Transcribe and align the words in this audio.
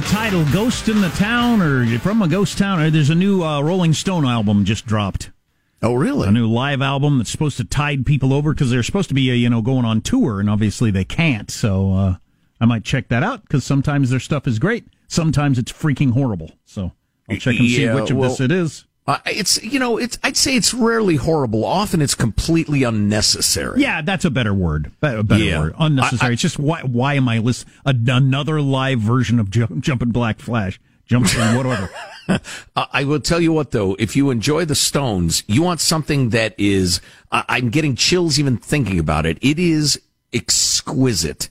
The 0.00 0.06
title, 0.06 0.44
Ghost 0.52 0.88
in 0.88 1.00
the 1.00 1.08
Town, 1.08 1.60
or 1.60 1.98
from 1.98 2.22
a 2.22 2.28
ghost 2.28 2.56
town. 2.56 2.78
Or 2.78 2.88
there's 2.88 3.10
a 3.10 3.16
new 3.16 3.42
uh, 3.42 3.60
Rolling 3.60 3.92
Stone 3.92 4.24
album 4.24 4.64
just 4.64 4.86
dropped. 4.86 5.32
Oh, 5.82 5.94
really? 5.94 6.28
A 6.28 6.30
new 6.30 6.46
live 6.46 6.80
album 6.80 7.18
that's 7.18 7.30
supposed 7.30 7.56
to 7.56 7.64
tide 7.64 8.06
people 8.06 8.32
over 8.32 8.54
because 8.54 8.70
they're 8.70 8.84
supposed 8.84 9.08
to 9.08 9.14
be, 9.14 9.28
uh, 9.28 9.34
you 9.34 9.50
know, 9.50 9.60
going 9.60 9.84
on 9.84 10.00
tour, 10.00 10.38
and 10.38 10.48
obviously 10.48 10.92
they 10.92 11.04
can't. 11.04 11.50
So 11.50 11.92
uh, 11.94 12.16
I 12.60 12.66
might 12.66 12.84
check 12.84 13.08
that 13.08 13.24
out 13.24 13.42
because 13.42 13.64
sometimes 13.64 14.10
their 14.10 14.20
stuff 14.20 14.46
is 14.46 14.60
great, 14.60 14.84
sometimes 15.08 15.58
it's 15.58 15.72
freaking 15.72 16.12
horrible. 16.12 16.52
So 16.64 16.92
I'll 17.28 17.36
check 17.36 17.58
and 17.58 17.68
see 17.68 17.88
which 17.88 18.12
of 18.12 18.18
well, 18.18 18.30
this 18.30 18.40
it 18.40 18.52
is. 18.52 18.84
Uh, 19.08 19.18
it's 19.24 19.60
you 19.64 19.78
know 19.78 19.96
it's 19.96 20.18
I'd 20.22 20.36
say 20.36 20.54
it's 20.54 20.74
rarely 20.74 21.16
horrible. 21.16 21.64
Often 21.64 22.02
it's 22.02 22.14
completely 22.14 22.82
unnecessary. 22.82 23.80
Yeah, 23.80 24.02
that's 24.02 24.26
a 24.26 24.30
better 24.30 24.52
word. 24.52 24.92
A 25.00 25.22
better 25.22 25.42
Yeah. 25.42 25.60
word. 25.60 25.74
Unnecessary. 25.78 26.26
I- 26.26 26.28
I- 26.28 26.32
it's 26.34 26.42
just 26.42 26.58
why 26.58 26.82
why 26.82 27.14
am 27.14 27.26
I 27.26 27.38
listening? 27.38 27.72
Another 27.86 28.60
live 28.60 29.00
version 29.00 29.40
of 29.40 29.50
Jump, 29.50 29.80
Jumpin' 29.80 30.10
Black 30.10 30.40
Flash. 30.40 30.78
Jumping 31.06 31.40
whatever. 31.56 31.88
I 32.76 33.04
will 33.04 33.20
tell 33.20 33.40
you 33.40 33.50
what 33.50 33.70
though, 33.70 33.96
if 33.98 34.14
you 34.14 34.28
enjoy 34.28 34.66
the 34.66 34.74
Stones, 34.74 35.42
you 35.46 35.62
want 35.62 35.80
something 35.80 36.28
that 36.28 36.54
is. 36.58 37.00
I'm 37.32 37.70
getting 37.70 37.96
chills 37.96 38.38
even 38.38 38.58
thinking 38.58 38.98
about 38.98 39.24
it. 39.24 39.38
It 39.40 39.58
is 39.58 39.98
exquisite. 40.34 41.48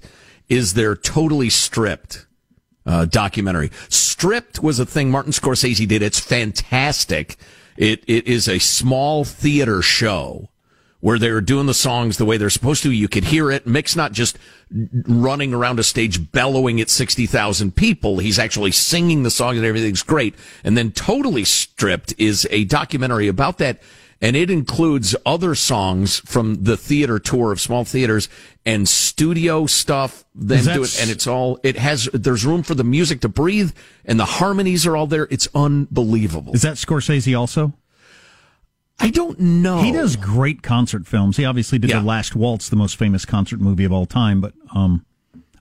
Is 0.47 0.75
their 0.75 0.95
totally 0.95 1.49
stripped? 1.49 2.26
Uh, 2.87 3.05
documentary. 3.05 3.69
Stripped 3.89 4.63
was 4.63 4.79
a 4.79 4.85
thing 4.85 5.11
Martin 5.11 5.33
Scorsese 5.33 5.87
did. 5.87 6.01
It's 6.01 6.19
fantastic. 6.19 7.35
It 7.75 8.03
it 8.07 8.25
is 8.25 8.47
a 8.47 8.57
small 8.57 9.23
theater 9.23 9.81
show 9.83 10.49
where 10.99 11.19
they're 11.19 11.41
doing 11.41 11.67
the 11.67 11.73
songs 11.73 12.17
the 12.17 12.25
way 12.25 12.37
they're 12.37 12.49
supposed 12.49 12.81
to. 12.83 12.91
You 12.91 13.07
could 13.07 13.25
hear 13.25 13.51
it. 13.51 13.67
Mick's 13.67 13.95
not 13.95 14.13
just 14.13 14.39
running 14.71 15.53
around 15.53 15.79
a 15.79 15.83
stage 15.83 16.31
bellowing 16.31 16.81
at 16.81 16.89
60,000 16.89 17.75
people. 17.75 18.17
He's 18.17 18.39
actually 18.39 18.71
singing 18.71 19.21
the 19.21 19.29
songs 19.29 19.57
and 19.57 19.65
everything's 19.65 20.01
great. 20.01 20.33
And 20.63 20.75
then 20.75 20.91
Totally 20.91 21.45
Stripped 21.45 22.15
is 22.17 22.47
a 22.49 22.65
documentary 22.65 23.27
about 23.27 23.59
that. 23.59 23.79
And 24.19 24.35
it 24.35 24.49
includes 24.49 25.15
other 25.27 25.53
songs 25.53 26.19
from 26.25 26.63
the 26.63 26.75
theater 26.75 27.19
tour 27.19 27.51
of 27.51 27.61
small 27.61 27.83
theaters 27.85 28.29
and 28.65 28.89
studio 28.89 29.67
stuff. 29.67 30.25
Then 30.33 30.63
do 30.63 30.83
it. 30.83 30.99
And 30.99 31.11
it's 31.11 31.27
all, 31.27 31.59
it 31.63 31.77
has, 31.77 32.09
there's 32.13 32.43
room 32.43 32.63
for 32.63 32.73
the 32.73 32.83
music 32.83 33.21
to 33.21 33.29
breathe 33.29 33.73
and 34.05 34.19
the 34.19 34.25
harmonies 34.25 34.87
are 34.87 34.97
all 34.97 35.05
there. 35.05 35.27
It's 35.29 35.47
unbelievable. 35.53 36.53
Is 36.53 36.63
that 36.63 36.77
Scorsese 36.77 37.37
also? 37.37 37.73
I 38.99 39.11
don't 39.11 39.39
know. 39.39 39.83
He 39.83 39.91
does 39.91 40.15
great 40.15 40.63
concert 40.63 41.05
films. 41.05 41.37
He 41.37 41.45
obviously 41.45 41.77
did 41.77 41.91
Yeah. 41.91 41.99
The 41.99 42.05
Last 42.07 42.35
Waltz, 42.35 42.69
the 42.69 42.75
most 42.75 42.95
famous 42.95 43.25
concert 43.25 43.59
movie 43.61 43.83
of 43.85 43.91
all 43.91 44.07
time. 44.07 44.41
But 44.41 44.53
um, 44.73 45.05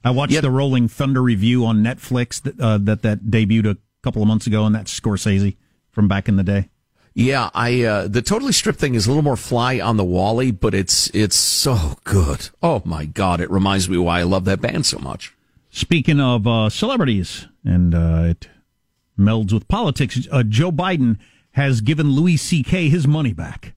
I 0.03 0.09
watched 0.09 0.33
Yeah. 0.33 0.41
the 0.41 0.49
Rolling 0.49 0.87
Thunder 0.87 1.21
Revue 1.21 1.63
on 1.63 1.83
Netflix 1.83 2.41
that, 2.41 2.59
uh, 2.59 2.79
that 2.79 3.03
that 3.03 3.25
debuted 3.25 3.73
a 3.75 3.77
couple 4.01 4.23
of 4.23 4.27
months 4.27 4.47
ago, 4.47 4.65
and 4.65 4.73
that's 4.73 4.99
Scorsese 4.99 5.55
from 5.91 6.07
back 6.07 6.27
in 6.27 6.35
the 6.37 6.43
day. 6.43 6.69
Yeah, 7.19 7.49
I 7.55 7.81
uh, 7.81 8.07
the 8.07 8.21
totally 8.21 8.51
stripped 8.51 8.77
thing 8.77 8.93
is 8.93 9.07
a 9.07 9.09
little 9.09 9.23
more 9.23 9.35
fly 9.35 9.79
on 9.79 9.97
the 9.97 10.03
wally, 10.03 10.51
but 10.51 10.75
it's 10.75 11.09
it's 11.15 11.35
so 11.35 11.95
good. 12.03 12.49
Oh 12.61 12.83
my 12.85 13.05
god, 13.05 13.41
it 13.41 13.49
reminds 13.49 13.89
me 13.89 13.97
why 13.97 14.19
I 14.19 14.23
love 14.23 14.45
that 14.45 14.61
band 14.61 14.85
so 14.85 14.99
much. 14.99 15.35
Speaking 15.71 16.19
of 16.19 16.45
uh, 16.45 16.69
celebrities, 16.69 17.47
and 17.65 17.95
uh, 17.95 18.25
it 18.27 18.49
melds 19.17 19.51
with 19.51 19.67
politics, 19.67 20.27
uh, 20.31 20.43
Joe 20.43 20.71
Biden 20.71 21.17
has 21.53 21.81
given 21.81 22.11
Louis 22.11 22.37
C.K. 22.37 22.87
his 22.87 23.07
money 23.07 23.33
back. 23.33 23.73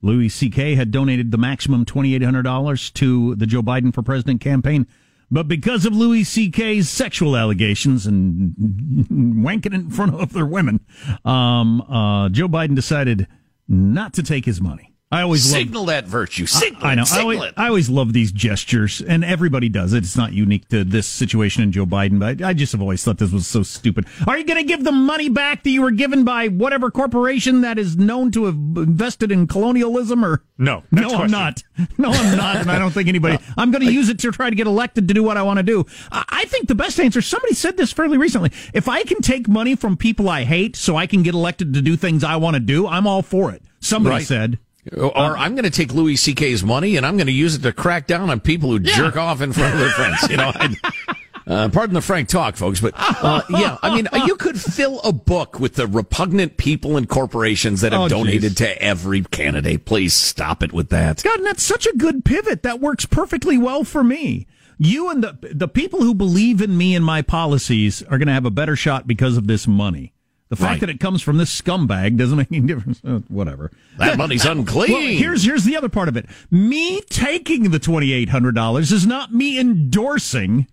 Louis 0.00 0.28
C.K. 0.28 0.76
had 0.76 0.92
donated 0.92 1.32
the 1.32 1.36
maximum 1.36 1.84
$2,800 1.84 2.92
to 2.92 3.34
the 3.34 3.46
Joe 3.46 3.62
Biden 3.62 3.92
for 3.92 4.02
President 4.02 4.40
campaign. 4.40 4.86
But 5.30 5.48
because 5.48 5.84
of 5.84 5.94
Louis 5.94 6.24
C.K.'s 6.24 6.88
sexual 6.88 7.36
allegations 7.36 8.06
and 8.06 8.54
wanking 9.10 9.74
in 9.74 9.90
front 9.90 10.14
of 10.14 10.20
other 10.20 10.46
women, 10.46 10.80
um, 11.24 11.80
uh, 11.82 12.28
Joe 12.28 12.48
Biden 12.48 12.74
decided 12.74 13.26
not 13.68 14.12
to 14.14 14.22
take 14.22 14.44
his 14.44 14.60
money. 14.60 14.93
I 15.14 15.22
always 15.22 15.50
love- 15.50 15.60
signal 15.60 15.84
that 15.86 16.06
virtue. 16.06 16.46
Signal 16.46 16.84
I, 16.84 16.92
I 16.92 16.94
know. 16.96 17.02
it, 17.02 17.12
I 17.12 17.20
always. 17.20 17.52
I 17.56 17.66
always 17.68 17.88
love 17.90 18.12
these 18.12 18.32
gestures, 18.32 19.00
and 19.00 19.24
everybody 19.24 19.68
does 19.68 19.92
it. 19.92 19.98
It's 20.04 20.16
not 20.16 20.32
unique 20.32 20.68
to 20.70 20.84
this 20.84 21.06
situation 21.06 21.62
in 21.62 21.72
Joe 21.72 21.86
Biden, 21.86 22.18
but 22.18 22.42
I 22.42 22.52
just 22.52 22.72
have 22.72 22.80
always 22.80 23.04
thought 23.04 23.18
this 23.18 23.32
was 23.32 23.46
so 23.46 23.62
stupid. 23.62 24.06
Are 24.26 24.36
you 24.36 24.44
going 24.44 24.58
to 24.60 24.66
give 24.66 24.84
the 24.84 24.92
money 24.92 25.28
back 25.28 25.62
that 25.62 25.70
you 25.70 25.82
were 25.82 25.90
given 25.90 26.24
by 26.24 26.48
whatever 26.48 26.90
corporation 26.90 27.60
that 27.62 27.78
is 27.78 27.96
known 27.96 28.30
to 28.32 28.44
have 28.46 28.54
invested 28.54 29.30
in 29.30 29.46
colonialism? 29.46 30.24
Or 30.24 30.42
No. 30.58 30.82
no, 30.90 31.00
Next 31.02 31.12
I'm 31.12 31.16
question. 31.18 31.30
not. 31.30 31.62
No, 31.98 32.10
I'm 32.10 32.36
not, 32.36 32.56
and 32.56 32.70
I 32.70 32.78
don't 32.78 32.90
think 32.92 33.08
anybody. 33.08 33.38
I'm 33.56 33.70
going 33.70 33.84
to 33.86 33.92
use 33.92 34.08
it 34.08 34.18
to 34.20 34.32
try 34.32 34.50
to 34.50 34.56
get 34.56 34.66
elected 34.66 35.08
to 35.08 35.14
do 35.14 35.22
what 35.22 35.36
I 35.36 35.42
want 35.42 35.58
to 35.58 35.62
do. 35.62 35.84
I, 36.10 36.24
I 36.28 36.44
think 36.46 36.68
the 36.68 36.74
best 36.74 36.98
answer. 37.00 37.22
Somebody 37.22 37.54
said 37.54 37.76
this 37.76 37.92
fairly 37.92 38.18
recently. 38.18 38.50
If 38.72 38.88
I 38.88 39.02
can 39.04 39.20
take 39.20 39.48
money 39.48 39.74
from 39.76 39.96
people 39.96 40.28
I 40.28 40.44
hate, 40.44 40.76
so 40.76 40.96
I 40.96 41.06
can 41.06 41.22
get 41.22 41.34
elected 41.34 41.72
to 41.74 41.82
do 41.82 41.96
things 41.96 42.24
I 42.24 42.36
want 42.36 42.54
to 42.54 42.60
do, 42.60 42.86
I'm 42.88 43.06
all 43.06 43.22
for 43.22 43.52
it. 43.52 43.62
Somebody 43.80 44.16
Right. 44.16 44.26
said. 44.26 44.58
Or 44.96 45.36
I'm 45.36 45.54
going 45.54 45.64
to 45.64 45.70
take 45.70 45.94
Louis 45.94 46.16
C.K.'s 46.16 46.62
money 46.62 46.96
and 46.96 47.06
I'm 47.06 47.16
going 47.16 47.26
to 47.26 47.32
use 47.32 47.54
it 47.54 47.62
to 47.62 47.72
crack 47.72 48.06
down 48.06 48.28
on 48.30 48.40
people 48.40 48.70
who 48.70 48.78
jerk 48.78 49.16
off 49.16 49.40
in 49.40 49.52
front 49.52 49.72
of 49.74 49.80
their 49.80 49.90
friends. 49.90 50.28
You 50.28 50.36
know, 50.36 50.52
I, 50.54 50.74
uh, 51.46 51.68
pardon 51.70 51.94
the 51.94 52.00
frank 52.02 52.28
talk, 52.28 52.56
folks, 52.56 52.80
but 52.80 52.92
uh, 52.96 53.42
yeah, 53.50 53.78
I 53.82 53.94
mean, 53.94 54.08
you 54.26 54.36
could 54.36 54.60
fill 54.60 55.00
a 55.00 55.12
book 55.12 55.58
with 55.58 55.74
the 55.74 55.86
repugnant 55.86 56.56
people 56.58 56.96
and 56.96 57.08
corporations 57.08 57.80
that 57.80 57.92
have 57.92 58.02
Oh, 58.02 58.08
donated 58.08 58.42
geez. 58.42 58.54
to 58.56 58.82
every 58.82 59.22
candidate. 59.22 59.84
Please 59.86 60.12
stop 60.14 60.62
it 60.62 60.72
with 60.72 60.90
that. 60.90 61.22
God, 61.22 61.38
and 61.38 61.46
that's 61.46 61.62
such 61.62 61.86
a 61.86 61.96
good 61.96 62.24
pivot. 62.24 62.62
That 62.62 62.80
works 62.80 63.06
perfectly 63.06 63.56
well 63.58 63.84
for 63.84 64.04
me. 64.04 64.46
You 64.76 65.08
and 65.10 65.22
the 65.22 65.38
the 65.52 65.68
people 65.68 66.00
who 66.02 66.14
believe 66.14 66.60
in 66.60 66.76
me 66.76 66.96
and 66.96 67.04
my 67.04 67.22
policies 67.22 68.02
are 68.02 68.18
going 68.18 68.26
to 68.26 68.32
have 68.34 68.44
a 68.44 68.50
better 68.50 68.74
shot 68.74 69.06
because 69.06 69.36
of 69.36 69.46
this 69.46 69.68
money. 69.68 70.13
The 70.54 70.62
fact 70.62 70.70
Right. 70.70 70.80
that 70.80 70.90
it 70.90 71.00
comes 71.00 71.22
from 71.22 71.36
this 71.36 71.60
scumbag 71.60 72.16
doesn't 72.16 72.36
make 72.38 72.52
any 72.52 72.66
difference. 72.66 73.00
Uh, 73.04 73.20
whatever. 73.28 73.70
That 73.98 74.16
money's 74.18 74.44
unclean. 74.44 74.92
Well, 74.92 75.00
here's 75.02 75.44
here's 75.44 75.64
the 75.64 75.76
other 75.76 75.88
part 75.88 76.08
of 76.08 76.16
it. 76.16 76.26
Me 76.50 77.00
taking 77.10 77.70
the 77.70 77.78
twenty 77.78 78.12
eight 78.12 78.28
hundred 78.28 78.54
dollars 78.54 78.92
is 78.92 79.06
not 79.06 79.32
me 79.34 79.58
endorsing. 79.58 80.66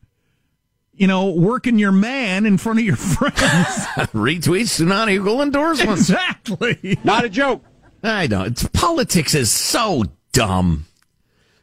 You 0.93 1.07
know, 1.07 1.31
working 1.31 1.79
your 1.79 1.91
man 1.91 2.45
in 2.45 2.57
front 2.59 2.77
of 2.79 2.85
your 2.85 2.95
friends. 2.97 3.35
Retweets 4.13 4.77
do 4.77 4.85
not 4.85 5.09
equal 5.09 5.41
endorsements. 5.41 6.09
exactly. 6.09 6.99
Not 7.03 7.25
a 7.25 7.29
joke. 7.29 7.63
I 8.03 8.27
know. 8.27 8.43
It's, 8.43 8.67
politics 8.67 9.33
is 9.33 9.51
so 9.51 10.03
dumb. 10.31 10.85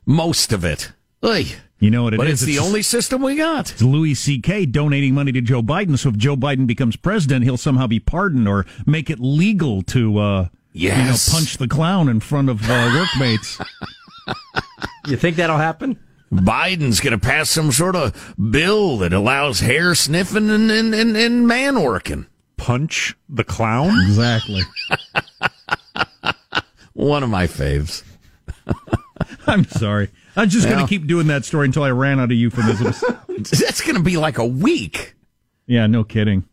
Most 0.07 0.53
of 0.53 0.65
it. 0.65 0.93
Oy. 1.25 1.47
You 1.81 1.91
know 1.91 2.03
what 2.03 2.15
it 2.15 2.17
but 2.17 2.27
is? 2.27 2.43
it's, 2.43 2.51
the 2.51 2.59
only 2.59 2.83
system 2.83 3.23
we 3.23 3.37
got. 3.37 3.71
It's 3.71 3.83
Louis 3.83 4.15
C.K. 4.15 4.67
donating 4.67 5.15
money 5.15 5.31
to 5.33 5.41
Joe 5.41 5.63
Biden. 5.63 5.97
So 5.99 6.09
if 6.09 6.17
Joe 6.17 6.37
Biden 6.37 6.67
becomes 6.67 6.97
president, 6.97 7.45
he'll 7.45 7.57
somehow 7.57 7.87
be 7.87 8.01
pardoned 8.01 8.49
or 8.49 8.67
make 8.85 9.11
it 9.11 9.21
legal 9.21 9.83
to, 9.83 10.19
uh, 10.19 10.49
Yes. 10.73 10.99
you 10.99 11.05
know, 11.33 11.39
punch 11.39 11.57
the 11.59 11.69
clown 11.69 12.09
in 12.09 12.21
front 12.21 12.49
of 12.49 12.69
uh, 12.69 12.91
workmates. 13.17 13.59
You 15.07 15.17
think 15.17 15.37
that'll 15.37 15.57
happen? 15.57 15.99
Biden's 16.33 17.01
going 17.01 17.13
to 17.13 17.19
pass 17.19 17.49
some 17.49 17.73
sort 17.73 17.97
of 17.97 18.35
bill 18.51 18.99
that 18.99 19.13
allows 19.13 19.61
hair 19.61 19.95
sniffing 19.95 20.51
and, 20.51 20.71
and, 20.71 20.95
and, 20.95 21.17
and 21.17 21.49
man 21.49 21.83
working. 21.83 22.27
Punch 22.59 23.17
the 23.29 23.45
clown? 23.45 23.91
exactly. 24.05 24.63
One 26.93 27.23
of 27.23 27.31
my 27.31 27.47
faves. 27.47 28.03
I'm 29.47 29.65
sorry. 29.65 30.11
I'm 30.37 30.49
just 30.49 30.69
going 30.69 30.81
to 30.81 30.87
keep 30.89 31.07
doing 31.07 31.27
that 31.29 31.45
story 31.45 31.67
until 31.67 31.83
I 31.83 31.91
ran 31.91 32.21
out 32.21 32.31
of 32.31 32.37
euphemisms. 32.37 33.01
That's 33.51 33.81
going 33.81 33.97
to 33.97 34.03
be 34.03 34.17
like 34.17 34.39
a 34.39 34.47
week. 34.47 35.15
yeah, 35.67 35.87
no 35.87 36.05
kidding. 36.05 36.45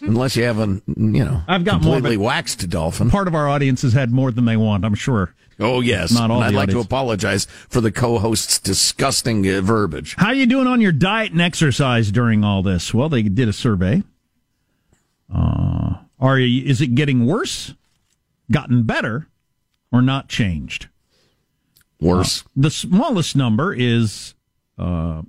Unless 0.00 0.36
you 0.36 0.44
have 0.44 0.58
a, 0.60 0.66
you 0.86 1.24
know, 1.24 1.42
I've 1.48 1.64
got 1.64 1.82
more, 1.82 1.94
completely 1.96 2.16
but- 2.16 2.22
waxed 2.24 2.68
dolphin. 2.68 3.10
Part 3.10 3.26
of 3.28 3.34
our 3.34 3.48
audience 3.48 3.82
has 3.82 3.92
had 3.92 4.12
more 4.12 4.30
than 4.30 4.44
they 4.44 4.56
want, 4.56 4.84
I'm 4.84 4.94
sure. 4.94 5.34
Oh, 5.60 5.80
yes. 5.80 6.12
Not 6.12 6.30
all 6.30 6.40
I'd 6.40 6.54
like 6.54 6.68
to 6.70 6.78
apologize 6.78 7.46
for 7.68 7.80
the 7.80 7.90
co-host's 7.90 8.60
disgusting 8.60 9.44
uh, 9.48 9.60
verbiage. 9.60 10.14
How 10.16 10.28
are 10.28 10.34
you 10.34 10.46
doing 10.46 10.68
on 10.68 10.80
your 10.80 10.92
diet 10.92 11.32
and 11.32 11.40
exercise 11.40 12.12
during 12.12 12.44
all 12.44 12.62
this? 12.62 12.94
Well, 12.94 13.08
they 13.08 13.22
did 13.22 13.48
a 13.48 13.52
survey. 13.52 14.04
Uh, 15.34 15.94
are 16.20 16.38
you, 16.38 16.64
is 16.64 16.80
it 16.80 16.94
getting 16.94 17.26
worse, 17.26 17.74
gotten 18.52 18.84
better, 18.84 19.26
or 19.92 20.00
not 20.00 20.28
changed? 20.28 20.88
Worse. 22.00 22.44
The 22.54 22.70
smallest 22.70 23.34
number 23.36 23.74
is 23.74 24.34
uh, 24.78 25.22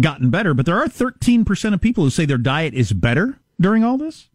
gotten 0.00 0.30
better, 0.30 0.52
but 0.54 0.66
there 0.66 0.78
are 0.78 0.86
13% 0.86 1.74
of 1.74 1.80
people 1.80 2.04
who 2.04 2.10
say 2.10 2.26
their 2.26 2.36
diet 2.38 2.74
is 2.74 2.92
better 2.92 3.38
during 3.60 3.84
all 3.84 3.96
this, 3.98 4.28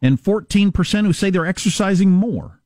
and 0.00 0.20
14% 0.22 1.04
who 1.06 1.12
say 1.12 1.30
they're 1.30 1.46
exercising 1.46 2.10
more. 2.10 2.60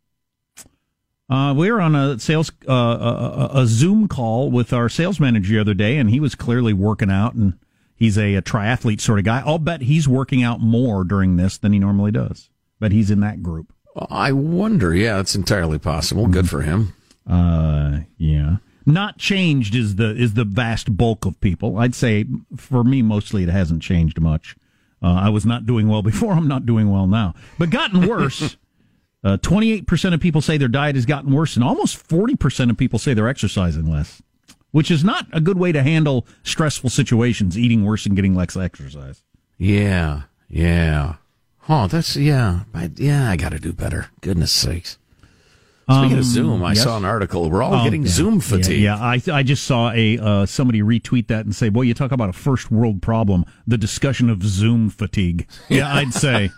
Uh, 1.30 1.52
we 1.54 1.70
were 1.70 1.80
on 1.80 1.94
a 1.94 2.18
sales 2.18 2.50
uh, 2.66 2.72
a, 2.72 3.50
a- 3.56 3.62
a 3.62 3.66
Zoom 3.66 4.08
call 4.08 4.50
with 4.50 4.72
our 4.72 4.88
sales 4.88 5.20
manager 5.20 5.52
the 5.54 5.60
other 5.60 5.74
day, 5.74 5.98
and 5.98 6.08
he 6.08 6.20
was 6.20 6.34
clearly 6.34 6.72
working 6.72 7.10
out, 7.10 7.34
and 7.34 7.54
he's 7.94 8.16
a, 8.16 8.36
a 8.36 8.42
triathlete 8.42 9.00
sort 9.00 9.18
of 9.18 9.24
guy. 9.26 9.42
I'll 9.44 9.58
bet 9.58 9.82
he's 9.82 10.08
working 10.08 10.42
out 10.42 10.60
more 10.60 11.04
during 11.04 11.36
this 11.36 11.58
than 11.58 11.72
he 11.74 11.78
normally 11.78 12.12
does. 12.12 12.48
But 12.80 12.92
he's 12.92 13.10
in 13.10 13.20
that 13.20 13.42
group. 13.42 13.72
I 14.08 14.30
wonder. 14.32 14.94
Yeah, 14.94 15.18
it's 15.20 15.34
entirely 15.34 15.78
possible. 15.80 16.28
Good 16.28 16.48
for 16.48 16.62
him. 16.62 16.94
Uh, 17.28 18.00
yeah. 18.16 18.56
Not 18.86 19.18
changed 19.18 19.74
is 19.74 19.96
the 19.96 20.16
is 20.16 20.34
the 20.34 20.44
vast 20.44 20.96
bulk 20.96 21.26
of 21.26 21.38
people. 21.40 21.78
I'd 21.78 21.94
say 21.94 22.24
for 22.56 22.82
me, 22.82 23.02
mostly 23.02 23.42
it 23.42 23.50
hasn't 23.50 23.82
changed 23.82 24.20
much. 24.20 24.56
Uh, 25.02 25.12
I 25.12 25.28
was 25.28 25.44
not 25.44 25.66
doing 25.66 25.88
well 25.88 26.02
before. 26.12 26.32
I'm 26.32 26.48
not 26.48 26.64
doing 26.64 26.90
well 26.90 27.06
now, 27.06 27.34
but 27.58 27.70
gotten 27.70 28.06
worse. 28.08 28.56
Twenty 29.42 29.72
eight 29.72 29.86
percent 29.86 30.14
of 30.14 30.20
people 30.22 30.40
say 30.40 30.56
their 30.56 30.68
diet 30.68 30.94
has 30.94 31.04
gotten 31.04 31.32
worse, 31.32 31.54
and 31.54 31.62
almost 31.62 31.98
forty 31.98 32.34
percent 32.34 32.70
of 32.70 32.78
people 32.78 32.98
say 32.98 33.12
they're 33.12 33.28
exercising 33.28 33.90
less, 33.90 34.22
which 34.70 34.90
is 34.90 35.04
not 35.04 35.26
a 35.34 35.40
good 35.40 35.58
way 35.58 35.70
to 35.70 35.82
handle 35.82 36.26
stressful 36.44 36.88
situations. 36.88 37.58
Eating 37.58 37.84
worse 37.84 38.06
and 38.06 38.16
getting 38.16 38.34
less 38.34 38.56
exercise. 38.56 39.22
Yeah. 39.58 40.22
Yeah. 40.48 41.16
Oh, 41.68 41.86
that's, 41.86 42.16
yeah. 42.16 42.60
I, 42.72 42.90
yeah, 42.96 43.30
I 43.30 43.36
got 43.36 43.50
to 43.50 43.58
do 43.58 43.72
better. 43.74 44.06
Goodness 44.22 44.50
sakes. 44.52 44.96
Speaking 45.90 46.12
Um, 46.12 46.18
of 46.18 46.24
Zoom, 46.24 46.62
I 46.62 46.72
yes? 46.74 46.82
saw 46.82 46.98
an 46.98 47.06
article. 47.06 47.50
We're 47.50 47.62
all 47.62 47.74
Oh, 47.80 47.84
getting 47.84 48.02
yeah. 48.02 48.08
Zoom 48.10 48.40
fatigue. 48.40 48.82
Yeah, 48.82 48.96
I 48.96 49.22
I 49.32 49.42
just 49.42 49.64
saw 49.64 49.90
a 49.92 50.18
uh, 50.18 50.44
somebody 50.46 50.82
retweet 50.82 51.28
that 51.28 51.46
and 51.46 51.54
say, 51.54 51.70
"Boy, 51.70 51.82
you 51.82 51.94
talk 51.94 52.12
about 52.12 52.28
a 52.28 52.34
first 52.34 52.70
world 52.70 53.00
problem: 53.00 53.46
the 53.66 53.78
discussion 53.78 54.28
of 54.28 54.42
Zoom 54.42 54.90
fatigue." 54.90 55.46
Yeah, 55.70 55.94
I'd 55.94 56.12
say, 56.12 56.50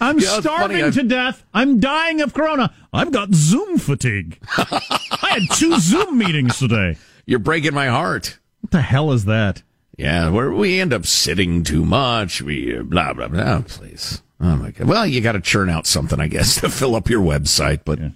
"I'm 0.00 0.18
Yeah, 0.18 0.40
starving 0.40 0.90
to 0.90 1.02
death. 1.02 1.44
I'm 1.52 1.80
dying 1.80 2.20
of 2.22 2.32
corona. 2.32 2.72
I've 2.94 3.12
got 3.12 3.34
Zoom 3.34 3.76
fatigue. 3.78 4.38
I 4.56 5.38
had 5.38 5.42
two 5.56 5.76
Zoom 5.80 6.16
meetings 6.16 6.58
today. 6.58 6.96
You're 7.26 7.38
breaking 7.40 7.74
my 7.74 7.88
heart. 7.88 8.38
What 8.62 8.70
the 8.70 8.80
hell 8.82 9.12
is 9.12 9.26
that?" 9.26 9.62
Yeah, 9.98 10.28
where 10.30 10.50
we 10.52 10.80
end 10.80 10.92
up 10.94 11.04
sitting 11.06 11.62
too 11.62 11.84
much. 11.84 12.40
We 12.42 12.76
uh, 12.78 12.82
blah 12.84 13.12
blah 13.12 13.28
blah. 13.28 13.40
Oh, 13.58 13.64
please. 13.66 14.22
Oh 14.40 14.56
my 14.56 14.70
god. 14.70 14.86
Well, 14.88 15.06
you 15.06 15.20
got 15.20 15.32
to 15.32 15.40
churn 15.40 15.68
out 15.70 15.86
something, 15.86 16.20
I 16.20 16.28
guess, 16.28 16.54
to 16.62 16.68
fill 16.70 16.94
up 16.94 17.08
your 17.10 17.22
website. 17.22 17.80
But 17.84 17.98
yeah, 18.00 18.08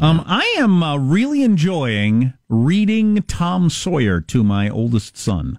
Um, 0.00 0.22
I 0.26 0.56
am 0.58 0.82
uh, 0.82 0.96
really 0.96 1.42
enjoying 1.42 2.32
reading 2.48 3.22
Tom 3.22 3.68
Sawyer 3.68 4.20
to 4.22 4.42
my 4.42 4.68
oldest 4.70 5.16
son. 5.16 5.58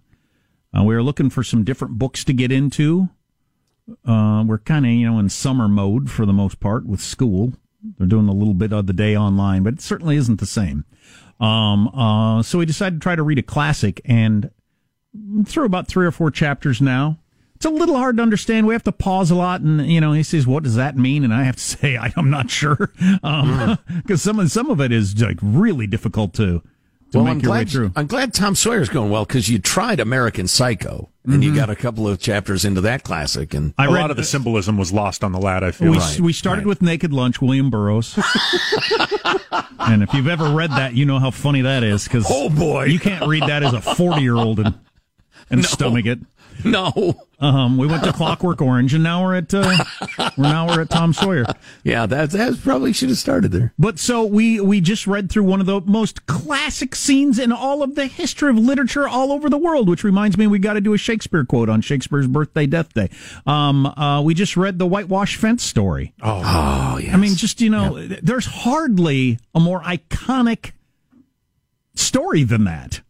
Uh, 0.75 0.83
we 0.83 0.95
are 0.95 1.03
looking 1.03 1.29
for 1.29 1.43
some 1.43 1.63
different 1.63 1.99
books 1.99 2.23
to 2.23 2.33
get 2.33 2.51
into. 2.51 3.09
Uh, 4.05 4.43
we're 4.47 4.57
kind 4.59 4.85
of, 4.85 4.91
you 4.91 5.09
know, 5.09 5.19
in 5.19 5.29
summer 5.29 5.67
mode 5.67 6.09
for 6.09 6.25
the 6.25 6.33
most 6.33 6.59
part 6.59 6.85
with 6.87 6.99
school. 6.99 7.53
They're 7.97 8.07
doing 8.07 8.27
a 8.27 8.33
little 8.33 8.53
bit 8.53 8.73
of 8.73 8.87
the 8.87 8.93
day 8.93 9.15
online, 9.15 9.63
but 9.63 9.73
it 9.73 9.81
certainly 9.81 10.15
isn't 10.15 10.39
the 10.39 10.45
same. 10.45 10.85
Um, 11.39 11.89
uh, 11.89 12.41
so 12.41 12.59
we 12.59 12.65
decided 12.65 13.01
to 13.01 13.03
try 13.03 13.15
to 13.15 13.23
read 13.23 13.39
a 13.39 13.43
classic 13.43 14.01
and 14.05 14.49
through 15.45 15.65
about 15.65 15.87
three 15.87 16.05
or 16.05 16.11
four 16.11 16.31
chapters 16.31 16.81
now. 16.81 17.19
It's 17.63 17.71
a 17.71 17.73
little 17.73 17.95
hard 17.95 18.17
to 18.17 18.23
understand. 18.23 18.67
We 18.67 18.73
have 18.73 18.83
to 18.83 18.91
pause 18.91 19.31
a 19.31 19.35
lot, 19.35 19.61
and 19.61 19.89
you 19.89 20.01
know, 20.01 20.11
he 20.11 20.21
says, 20.21 20.45
"What 20.45 20.63
does 20.63 20.75
that 20.75 20.97
mean?" 20.97 21.23
And 21.23 21.33
I 21.33 21.43
have 21.43 21.55
to 21.55 21.61
say, 21.63 21.95
I, 21.95 22.11
"I'm 22.17 22.29
not 22.29 22.51
sure," 22.51 22.91
um, 23.23 23.77
hmm. 23.87 23.95
because 24.01 24.21
some 24.21 24.37
of 24.37 24.51
some 24.51 24.69
of 24.69 24.81
it 24.81 24.91
is 24.91 25.21
like 25.21 25.37
really 25.41 25.87
difficult 25.87 26.33
to 26.33 26.61
to 27.11 27.19
well, 27.19 27.23
make 27.23 27.35
I'm 27.35 27.39
your 27.39 27.51
way 27.53 27.57
glad. 27.59 27.69
through. 27.69 27.91
I'm 27.95 28.07
glad 28.07 28.33
Tom 28.33 28.55
Sawyer's 28.55 28.89
going 28.89 29.09
well 29.09 29.23
because 29.23 29.47
you 29.47 29.59
tried 29.59 30.01
American 30.01 30.45
Psycho 30.45 31.09
and 31.23 31.41
you 31.41 31.51
mm-hmm. 31.51 31.59
got 31.59 31.69
a 31.69 31.75
couple 31.77 32.05
of 32.05 32.19
chapters 32.19 32.65
into 32.65 32.81
that 32.81 33.05
classic, 33.05 33.53
and 33.53 33.73
I 33.77 33.85
a 33.85 33.91
read 33.91 34.01
lot 34.01 34.11
of 34.11 34.17
the 34.17 34.25
symbolism 34.25 34.77
was 34.77 34.91
lost 34.91 35.23
on 35.23 35.31
the 35.31 35.39
lad, 35.39 35.63
I 35.63 35.71
feel. 35.71 35.89
we 35.89 35.99
Right, 35.99 36.19
we 36.19 36.33
started 36.33 36.65
right. 36.65 36.67
with 36.67 36.81
Naked 36.81 37.13
Lunch, 37.13 37.41
William 37.41 37.69
Burroughs, 37.69 38.17
and 39.79 40.03
if 40.03 40.13
you've 40.13 40.27
ever 40.27 40.49
read 40.49 40.71
that, 40.71 40.95
you 40.95 41.05
know 41.05 41.19
how 41.19 41.31
funny 41.31 41.61
that 41.61 41.81
is. 41.81 42.03
Because 42.03 42.25
Oh, 42.29 42.49
boy. 42.49 42.87
you 42.87 42.99
can't 42.99 43.25
read 43.25 43.43
that 43.43 43.63
as 43.63 43.71
a 43.71 43.79
forty 43.79 44.21
year 44.21 44.35
old 44.35 44.59
and 44.59 44.77
and 45.49 45.63
stomach 45.63 46.05
it. 46.05 46.19
No. 46.65 46.91
Um, 47.43 47.77
we 47.77 47.87
went 47.87 48.05
to 48.05 48.13
Clockwork 48.13 48.61
Orange, 48.61 48.93
and 48.93 49.03
now 49.03 49.21
we're 49.21 49.35
at 49.35 49.53
uh, 49.53 49.83
we're 50.37 50.43
now 50.43 50.67
we're 50.67 50.81
at 50.81 50.89
Tom 50.89 51.11
Sawyer. 51.11 51.45
Yeah, 51.83 52.05
that 52.05 52.31
that 52.31 52.61
probably 52.63 52.93
should 52.93 53.09
have 53.09 53.17
started 53.17 53.51
there. 53.51 53.73
But 53.77 53.99
so 53.99 54.23
we 54.23 54.61
we 54.61 54.79
just 54.79 55.05
read 55.07 55.29
through 55.29 55.43
one 55.43 55.59
of 55.59 55.65
the 55.65 55.81
most 55.81 56.25
classic 56.25 56.95
scenes 56.95 57.37
in 57.39 57.51
all 57.51 57.83
of 57.83 57.95
the 57.95 58.07
history 58.07 58.49
of 58.49 58.57
literature 58.57 59.09
all 59.09 59.33
over 59.33 59.49
the 59.49 59.57
world, 59.57 59.89
which 59.89 60.05
reminds 60.05 60.37
me 60.37 60.47
we 60.47 60.57
got 60.57 60.73
to 60.73 60.81
do 60.81 60.93
a 60.93 60.97
Shakespeare 60.97 61.43
quote 61.43 61.67
on 61.67 61.81
Shakespeare's 61.81 62.27
birthday, 62.27 62.65
death 62.65 62.93
day. 62.93 63.09
Um, 63.45 63.87
uh, 63.87 64.21
we 64.21 64.33
just 64.33 64.55
read 64.55 64.79
the 64.79 64.87
whitewash 64.87 65.35
fence 65.35 65.63
story. 65.63 66.13
Oh, 66.21 66.41
oh 66.45 66.97
yes. 66.97 67.13
I 67.13 67.17
mean, 67.17 67.35
just 67.35 67.59
you 67.59 67.69
know, 67.69 68.01
there's 68.07 68.45
hardly 68.45 69.37
a 69.53 69.59
more 69.59 69.81
iconic 69.81 70.71
story 71.93 72.43
than 72.43 72.63
that. 72.63 73.01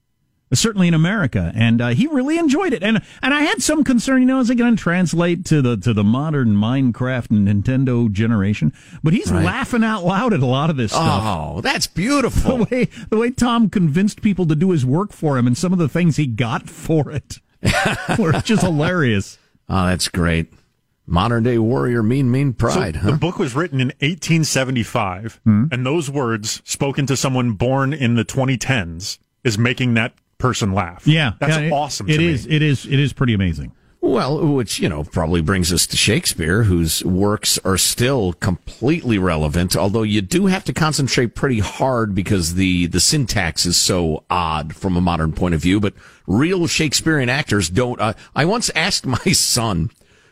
Certainly 0.54 0.88
in 0.88 0.94
America, 0.94 1.52
and 1.56 1.82
uh, 1.82 1.88
he 1.90 2.08
really 2.08 2.38
enjoyed 2.38 2.74
it. 2.74 2.84
And 2.84 3.02
and 3.22 3.34
I 3.34 3.42
had 3.42 3.62
some 3.62 3.84
concern, 3.84 4.22
you 4.22 4.28
know, 4.28 4.40
is 4.40 4.50
it 4.50 4.56
going 4.56 4.76
to 4.76 4.82
translate 4.82 5.46
to 5.46 5.62
the 5.62 5.78
to 5.78 5.94
the 5.94 6.04
modern 6.04 6.50
Minecraft 6.56 7.32
and 7.32 7.48
Nintendo 7.48 8.12
generation? 8.12 8.72
But 9.04 9.14
he's 9.14 9.32
Right. 9.32 9.44
laughing 9.46 9.84
out 9.84 10.06
loud 10.06 10.34
at 10.34 10.42
a 10.42 10.46
lot 10.46 10.70
of 10.70 10.78
this 10.78 10.92
stuff. 10.92 11.24
Oh, 11.24 11.62
that's 11.62 11.88
beautiful. 11.88 12.60
The 12.60 12.66
beautiful. 12.66 12.78
way 13.00 13.06
the 13.10 13.18
way 13.18 13.32
Tom 13.32 13.70
convinced 13.70 14.22
people 14.22 14.46
to 14.48 14.56
do 14.56 14.72
his 14.72 14.86
work 14.86 15.12
for 15.14 15.38
him, 15.38 15.48
and 15.48 15.58
some 15.58 15.74
of 15.74 15.80
the 15.80 15.90
things 15.90 16.18
he 16.18 16.28
got 16.28 16.70
for 16.70 17.10
it 17.12 17.40
were 18.20 18.34
just 18.42 18.62
hilarious. 18.64 19.38
Oh, 19.70 19.86
that's 19.88 20.08
great. 20.10 20.54
Modern 21.06 21.44
day 21.44 21.58
warrior, 21.58 22.02
mean, 22.04 22.32
mean 22.32 22.52
So 22.58 22.68
pride, 22.70 22.96
huh? 22.98 23.12
The 23.12 23.18
book 23.18 23.38
was 23.40 23.56
written 23.56 23.82
in 23.82 23.92
1875, 24.48 25.40
Hmm. 25.44 25.66
and 25.72 25.86
those 25.86 26.10
words 26.10 26.62
spoken 26.66 27.06
to 27.08 27.18
someone 27.18 27.54
born 27.54 27.94
in 27.94 28.16
the 28.16 28.24
2010s 28.26 29.18
is 29.44 29.58
making 29.58 29.94
that 29.96 30.14
person 30.44 30.74
laugh. 30.74 31.08
Yeah, 31.08 31.32
that's 31.40 31.56
yeah, 31.58 31.62
it- 31.62 31.72
awesome. 31.72 32.10
It 32.10 32.18
to 32.18 32.24
is. 32.24 32.46
Me. 32.48 32.56
It 32.58 32.62
is. 32.62 32.86
It 32.86 33.00
is 33.00 33.14
pretty 33.14 33.34
amazing. 33.34 33.72
Well, 34.02 34.46
which, 34.46 34.82
you 34.82 34.90
know, 34.90 35.06
probably 35.06 35.42
brings 35.42 35.72
us 35.72 35.88
to 35.88 35.96
Shakespeare, 35.96 36.64
whose 36.64 37.02
works 37.06 37.58
are 37.60 37.78
still 37.78 38.34
completely 38.34 39.18
relevant, 39.18 39.78
although 39.78 40.04
you 40.04 40.22
do 40.22 40.48
have 40.48 40.66
to 40.66 40.74
concentrate 40.74 41.36
pretty 41.36 41.60
hard 41.60 42.14
because 42.14 42.56
the, 42.56 42.88
the 42.88 43.00
syntax 43.00 43.66
is 43.66 43.78
so 43.78 44.26
odd 44.30 44.76
from 44.76 44.98
a 44.98 45.02
modern 45.02 45.32
point 45.32 45.56
of 45.56 45.62
view, 45.62 45.80
but 45.80 45.94
real 46.28 46.68
Shakespearean 46.68 47.30
actors 47.30 47.70
don't. 47.70 48.02
Uh, 48.02 48.12
I 48.36 48.44
once 48.44 48.70
asked 48.76 49.06
my 49.06 49.18
son, 49.32 49.90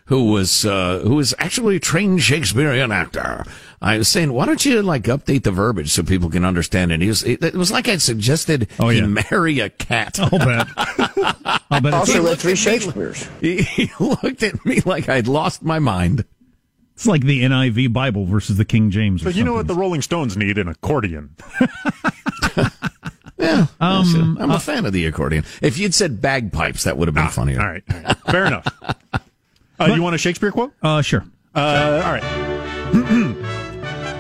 who 0.08 0.34
was, 0.34 0.66
uh, 0.66 1.00
who 1.06 1.16
was 1.16 1.34
actually 1.40 1.78
a 1.78 1.80
trained 1.80 2.22
Shakespearean 2.22 2.92
actor. 2.92 3.46
I 3.84 3.98
was 3.98 4.08
saying, 4.08 4.32
why 4.32 4.46
don't 4.46 4.64
you 4.64 4.82
like 4.84 5.04
update 5.06 5.42
the 5.44 5.52
verbiage 5.52 5.90
so 5.92 6.04
people 6.04 6.30
can 6.30 6.46
understand 6.46 6.92
it? 6.92 7.02
He 7.02 7.08
was, 7.08 7.24
it, 7.24 7.44
it 7.44 7.56
was 7.56 7.72
like 7.72 7.88
I 7.88 7.98
suggested 7.98 8.68
Oh, 8.80 8.90
he 8.90 9.00
yeah. 9.00 9.08
marry 9.08 9.60
a 9.60 9.70
cat. 9.70 10.20
I'll 10.20 10.30
bet. 10.30 10.68
I'll 10.78 11.82
bet. 11.82 11.94
It's, 11.94 12.14
He 12.14 12.20
looked 12.20 12.46
at 12.46 12.96
me- 12.96 13.14
He, 13.42 13.62
he 13.64 13.92
looked 14.00 14.44
at 14.44 14.64
me 14.66 14.82
like 14.86 15.10
I'd 15.10 15.28
lost 15.28 15.64
my 15.64 15.80
mind. 15.80 16.26
it's 16.94 17.08
like 17.08 17.24
the 17.24 17.42
NIV 17.42 17.92
Bible 17.92 18.26
versus 18.26 18.58
the 18.58 18.66
King 18.66 18.92
James. 18.92 19.24
Or 19.24 19.26
But 19.26 19.36
you 19.36 19.44
know 19.44 19.54
what? 19.54 19.66
The 19.68 19.74
Rolling 19.76 20.04
Stones 20.04 20.38
need 20.38 20.58
an 20.60 20.68
accordion. 20.68 21.36
Yeah, 23.38 23.66
Um, 23.80 24.38
I'm 24.40 24.52
a 24.52 24.60
fan 24.60 24.86
of 24.86 24.94
the 24.94 25.08
accordion. 25.08 25.44
If 25.64 25.80
you'd 25.80 25.96
said 25.96 26.22
bagpipes, 26.22 26.84
that 26.84 26.96
would 26.96 27.08
have 27.08 27.16
been 27.16 27.28
funnier. 27.30 27.60
All 27.60 27.68
right, 27.68 27.84
all 27.90 28.00
right. 28.04 28.18
fair 28.30 28.46
enough. 28.46 28.68
Uh, 29.80 29.86
you 29.96 30.04
want 30.04 30.14
a 30.14 30.18
Shakespeare 30.20 30.52
quote? 30.52 30.74
Uh, 30.84 31.02
sure. 31.02 31.26
Uh, 31.56 32.04
all 32.06 32.12
right. 32.14 32.68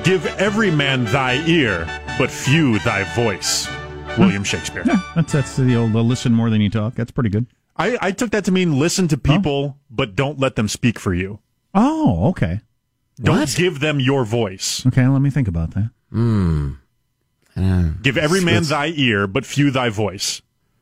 Give 0.04 0.26
every 0.38 0.72
man 0.72 1.06
thy 1.06 1.36
ear, 1.46 1.86
but 2.18 2.32
few 2.32 2.80
thy 2.80 3.04
voice. 3.16 3.68
William 4.18 4.44
Shakespeare. 4.44 4.84
Yeah, 4.86 5.00
that's 5.16 5.32
that's 5.32 5.56
the 5.56 5.76
old 5.76 5.96
uh, 5.96 6.02
listen 6.02 6.34
more 6.34 6.50
than 6.50 6.60
you 6.60 6.70
talk. 6.70 6.96
That's 6.96 7.12
pretty 7.12 7.30
good. 7.30 7.46
I, 7.78 7.98
I 8.02 8.12
took 8.12 8.32
that 8.32 8.44
to 8.46 8.52
mean 8.52 8.78
listen 8.80 9.08
to 9.10 9.18
people, 9.18 9.78
but 9.90 10.16
don't 10.16 10.40
let 10.40 10.56
them 10.56 10.68
speak 10.68 11.00
for 11.00 11.14
you. 11.14 11.40
Oh, 11.74 12.30
okay. 12.30 12.60
Don't 13.22 13.40
What? 13.40 13.54
give 13.56 13.80
them 13.80 14.00
your 14.00 14.26
voice. 14.26 14.86
Okay, 14.88 15.08
let 15.08 15.22
me 15.22 15.30
think 15.30 15.48
about 15.48 15.72
that. 15.76 15.92
Give 18.02 18.18
every 18.18 18.42
man 18.44 18.64
thy 18.64 18.88
ear, 18.88 19.28
but 19.28 19.46
few 19.46 19.72
thy 19.72 19.90
voice. 19.90 20.42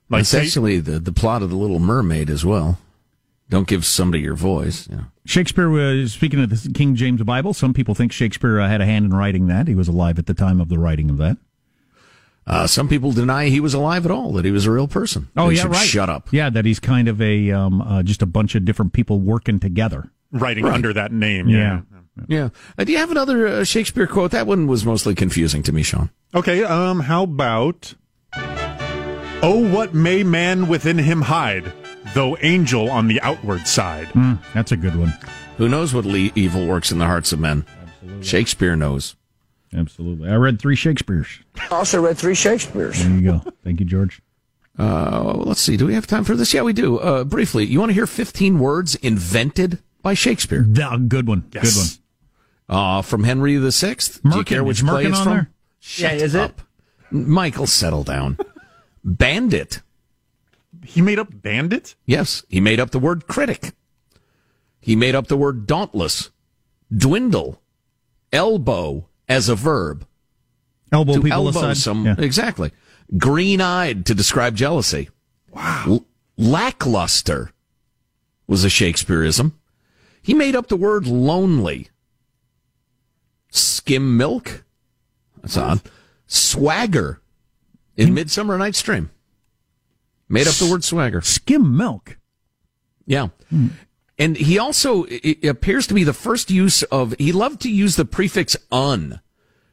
Like 0.10 0.22
It's 0.22 0.30
say, 0.30 0.42
actually 0.42 0.80
the, 0.80 1.00
the 1.00 1.12
plot 1.14 1.44
of 1.44 1.50
The 1.52 1.56
Little 1.56 1.80
Mermaid 1.80 2.30
as 2.30 2.44
well. 2.46 2.80
Don't 3.50 3.68
give 3.68 3.84
somebody 3.86 4.22
your 4.24 4.36
voice. 4.36 4.88
You 4.90 4.98
know. 4.98 5.04
Shakespeare 5.26 5.70
was 5.70 6.14
speaking 6.14 6.42
of 6.44 6.50
the 6.50 6.72
King 6.74 6.96
James 6.96 7.22
Bible. 7.24 7.54
Some 7.54 7.74
people 7.74 7.96
think 7.96 8.12
Shakespeare 8.12 8.60
uh, 8.60 8.68
had 8.68 8.80
a 8.82 8.86
hand 8.86 9.06
in 9.06 9.12
writing 9.12 9.48
that. 9.48 9.68
He 9.68 9.76
was 9.76 9.88
alive 9.88 10.20
at 10.20 10.28
the 10.28 10.34
time 10.36 10.62
of 10.62 10.70
the 10.70 10.78
writing 10.78 11.10
of 11.10 11.18
that. 11.18 11.38
Uh, 12.46 12.66
some 12.68 12.88
people 12.88 13.12
deny 13.12 13.50
he 13.50 13.60
was 13.60 13.74
alive 13.76 14.06
at 14.06 14.12
all, 14.12 14.32
that 14.34 14.44
he 14.46 14.52
was 14.52 14.66
a 14.66 14.72
real 14.72 14.88
person. 14.88 15.30
Oh 15.38 15.50
They 15.50 15.56
yeah, 15.56 15.68
right. 15.68 15.76
Shut 15.88 16.10
up. 16.10 16.30
Yeah, 16.32 16.50
that 16.50 16.66
he's 16.66 16.80
kind 16.80 17.08
of 17.08 17.22
a 17.22 17.52
um, 17.52 17.82
uh, 17.82 18.02
just 18.04 18.22
a 18.22 18.26
bunch 18.26 18.56
of 18.56 18.66
different 18.66 18.94
people 18.94 19.20
working 19.20 19.60
together. 19.60 20.10
writing 20.32 20.66
under 20.66 20.94
that 20.94 21.12
name. 21.12 21.48
Yeah. 21.50 21.82
Yeah. 22.28 22.50
Uh, 22.78 22.84
do 22.84 22.92
you 22.92 22.98
have 22.98 23.12
another 23.12 23.48
uh, 23.48 23.64
Shakespeare 23.64 24.06
quote? 24.08 24.32
That 24.32 24.46
one 24.46 24.68
was 24.68 24.84
mostly 24.86 25.16
confusing 25.16 25.64
to 25.64 25.72
me, 25.72 25.84
Sean. 25.84 26.10
Okay, 26.36 26.64
um, 26.64 27.00
how 27.02 27.24
about 27.24 27.94
Oh, 29.42 29.66
what 29.74 29.94
may 29.94 30.24
man 30.24 30.68
within 30.68 30.98
him 30.98 31.22
hide, 31.22 31.72
though 32.14 32.38
angel 32.42 32.90
on 32.90 33.08
the 33.08 33.22
outward 33.22 33.68
side? 33.68 34.08
Hmm, 34.10 34.34
that's 34.54 34.72
a 34.72 34.78
good 34.78 34.96
one. 34.96 35.14
Who 35.58 35.68
knows 35.70 35.94
what 35.94 36.06
le- 36.06 36.32
evil 36.36 36.66
works 36.68 36.92
in 36.92 37.00
the 37.00 37.06
hearts 37.06 37.32
of 37.34 37.40
men? 37.40 37.66
Absolutely. 37.84 38.24
Shakespeare 38.26 38.76
knows. 38.76 39.16
Absolutely. 39.76 40.30
I 40.30 40.36
read 40.36 40.60
three 40.60 40.76
Shakespeare's. 40.76 41.28
I 41.58 41.68
also 41.76 42.02
read 42.02 42.18
three 42.18 42.34
Shakespeare's. 42.36 43.04
There 43.04 43.12
you 43.14 43.22
go. 43.22 43.44
Thank 43.64 43.80
you, 43.80 43.86
George. 43.86 44.22
Uh, 44.80 45.34
let's 45.36 45.60
see. 45.62 45.76
Do 45.78 45.86
we 45.86 45.94
have 45.94 46.08
time 46.08 46.24
for 46.24 46.36
this? 46.36 46.54
Yeah, 46.54 46.62
we 46.62 46.74
do. 46.74 46.98
Uh, 47.00 47.24
briefly, 47.26 47.66
you 47.66 47.80
want 47.80 47.90
to 47.90 47.94
hear 47.94 48.08
15 48.08 48.58
words 48.60 48.96
invented 48.96 49.80
by 50.02 50.14
Shakespeare? 50.14 50.64
The, 50.64 51.06
good 51.08 51.28
one. 51.28 51.44
Yes. 51.54 51.76
Good 51.76 51.80
one. 51.80 52.78
Uh, 52.80 53.02
from 53.02 53.24
Henry 53.26 53.58
VI. 53.58 53.96
Do 54.30 54.38
you 54.38 54.44
care 54.44 54.64
which 54.64 54.78
Is 54.82 54.84
play 54.90 55.04
Merkin 55.06 55.10
it's 55.10 55.20
from? 55.22 55.34
there? 55.34 55.50
Shut 55.80 56.14
Yeah, 56.18 56.24
is 56.26 56.36
it? 56.36 56.42
up. 56.42 56.62
Michael, 57.12 57.68
settle 57.68 58.04
down. 58.04 58.38
Bandit. 59.04 59.82
He 60.84 61.02
made 61.02 61.20
up 61.20 61.42
bandit? 61.42 61.96
Yes, 62.06 62.44
he 62.50 62.60
made 62.60 62.80
up 62.80 62.92
the 62.92 63.00
word 63.00 63.28
critic. 63.28 63.74
He 64.80 64.96
made 64.96 65.16
up 65.16 65.28
the 65.28 65.38
word 65.38 65.68
dauntless, 65.68 66.32
dwindle, 66.96 67.62
elbow 68.32 69.08
as 69.28 69.50
a 69.50 69.56
verb. 69.56 70.06
Elbow 70.92 71.14
to 71.16 71.22
people 71.22 71.48
elbow 71.48 71.60
aside. 71.60 71.78
some 71.78 72.06
Yeah. 72.06 72.16
exactly. 72.18 72.72
Green-eyed 73.18 74.06
to 74.06 74.16
describe 74.16 74.56
jealousy. 74.56 75.10
Wow. 75.52 76.06
lackluster 76.38 77.52
was 78.48 78.64
a 78.64 78.70
Shakespeareism. 78.70 79.54
He 80.22 80.34
made 80.34 80.56
up 80.56 80.68
the 80.68 80.78
word 80.78 81.08
lonely. 81.08 81.90
Skim 83.52 84.16
milk. 84.16 84.64
That's 85.42 85.58
odd. 85.58 85.82
Swagger 86.28 87.22
in 87.98 88.14
Midsummer 88.14 88.58
Night's 88.58 88.82
Dream. 88.82 89.10
Made 90.30 90.48
up 90.48 90.54
the 90.56 90.70
word 90.70 90.84
swagger. 90.84 91.22
Skim 91.22 91.76
milk. 91.76 92.18
Yeah. 93.06 93.30
And 94.20 94.38
he 94.38 94.60
also 94.60 95.06
it 95.10 95.44
appears 95.46 95.88
to 95.88 95.94
be 95.94 96.04
the 96.04 96.14
first 96.14 96.52
use 96.52 96.84
of, 96.84 97.16
he 97.18 97.32
loved 97.32 97.62
to 97.62 97.72
use 97.72 97.96
the 97.96 98.06
prefix 98.06 98.56
un 98.72 99.22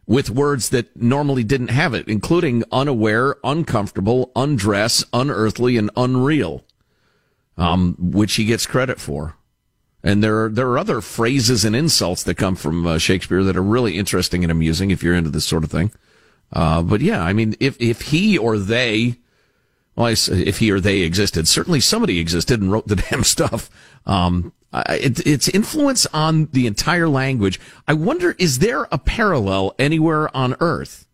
with 0.06 0.30
words 0.30 0.70
that 0.70 0.96
normally 0.96 1.44
didn't 1.44 1.68
have 1.68 1.92
it, 1.92 2.08
including 2.08 2.64
unaware, 2.70 3.36
uncomfortable, 3.42 4.30
undress, 4.36 5.04
unearthly, 5.12 5.76
and 5.76 5.90
unreal, 5.96 6.64
um, 7.58 7.96
which 7.98 8.36
he 8.36 8.44
gets 8.44 8.66
credit 8.66 9.00
for. 9.00 9.34
And 10.04 10.22
there 10.22 10.44
are, 10.44 10.48
there 10.48 10.68
are 10.68 10.78
other 10.78 11.00
phrases 11.00 11.64
and 11.64 11.74
insults 11.74 12.22
that 12.22 12.36
come 12.36 12.54
from 12.54 12.86
uh, 12.86 12.98
Shakespeare 12.98 13.42
that 13.42 13.56
are 13.56 13.62
really 13.62 13.98
interesting 13.98 14.44
and 14.44 14.52
amusing 14.52 14.92
if 14.92 15.02
you're 15.02 15.16
into 15.16 15.30
this 15.30 15.44
sort 15.44 15.64
of 15.64 15.70
thing. 15.70 15.90
Uh, 16.52 16.82
but 16.82 17.00
yeah, 17.00 17.20
I 17.20 17.32
mean, 17.32 17.56
if, 17.58 17.76
if 17.80 18.02
he 18.02 18.38
or 18.38 18.56
they, 18.56 19.16
well, 19.96 20.08
if 20.08 20.58
he 20.58 20.70
or 20.70 20.78
they 20.78 21.00
existed, 21.00 21.48
certainly 21.48 21.80
somebody 21.80 22.18
existed 22.18 22.60
and 22.60 22.70
wrote 22.70 22.86
the 22.86 22.96
damn 23.10 23.24
stuff. 23.24 23.70
Um, 24.04 24.52
it, 24.72 25.26
its 25.26 25.48
influence 25.48 26.06
on 26.12 26.46
the 26.52 26.66
entire 26.66 27.08
language. 27.08 27.58
I 27.88 27.94
wonder, 27.94 28.36
is 28.38 28.58
there 28.58 28.86
a 28.92 28.98
parallel 28.98 29.74
anywhere 29.78 30.34
on 30.36 30.54
Earth, 30.60 31.06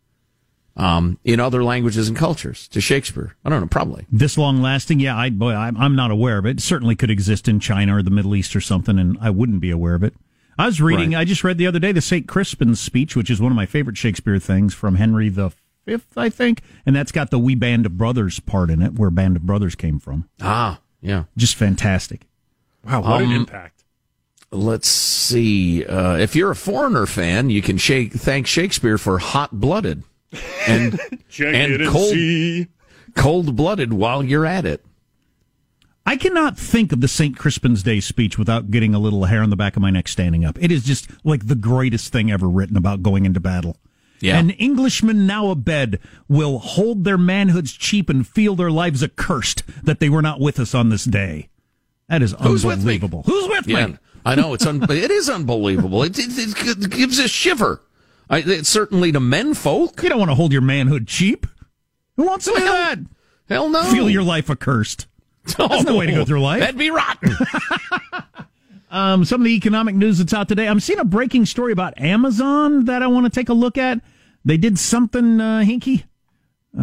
um, 0.76 1.18
in 1.22 1.38
other 1.38 1.62
languages 1.62 2.08
and 2.08 2.16
cultures 2.16 2.66
to 2.68 2.80
Shakespeare? 2.80 3.36
I 3.44 3.50
don't 3.50 3.60
know, 3.60 3.66
probably. 3.68 4.06
This 4.10 4.36
long 4.36 4.60
lasting, 4.60 4.98
yeah, 4.98 5.16
I, 5.16 5.30
boy, 5.30 5.54
I'm, 5.54 5.76
I'm 5.76 5.94
not 5.94 6.10
aware 6.10 6.38
of 6.38 6.46
it. 6.46 6.58
It 6.58 6.62
certainly 6.62 6.96
could 6.96 7.10
exist 7.10 7.46
in 7.46 7.60
China 7.60 7.96
or 7.96 8.02
the 8.02 8.10
Middle 8.10 8.34
East 8.34 8.56
or 8.56 8.60
something, 8.60 8.98
and 8.98 9.16
I 9.20 9.30
wouldn't 9.30 9.60
be 9.60 9.70
aware 9.70 9.94
of 9.94 10.02
it. 10.02 10.14
I 10.58 10.66
was 10.66 10.80
reading, 10.80 11.12
Right. 11.12 11.20
I 11.20 11.24
just 11.24 11.44
read 11.44 11.56
the 11.56 11.66
other 11.66 11.78
day 11.78 11.92
the 11.92 12.00
St. 12.00 12.26
Crispin's 12.26 12.80
speech, 12.80 13.14
which 13.16 13.30
is 13.30 13.40
one 13.40 13.52
of 13.52 13.56
my 13.56 13.66
favorite 13.66 13.96
Shakespeare 13.96 14.38
things 14.38 14.74
from 14.74 14.96
Henry 14.96 15.28
the 15.28 15.50
Fifth, 15.84 16.16
I 16.16 16.28
think, 16.28 16.62
and 16.86 16.94
that's 16.94 17.10
got 17.12 17.30
the 17.30 17.38
We 17.38 17.54
Band 17.54 17.86
of 17.86 17.98
Brothers 17.98 18.38
part 18.40 18.70
in 18.70 18.82
it, 18.82 18.98
where 18.98 19.10
Band 19.10 19.36
of 19.36 19.42
Brothers 19.42 19.74
came 19.74 19.98
from. 19.98 20.28
Ah, 20.40 20.80
yeah. 21.00 21.24
Just 21.36 21.56
fantastic. 21.56 22.28
Wow, 22.84 23.02
what 23.02 23.22
an 23.22 23.28
Um, 23.30 23.34
impact. 23.36 23.84
Let's 24.52 24.88
see. 24.88 25.84
Uh, 25.84 26.16
if 26.16 26.36
you're 26.36 26.50
a 26.50 26.56
Foreigner 26.56 27.06
fan, 27.06 27.50
you 27.50 27.62
can 27.62 27.78
shake, 27.78 28.12
thank 28.12 28.46
Shakespeare 28.46 28.98
for 28.98 29.18
hot 29.18 29.52
blooded 29.60 30.02
and, 30.68 31.00
Check 31.28 31.54
and 31.54 31.86
cold 31.88 32.66
cold 33.16 33.56
blooded 33.56 33.92
while 33.92 34.22
you're 34.22 34.46
at 34.46 34.64
it. 34.64 34.84
I 36.04 36.16
cannot 36.16 36.58
think 36.58 36.92
of 36.92 37.00
the 37.00 37.08
St. 37.08 37.36
Crispin's 37.36 37.82
Day 37.82 38.00
speech 38.00 38.36
without 38.38 38.70
getting 38.70 38.94
a 38.94 38.98
little 38.98 39.24
hair 39.26 39.42
on 39.42 39.50
the 39.50 39.56
back 39.56 39.76
of 39.76 39.82
my 39.82 39.90
neck 39.90 40.08
standing 40.08 40.44
up. 40.44 40.58
It 40.60 40.72
is 40.72 40.84
just 40.84 41.08
like 41.24 41.46
the 41.46 41.54
greatest 41.54 42.12
thing 42.12 42.30
ever 42.30 42.48
written 42.48 42.76
about 42.76 43.02
going 43.02 43.24
into 43.24 43.40
battle. 43.40 43.76
Yeah. 44.22 44.38
And 44.38 44.54
Englishmen 44.60 45.26
now 45.26 45.50
abed 45.50 45.98
will 46.28 46.58
hold 46.60 47.04
their 47.04 47.18
manhoods 47.18 47.76
cheap 47.76 48.08
and 48.08 48.26
feel 48.26 48.54
their 48.54 48.70
lives 48.70 49.02
accursed 49.02 49.62
that 49.84 49.98
they 50.00 50.08
were 50.08 50.22
not 50.22 50.40
with 50.40 50.58
us 50.60 50.74
on 50.74 50.88
this 50.90 51.04
day. 51.04 51.48
That 52.08 52.22
is 52.22 52.34
Who's 52.40 52.64
with 52.64 52.78
unbelievable. 52.78 53.24
Who's 53.26 53.48
with 53.48 53.66
Yeah, 53.66 53.86
me? 53.88 53.98
I 54.24 54.34
know 54.36 54.54
it's 54.54 54.64
un- 54.64 54.82
it 54.90 55.10
is 55.10 55.28
unbelievable. 55.28 56.02
It, 56.04 56.16
it, 56.18 56.28
it 56.66 56.90
gives 56.90 57.18
a 57.18 57.26
shiver. 57.28 57.82
I, 58.30 58.38
it's 58.38 58.68
certainly 58.68 59.10
to 59.12 59.20
men 59.20 59.54
folk. 59.54 60.02
You 60.02 60.08
don't 60.08 60.18
want 60.18 60.30
to 60.30 60.36
hold 60.36 60.52
your 60.52 60.62
manhood 60.62 61.06
cheap. 61.08 61.46
Who 62.16 62.24
wants 62.26 62.44
to 62.44 62.52
do 62.52 62.60
Well, 62.62 62.72
that? 62.72 62.98
Hell 63.48 63.68
no. 63.70 63.82
Feel 63.90 64.08
your 64.08 64.22
life 64.22 64.48
accursed. 64.48 65.06
That's 65.58 65.82
no 65.84 65.96
way 65.96 66.06
to 66.06 66.12
go 66.12 66.24
through 66.24 66.40
life. 66.40 66.60
That'd 66.60 66.78
be 66.78 66.90
rotten. 66.90 67.34
Um, 68.90 69.24
some 69.24 69.40
of 69.40 69.46
the 69.46 69.54
economic 69.54 69.94
news 69.94 70.18
that's 70.18 70.34
out 70.34 70.48
today. 70.48 70.68
I'm 70.68 70.78
seeing 70.78 70.98
a 70.98 71.04
breaking 71.04 71.46
story 71.46 71.72
about 71.72 71.98
Amazon 71.98 72.84
that 72.84 73.02
I 73.02 73.06
want 73.06 73.24
to 73.24 73.30
take 73.30 73.48
a 73.48 73.54
look 73.54 73.78
at. 73.78 74.02
They 74.44 74.56
did 74.56 74.78
something 74.78 75.40
uh, 75.40 75.61
hinky. 75.61 76.04
Uh, 76.78 76.82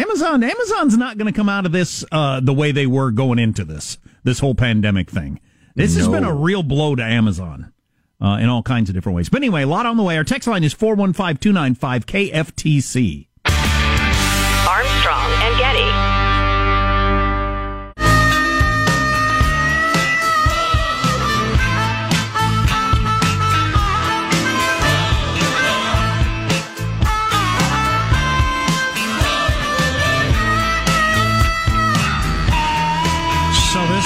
Amazon, 0.00 0.42
Amazon's 0.42 0.96
not 0.96 1.18
going 1.18 1.32
to 1.32 1.36
come 1.36 1.48
out 1.48 1.66
of 1.66 1.72
this 1.72 2.04
uh, 2.12 2.40
the 2.40 2.52
way 2.52 2.72
they 2.72 2.86
were 2.86 3.10
going 3.10 3.38
into 3.38 3.64
this 3.64 3.98
this 4.22 4.38
whole 4.38 4.54
pandemic 4.54 5.10
thing. 5.10 5.40
This 5.74 5.96
has 5.96 6.06
been 6.06 6.24
a 6.24 6.32
real 6.34 6.62
blow 6.62 6.94
to 6.94 7.02
Amazon 7.02 7.72
uh, 8.20 8.38
in 8.40 8.48
all 8.48 8.62
kinds 8.62 8.88
of 8.88 8.94
different 8.94 9.16
ways. 9.16 9.28
But 9.28 9.38
anyway, 9.38 9.62
a 9.62 9.66
lot 9.66 9.86
on 9.86 9.96
the 9.96 10.02
way. 10.02 10.16
Our 10.16 10.24
text 10.24 10.46
line 10.46 10.62
is 10.62 10.72
four 10.72 10.94
one 10.94 11.12
five 11.12 11.40
two 11.40 11.52
nine 11.52 11.74
five 11.74 12.06
KFTC. 12.06 13.28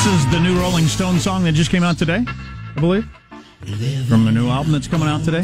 Is 0.08 0.30
the 0.30 0.40
new 0.40 0.58
Rolling 0.58 0.86
Stone 0.86 1.18
song 1.18 1.44
that 1.44 1.52
just 1.52 1.70
came 1.70 1.82
out 1.82 1.98
today, 1.98 2.24
I 2.76 2.80
believe, 2.80 3.04
from 4.08 4.24
the 4.24 4.32
new 4.32 4.48
album 4.48 4.72
that's 4.72 4.88
coming 4.88 5.08
out 5.08 5.24
today. 5.24 5.42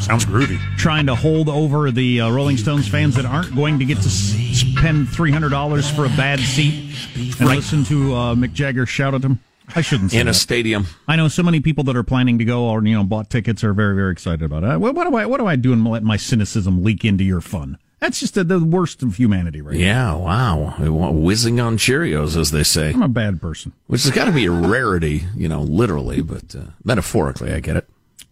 Sounds 0.00 0.24
groovy. 0.24 0.58
Trying 0.76 1.06
to 1.06 1.14
hold 1.14 1.48
over 1.48 1.90
the 1.90 2.20
uh, 2.22 2.30
Rolling 2.30 2.56
Stones 2.56 2.88
fans 2.88 3.14
that 3.16 3.24
aren't 3.24 3.54
going 3.54 3.78
to 3.78 3.84
get 3.84 3.98
to 3.98 4.08
spend 4.10 5.08
three 5.08 5.30
hundred 5.30 5.50
dollars 5.50 5.88
for 5.90 6.04
a 6.04 6.08
bad 6.10 6.40
seat 6.40 6.94
and 7.38 7.40
Right. 7.48 7.56
listen 7.56 7.84
to 7.84 8.14
uh, 8.14 8.34
Mick 8.34 8.52
Jagger 8.52 8.86
shout 8.86 9.14
at 9.14 9.22
them. 9.22 9.40
I 9.76 9.80
shouldn't 9.80 10.10
say 10.10 10.18
In 10.20 10.26
a 10.28 10.32
that. 10.32 10.34
stadium. 10.34 10.86
I 11.06 11.16
know 11.16 11.28
so 11.28 11.42
many 11.42 11.60
people 11.60 11.84
that 11.84 11.96
are 11.96 12.02
planning 12.02 12.38
to 12.38 12.44
go 12.44 12.64
or 12.64 12.84
you 12.84 12.94
know 12.94 13.04
bought 13.04 13.30
tickets 13.30 13.62
are 13.62 13.72
very 13.74 13.94
very 13.94 14.10
excited 14.12 14.42
about 14.42 14.64
it. 14.64 14.80
What, 14.80 14.94
what 14.94 15.08
do 15.08 15.16
I 15.16 15.26
what 15.26 15.38
do 15.38 15.46
I 15.46 15.56
do 15.56 15.72
and 15.72 15.86
let 15.86 16.02
my 16.02 16.16
cynicism 16.16 16.82
leak 16.82 17.04
into 17.04 17.24
your 17.24 17.40
fun? 17.40 17.78
That's 18.02 18.18
just 18.18 18.34
the, 18.34 18.42
the 18.42 18.58
worst 18.58 19.04
of 19.04 19.14
humanity, 19.14 19.60
right? 19.60 19.76
Yeah, 19.76 20.16
wow. 20.16 20.74
Whizzing 20.80 21.60
on 21.60 21.78
Cheerios, 21.78 22.36
as 22.36 22.50
they 22.50 22.64
say. 22.64 22.88
I'm 22.90 23.00
a 23.00 23.06
bad 23.06 23.40
person. 23.40 23.74
Which 23.86 24.02
has 24.02 24.10
got 24.10 24.24
to 24.24 24.32
be 24.32 24.46
a 24.46 24.50
rarity, 24.50 25.22
you 25.36 25.48
know, 25.48 25.62
literally, 25.62 26.20
but 26.20 26.52
uh, 26.52 26.64
metaphorically, 26.82 27.52
I 27.52 27.60
get 27.60 27.76
it. 27.76 27.88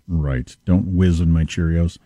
Right. 0.08 0.56
Don't 0.64 0.96
whiz 0.96 1.20
in 1.20 1.30
my 1.30 1.44
Cheerios. 1.44 1.98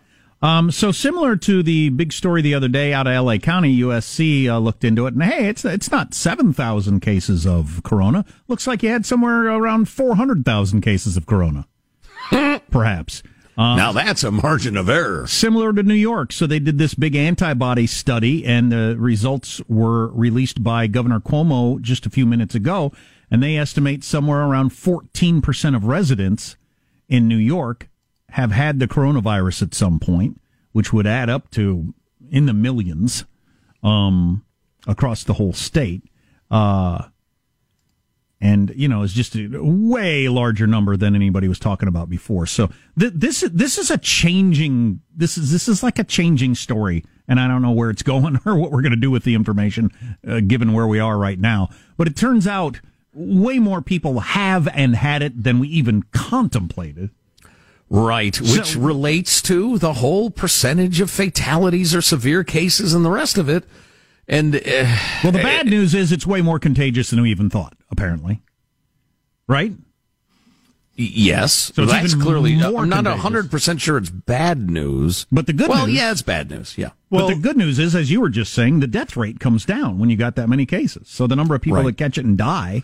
Um, 0.43 0.69
so 0.69 0.91
similar 0.91 1.35
to 1.37 1.63
the 1.63 1.89
big 1.89 2.13
story 2.13 2.43
the 2.43 2.53
other 2.53 2.67
day 2.67 2.93
out 2.93 3.07
of 3.07 3.25
LA 3.25 3.37
County, 3.37 3.75
USC 3.79 4.47
uh, 4.47 4.59
looked 4.59 4.83
into 4.83 5.07
it, 5.07 5.15
and 5.15 5.23
hey, 5.23 5.47
it's 5.47 5.65
it's 5.65 5.89
not 5.89 6.13
seven 6.13 6.53
thousand 6.53 6.99
cases 6.99 7.47
of 7.47 7.81
corona. 7.83 8.25
Looks 8.47 8.67
like 8.67 8.83
you 8.83 8.89
had 8.89 9.07
somewhere 9.07 9.45
around 9.47 9.89
four 9.89 10.17
hundred 10.17 10.45
thousand 10.45 10.81
cases 10.81 11.17
of 11.17 11.25
corona, 11.25 11.65
perhaps. 12.69 13.23
Uh, 13.57 13.75
now 13.75 13.91
that's 13.93 14.23
a 14.23 14.31
margin 14.31 14.75
of 14.75 14.89
error. 14.89 15.25
Similar 15.27 15.71
to 15.73 15.83
New 15.83 15.93
York, 15.93 16.33
so 16.33 16.45
they 16.45 16.59
did 16.59 16.77
this 16.77 16.93
big 16.93 17.15
antibody 17.15 17.87
study, 17.87 18.45
and 18.45 18.71
the 18.71 18.95
results 18.99 19.61
were 19.69 20.07
released 20.07 20.61
by 20.61 20.87
Governor 20.87 21.21
Cuomo 21.21 21.79
just 21.79 22.05
a 22.05 22.09
few 22.09 22.25
minutes 22.25 22.53
ago, 22.53 22.91
and 23.31 23.41
they 23.41 23.57
estimate 23.57 24.03
somewhere 24.03 24.41
around 24.41 24.71
fourteen 24.71 25.41
percent 25.41 25.75
of 25.75 25.85
residents 25.85 26.57
in 27.07 27.27
New 27.27 27.37
York 27.37 27.87
have 28.31 28.51
had 28.51 28.79
the 28.79 28.87
coronavirus 28.87 29.61
at 29.61 29.73
some 29.73 29.99
point, 29.99 30.41
which 30.73 30.91
would 30.91 31.07
add 31.07 31.29
up 31.29 31.49
to 31.51 31.93
in 32.29 32.47
the 32.47 32.53
millions 32.53 33.23
um, 33.83 34.43
across 34.85 35.23
the 35.23 35.33
whole 35.33 35.53
state. 35.53 36.03
Uh, 36.51 37.05
and 38.41 38.71
you 38.75 38.87
know, 38.87 39.01
it's 39.03 39.13
just 39.13 39.35
a 39.35 39.49
way 39.61 40.27
larger 40.27 40.67
number 40.67 40.97
than 40.97 41.15
anybody 41.15 41.47
was 41.47 41.59
talking 41.59 41.87
about 41.87 42.09
before. 42.09 42.45
So 42.45 42.69
th- 42.99 43.13
this 43.15 43.41
this 43.53 43.77
is 43.77 43.89
a 43.89 43.97
changing 43.97 44.99
this 45.15 45.37
is 45.37 45.51
this 45.51 45.67
is 45.67 45.81
like 45.83 45.99
a 45.99 46.03
changing 46.03 46.55
story, 46.55 47.03
and 47.27 47.39
I 47.39 47.47
don't 47.47 47.61
know 47.61 47.71
where 47.71 47.89
it's 47.89 48.03
going 48.03 48.39
or 48.45 48.55
what 48.55 48.71
we're 48.71 48.81
going 48.81 48.91
to 48.91 48.97
do 48.97 49.11
with 49.11 49.23
the 49.23 49.35
information, 49.35 49.89
uh, 50.27 50.41
given 50.41 50.73
where 50.73 50.87
we 50.87 50.99
are 50.99 51.17
right 51.17 51.39
now. 51.39 51.69
But 51.97 52.07
it 52.07 52.15
turns 52.15 52.45
out 52.45 52.81
way 53.13 53.59
more 53.59 53.81
people 53.81 54.19
have 54.19 54.67
and 54.67 54.95
had 54.97 55.21
it 55.21 55.43
than 55.43 55.59
we 55.59 55.69
even 55.69 56.03
contemplated. 56.11 57.11
Right, 57.89 58.39
which 58.41 58.73
So- 58.73 58.79
relates 58.81 59.41
to 59.43 59.77
the 59.77 59.93
whole 59.93 60.29
percentage 60.31 60.99
of 60.99 61.09
fatalities 61.09 61.95
or 61.95 62.01
severe 62.01 62.43
cases 62.43 62.93
and 62.93 63.05
the 63.05 63.11
rest 63.11 63.37
of 63.37 63.47
it. 63.47 63.63
And 64.27 64.55
uh, 64.55 64.97
Well, 65.23 65.31
the 65.31 65.39
bad 65.43 65.67
news 65.67 65.93
is 65.93 66.11
it's 66.11 66.25
way 66.25 66.41
more 66.41 66.57
contagious 66.57 67.11
than 67.11 67.21
we 67.21 67.29
even 67.29 67.49
thought. 67.49 67.74
Apparently, 67.91 68.41
right? 69.47 69.71
yes, 70.97 71.71
So 71.75 71.83
it's 71.83 71.91
that's 71.91 72.13
clearly. 72.15 72.55
more 72.55 72.83
I'm 72.83 72.89
not 72.89 72.97
contagious. 73.03 73.21
hundred 73.21 73.51
percent 73.51 73.81
sure 73.81 73.97
it's 73.97 74.09
bad 74.09 74.69
news, 74.69 75.25
But 75.31 75.45
the 75.47 75.53
good 75.53 75.69
well, 75.69 75.87
news, 75.87 75.95
yeah, 75.95 76.11
it's 76.11 76.21
bad 76.21 76.49
news. 76.49 76.77
Yeah, 76.77 76.89
but 77.11 77.27
the 77.27 77.35
good 77.35 77.57
news 77.57 77.79
is, 77.79 77.95
as 77.95 78.09
you 78.11 78.21
were 78.21 78.29
just 78.29 78.53
saying, 78.53 78.79
the 78.79 78.87
death 78.87 79.15
rate 79.17 79.39
comes 79.39 79.65
down 79.65 79.99
when 79.99 80.09
you 80.09 80.17
got 80.17 80.35
that 80.35 80.49
many 80.49 80.65
cases. 80.65 81.07
So 81.09 81.27
the 81.27 81.35
number 81.35 81.53
of 81.55 81.61
people 81.61 81.77
Right. 81.77 81.85
that 81.87 81.97
catch 81.97 82.17
it 82.17 82.25
and 82.25 82.37
die, 82.37 82.83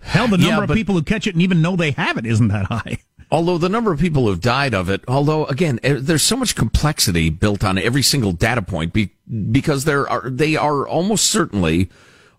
hell, 0.00 0.28
the 0.28 0.36
number 0.38 0.46
Yeah, 0.62 0.64
of 0.64 0.70
people 0.70 0.94
who 0.94 1.02
catch 1.02 1.26
it 1.26 1.34
and 1.34 1.42
even 1.42 1.62
know 1.62 1.76
they 1.76 1.92
have 1.92 2.16
it 2.18 2.26
isn't 2.26 2.48
that 2.48 2.66
high. 2.66 2.98
Although 3.30 3.58
the 3.58 3.68
number 3.68 3.92
of 3.92 4.00
people 4.00 4.26
who've 4.26 4.40
died 4.40 4.72
of 4.72 4.88
it, 4.88 5.02
although 5.06 5.44
again, 5.46 5.78
eh, 5.82 5.96
there's 6.00 6.22
so 6.22 6.34
much 6.34 6.54
complexity 6.54 7.28
built 7.28 7.62
on 7.62 7.76
every 7.76 8.00
single 8.02 8.32
data 8.32 8.62
point 8.62 8.94
be, 8.94 9.10
because 9.52 9.84
there 9.84 10.08
are, 10.08 10.30
they 10.30 10.56
are 10.56 10.88
almost 10.88 11.26
certainly 11.26 11.90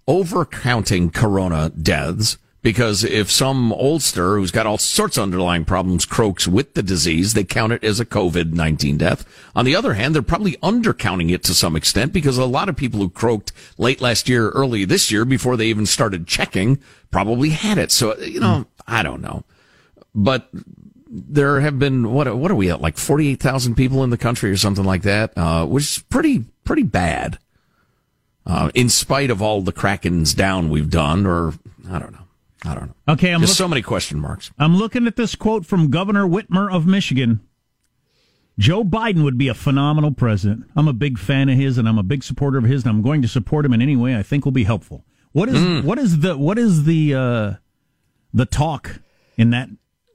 overcounting 0.10 1.14
corona 1.14 1.70
deaths. 1.70 2.38
Because 2.62 3.06
if 3.06 3.32
some 3.32 3.72
oldster 3.72 4.38
who's 4.38 4.52
got 4.52 4.68
all 4.68 4.78
sorts 4.78 5.16
of 5.16 5.24
underlying 5.24 5.64
problems 5.64 6.06
croaks 6.06 6.46
with 6.46 6.74
the 6.74 6.84
disease, 6.84 7.34
they 7.34 7.46
count 7.46 7.72
it 7.72 7.86
as 7.86 8.02
a 8.02 8.06
COVID-19 8.06 8.98
death. 8.98 9.24
On 9.56 9.64
the 9.64 9.78
other 9.78 9.94
hand, 9.94 10.14
they're 10.14 10.22
probably 10.22 10.58
undercounting 10.58 11.32
it 11.32 11.42
to 11.46 11.54
some 11.54 11.78
extent 11.78 12.12
because 12.12 12.38
a 12.38 12.46
lot 12.46 12.68
of 12.68 12.76
people 12.76 13.00
who 13.00 13.10
croaked 13.10 13.54
late 13.78 14.02
last 14.02 14.28
year, 14.28 14.50
early 14.50 14.84
this 14.84 15.10
year, 15.10 15.24
before 15.24 15.56
they 15.56 15.68
even 15.68 15.86
started 15.86 16.28
checking, 16.28 16.80
probably 17.12 17.52
had 17.52 17.78
it. 17.78 17.94
So, 17.94 18.18
you 18.18 18.42
know, 18.42 18.66
I 18.86 19.04
don't 19.04 19.22
know 19.22 19.46
but 20.14 20.50
there 21.10 21.60
have 21.60 21.80
been 21.80 22.12
what 22.12 22.34
what 22.38 22.52
are 22.52 22.56
we 22.56 22.70
at 22.70 22.82
like 22.82 22.98
forty 22.98 23.30
eight 23.30 23.40
thousand 23.40 23.76
people 23.76 24.04
in 24.04 24.10
the 24.10 24.18
country 24.18 24.52
or 24.52 24.58
something 24.58 24.86
like 24.86 25.02
that, 25.04 25.36
uh, 25.38 25.66
which 25.66 25.84
is 25.84 26.00
pretty 26.10 26.46
pretty 26.64 26.84
bad. 26.84 27.40
Uh, 28.46 28.72
in 28.74 28.90
spite 28.90 29.30
of 29.30 29.42
all 29.42 29.62
the 29.62 29.72
crackings 29.72 30.34
down 30.34 30.70
we've 30.70 30.90
done, 30.90 31.26
or 31.26 31.54
I 31.90 32.00
don't 32.00 32.12
know, 32.14 32.24
I 32.66 32.74
don't 32.74 32.88
know. 32.88 33.14
Okay, 33.14 33.32
I'm 33.32 33.42
Just 33.42 33.52
look- 33.52 33.58
so 33.66 33.68
many 33.68 33.82
question 33.82 34.20
marks. 34.20 34.52
I'm 34.58 34.76
looking 34.76 35.06
at 35.08 35.16
this 35.16 35.36
quote 35.36 35.66
from 35.66 35.90
Governor 35.92 36.26
Whitmer 36.26 36.72
of 36.72 36.88
Michigan. 36.88 37.42
Joe 38.58 38.84
Biden 38.84 39.24
would 39.24 39.38
be 39.38 39.48
a 39.48 39.54
phenomenal 39.54 40.12
president. 40.12 40.66
I'm 40.76 40.88
a 40.88 40.94
big 40.94 41.18
fan 41.18 41.48
of 41.48 41.58
his, 41.58 41.78
and 41.78 41.88
I'm 41.88 41.98
a 41.98 42.04
big 42.04 42.24
supporter 42.24 42.58
of 42.58 42.66
his, 42.66 42.84
and 42.84 42.90
I'm 42.90 43.02
going 43.02 43.22
to 43.22 43.28
support 43.28 43.66
him 43.66 43.74
in 43.74 43.82
any 43.82 43.96
way 43.96 44.18
I 44.18 44.24
think 44.24 44.44
will 44.44 44.52
be 44.52 44.66
helpful. 44.66 45.06
What 45.32 45.48
is 45.48 45.86
what 45.86 45.98
is 46.00 46.20
the 46.20 46.36
what 46.38 46.58
is 46.58 46.84
the 46.86 47.14
uh, 47.14 47.54
the 48.34 48.46
talk 48.46 49.00
in 49.38 49.52
that 49.52 49.70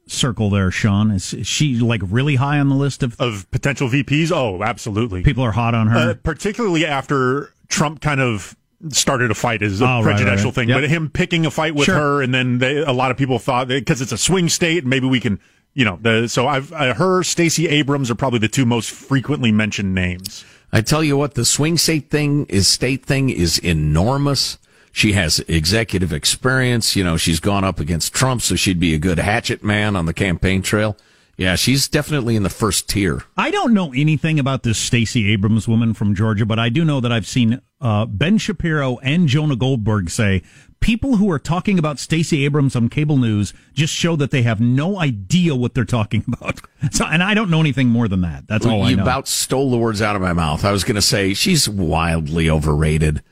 circle 0.08 0.50
there, 0.50 0.70
Sean? 0.70 1.10
Is, 1.12 1.32
is 1.32 1.46
she 1.46 1.76
like 1.76 2.02
really 2.04 2.34
high 2.34 2.58
on 2.58 2.68
the 2.68 2.74
list 2.74 3.02
of 3.02 3.18
Of 3.20 3.50
potential 3.50 3.88
VPs? 3.88 4.30
Oh, 4.32 4.62
absolutely. 4.62 5.22
people 5.22 5.44
are 5.44 5.52
hot 5.52 5.72
on 5.74 5.87
her? 5.87 6.10
Uh, 6.10 6.14
particularly 6.14 6.84
after 6.84 7.54
Trump 7.74 8.00
kind 8.00 8.20
of 8.20 8.56
started 8.90 9.30
a 9.30 9.34
fight 9.34 9.62
is 9.62 9.80
a 9.80 9.84
Oh, 9.84 9.88
right, 10.02 10.04
prejudicial 10.16 10.46
right. 10.50 10.54
thing, 10.54 10.68
Yep. 10.68 10.80
but 10.82 10.88
him 10.90 11.10
picking 11.10 11.44
a 11.46 11.50
fight 11.50 11.74
with 11.74 11.87
Sure. 11.87 11.94
her, 11.94 12.22
and 12.22 12.32
then 12.34 12.58
they, 12.58 12.78
a 12.78 12.92
lot 12.92 13.10
of 13.10 13.16
people 13.16 13.38
thought 13.38 13.66
because 13.68 14.00
it's 14.00 14.12
a 14.12 14.18
swing 14.18 14.48
state, 14.48 14.84
maybe 14.84 15.06
we 15.06 15.20
can, 15.20 15.40
you 15.74 15.84
know, 15.84 15.98
the, 16.00 16.28
so 16.28 16.46
I've 16.46 16.72
uh, 16.72 16.94
her, 16.94 17.22
Stacey 17.24 17.66
Abrams 17.68 18.10
are 18.10 18.14
probably 18.14 18.38
the 18.38 18.48
two 18.48 18.64
most 18.66 18.90
frequently 18.90 19.50
mentioned 19.52 19.94
names. 19.94 20.44
I 20.72 20.80
tell 20.82 21.02
you 21.02 21.16
what, 21.16 21.34
the 21.34 21.44
swing 21.44 21.78
state 21.78 22.10
thing 22.10 22.46
is 22.48 22.68
state 22.68 23.04
thing 23.04 23.30
is 23.30 23.58
enormous. 23.58 24.58
She 24.92 25.12
has 25.12 25.40
executive 25.48 26.12
experience. 26.12 26.94
You 26.94 27.02
know, 27.04 27.16
she's 27.16 27.40
gone 27.40 27.64
up 27.64 27.80
against 27.80 28.12
Trump, 28.14 28.42
so 28.42 28.54
she'd 28.54 28.78
be 28.78 28.94
a 28.94 28.98
good 28.98 29.18
hatchet 29.18 29.64
man 29.64 29.96
on 29.96 30.06
the 30.06 30.14
campaign 30.14 30.62
trail. 30.62 30.96
Yeah, 31.37 31.57
she's 31.57 31.88
definitely 31.88 32.37
in 32.37 32.44
the 32.44 32.51
first 32.51 32.88
tier. 32.88 33.25
I 33.37 33.51
don't 33.51 33.75
know 33.75 33.92
anything 33.92 34.38
about 34.38 34.62
this 34.62 34.79
Stacey 34.79 35.33
Abrams 35.33 35.66
woman 35.66 35.92
from 35.92 36.14
Georgia, 36.14 36.47
but 36.47 36.59
I 36.59 36.68
do 36.68 36.85
know 36.85 37.01
that 37.01 37.11
I've 37.11 37.27
seen 37.27 37.61
uh, 37.81 38.07
Ben 38.07 38.38
Shapiro 38.38 38.99
and 38.99 39.27
Jonah 39.27 39.57
Goldberg 39.57 40.11
say 40.11 40.42
people 40.81 41.16
who 41.16 41.31
are 41.31 41.38
talking 41.38 41.79
about 41.79 41.99
Stacey 41.99 42.44
Abrams 42.44 42.77
on 42.77 42.88
cable 42.88 43.16
news 43.16 43.53
just 43.73 43.92
show 43.92 44.16
that 44.16 44.31
they 44.31 44.42
have 44.42 44.61
no 44.61 45.01
idea 45.01 45.55
what 45.57 45.75
they're 45.75 45.85
talking 45.85 46.25
about. 46.33 46.61
So, 46.92 47.05
and 47.05 47.23
I 47.23 47.35
don't 47.35 47.51
know 47.51 47.61
anything 47.61 47.88
more 47.88 48.07
than 48.07 48.20
that. 48.20 48.47
That's 48.47 48.66
all 48.66 48.83
I 48.83 48.90
you 48.90 49.01
about 49.01 49.27
stole 49.27 49.70
the 49.70 49.79
words 49.79 50.03
out 50.03 50.14
of 50.14 50.23
my 50.23 50.35
mouth. 50.35 50.64
I 50.64 50.73
was 50.73 50.85
going 50.85 50.97
to 50.97 51.03
say 51.03 51.35
she's 51.35 51.68
wildly 51.68 52.49
overrated. 52.49 53.23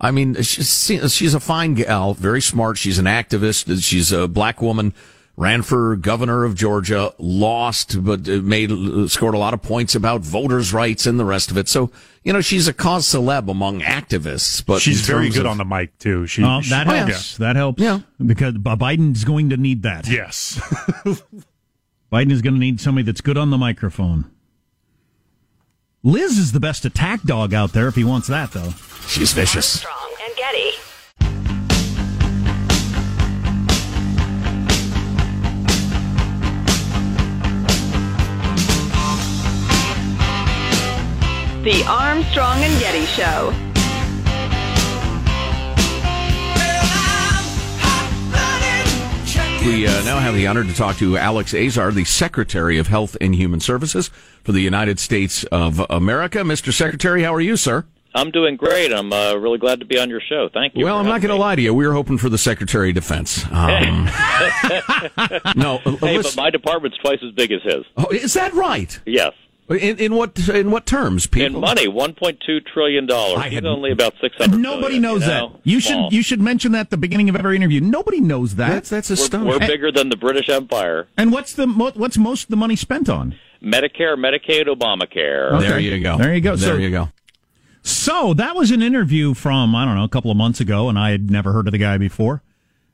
I 0.00 0.12
mean, 0.12 0.40
she's, 0.42 0.88
she's 1.12 1.34
a 1.34 1.40
fine 1.40 1.74
gal, 1.74 2.14
very 2.14 2.40
smart. 2.40 2.78
She's 2.78 2.98
an 2.98 3.04
activist. 3.04 3.82
She's 3.82 4.12
a 4.12 4.26
black 4.26 4.62
woman. 4.62 4.94
Ran 5.36 5.62
for 5.62 5.96
governor 5.96 6.44
of 6.44 6.54
Georgia, 6.54 7.14
lost, 7.18 8.04
but 8.04 8.28
uh, 8.28 8.42
made 8.42 8.70
uh, 8.70 9.08
scored 9.08 9.34
a 9.34 9.38
lot 9.38 9.54
of 9.54 9.62
points 9.62 9.94
about 9.94 10.20
voters' 10.20 10.72
rights 10.74 11.06
and 11.06 11.18
the 11.18 11.24
rest 11.24 11.50
of 11.50 11.56
it. 11.56 11.68
So 11.68 11.90
you 12.22 12.32
know, 12.32 12.40
she's 12.40 12.68
a 12.68 12.74
cause 12.74 13.06
celeb 13.06 13.50
among 13.50 13.80
activists. 13.80 14.64
But 14.64 14.82
she's 14.82 15.00
very 15.06 15.30
good 15.30 15.46
of, 15.46 15.52
on 15.52 15.58
the 15.58 15.64
mic 15.64 15.98
too. 15.98 16.26
She, 16.26 16.42
oh, 16.42 16.60
that 16.68 16.86
she, 16.86 16.94
helps. 16.94 17.38
Yeah. 17.38 17.46
That 17.46 17.56
helps. 17.56 17.82
Yeah, 17.82 18.00
because 18.24 18.54
Biden's 18.54 19.24
going 19.24 19.50
to 19.50 19.56
need 19.56 19.82
that. 19.82 20.06
Yes. 20.06 20.58
Biden 22.12 22.32
is 22.32 22.42
going 22.42 22.54
to 22.54 22.60
need 22.60 22.80
somebody 22.80 23.04
that's 23.04 23.20
good 23.20 23.38
on 23.38 23.50
the 23.50 23.58
microphone. 23.58 24.30
Liz 26.02 26.38
is 26.38 26.52
the 26.52 26.60
best 26.60 26.84
attack 26.84 27.22
dog 27.22 27.54
out 27.54 27.72
there 27.72 27.86
if 27.86 27.94
he 27.94 28.04
wants 28.04 28.26
that, 28.28 28.52
though. 28.52 28.72
She's 29.06 29.32
vicious. 29.32 29.84
Armstrong 29.84 30.26
and 30.26 30.36
Getty. 30.36 30.89
The 41.62 41.84
Armstrong 41.86 42.62
and 42.62 42.80
Getty 42.80 43.04
Show. 43.04 43.52
We 49.66 49.86
uh, 49.86 50.02
now 50.04 50.18
have 50.20 50.34
the 50.34 50.46
honor 50.46 50.64
to 50.64 50.74
talk 50.74 50.96
to 50.96 51.18
Alex 51.18 51.52
Azar, 51.52 51.92
the 51.92 52.04
Secretary 52.04 52.78
of 52.78 52.86
Health 52.86 53.14
and 53.20 53.34
Human 53.34 53.60
Services 53.60 54.08
for 54.42 54.52
the 54.52 54.62
United 54.62 54.98
States 54.98 55.44
of 55.52 55.84
America. 55.90 56.38
Mr. 56.38 56.72
Secretary, 56.72 57.24
how 57.24 57.34
are 57.34 57.42
you, 57.42 57.58
sir? 57.58 57.84
I'm 58.14 58.30
doing 58.30 58.56
great. 58.56 58.90
I'm 58.90 59.12
uh, 59.12 59.34
really 59.34 59.58
glad 59.58 59.80
to 59.80 59.84
be 59.84 59.98
on 59.98 60.08
your 60.08 60.22
show. 60.22 60.48
Thank 60.54 60.74
you. 60.76 60.86
Well, 60.86 60.96
I'm 60.96 61.04
not 61.04 61.20
going 61.20 61.28
to 61.28 61.38
lie 61.38 61.56
to 61.56 61.62
you. 61.62 61.74
We 61.74 61.86
were 61.86 61.92
hoping 61.92 62.16
for 62.16 62.30
the 62.30 62.38
Secretary 62.38 62.88
of 62.88 62.94
Defense. 62.94 63.44
Um, 63.52 64.06
no, 65.56 65.76
hey, 65.84 66.16
but 66.16 66.34
my 66.36 66.48
department's 66.48 66.96
twice 66.98 67.18
as 67.22 67.32
big 67.32 67.52
as 67.52 67.60
his. 67.62 67.84
Oh, 67.98 68.06
is 68.06 68.32
that 68.32 68.54
right? 68.54 68.98
Yes. 69.04 69.34
In, 69.70 69.98
in 69.98 70.14
what 70.16 70.36
in 70.48 70.72
what 70.72 70.84
terms, 70.84 71.28
people? 71.28 71.54
In 71.56 71.60
money, 71.60 71.86
one 71.86 72.12
point 72.14 72.42
two 72.44 72.60
trillion 72.60 73.06
dollars. 73.06 73.44
He's 73.44 73.64
only 73.64 73.92
about 73.92 74.14
six 74.20 74.34
hundred. 74.36 74.58
Nobody 74.58 74.82
billion, 74.98 75.02
knows 75.02 75.22
you 75.22 75.28
know? 75.28 75.48
that. 75.52 75.60
You 75.62 75.80
Small. 75.80 76.10
should 76.10 76.16
you 76.16 76.22
should 76.22 76.40
mention 76.40 76.72
that 76.72 76.80
at 76.80 76.90
the 76.90 76.96
beginning 76.96 77.28
of 77.28 77.36
every 77.36 77.54
interview. 77.54 77.80
Nobody 77.80 78.20
knows 78.20 78.56
that. 78.56 78.84
That's 78.84 79.08
that's 79.08 79.32
We're, 79.32 79.44
we're 79.44 79.58
bigger 79.60 79.92
than 79.92 80.08
the 80.08 80.16
British 80.16 80.48
Empire. 80.48 81.06
And 81.16 81.30
what's 81.30 81.52
the 81.52 81.68
what's 81.68 82.18
most 82.18 82.44
of 82.44 82.48
the 82.48 82.56
money 82.56 82.74
spent 82.74 83.08
on? 83.08 83.36
Medicare, 83.62 84.16
Medicaid, 84.16 84.66
Obamacare. 84.66 85.52
Okay. 85.52 85.68
There 85.68 85.78
you 85.78 86.00
go. 86.00 86.18
There 86.18 86.34
you 86.34 86.40
go. 86.40 86.56
There 86.56 86.74
So- 86.74 86.78
you 86.78 86.90
go. 86.90 87.08
So 87.82 88.34
that 88.34 88.54
was 88.56 88.70
an 88.72 88.82
interview 88.82 89.34
from 89.34 89.74
I 89.74 89.84
don't 89.84 89.94
know 89.94 90.04
a 90.04 90.08
couple 90.08 90.30
of 90.30 90.36
months 90.36 90.60
ago, 90.60 90.88
and 90.88 90.98
I 90.98 91.12
had 91.12 91.30
never 91.30 91.52
heard 91.52 91.66
of 91.66 91.72
the 91.72 91.78
guy 91.78 91.96
before, 91.96 92.42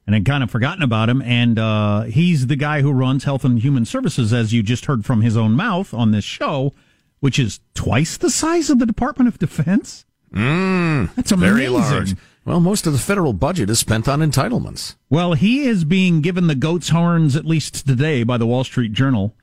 and 0.07 0.15
had 0.15 0.25
kind 0.25 0.43
of 0.43 0.51
forgotten 0.51 0.83
about 0.83 1.09
him. 1.09 1.21
And 1.23 1.59
uh, 1.59 2.03
he's 2.03 2.47
the 2.47 2.57
guy 2.57 2.81
who 2.83 2.93
runs 2.93 3.25
Health 3.25 3.45
and 3.45 3.59
Human 3.59 3.85
Services, 3.85 4.33
as 4.33 4.53
you 4.53 4.63
just 4.63 4.85
heard 4.87 5.05
from 5.05 5.21
his 5.23 5.37
own 5.37 5.53
mouth 5.53 5.93
on 5.93 6.13
this 6.13 6.25
show, 6.25 6.73
which 7.21 7.39
is 7.39 7.61
twice 7.75 8.17
the 8.17 8.31
size 8.31 8.71
of 8.71 8.79
the 8.79 8.87
Department 8.87 9.29
of 9.29 9.39
Defense. 9.39 10.05
Mm, 10.33 11.15
That's 11.15 11.33
amazing. 11.33 11.55
very 11.57 11.69
large. 11.69 12.15
Well, 12.45 12.61
most 12.61 12.87
of 12.87 12.93
the 12.93 12.99
federal 13.01 13.33
budget 13.33 13.69
is 13.71 13.79
spent 13.81 14.07
on 14.07 14.21
entitlements. 14.21 14.95
Well, 15.11 15.33
he 15.33 15.65
is 15.67 15.85
being 15.85 16.21
given 16.21 16.47
the 16.47 16.55
goat's 16.55 16.91
horns 16.91 17.35
at 17.35 17.45
least 17.45 17.87
today 17.87 18.23
by 18.23 18.37
the 18.37 18.47
Wall 18.47 18.63
Street 18.63 18.93
Journal 18.93 19.35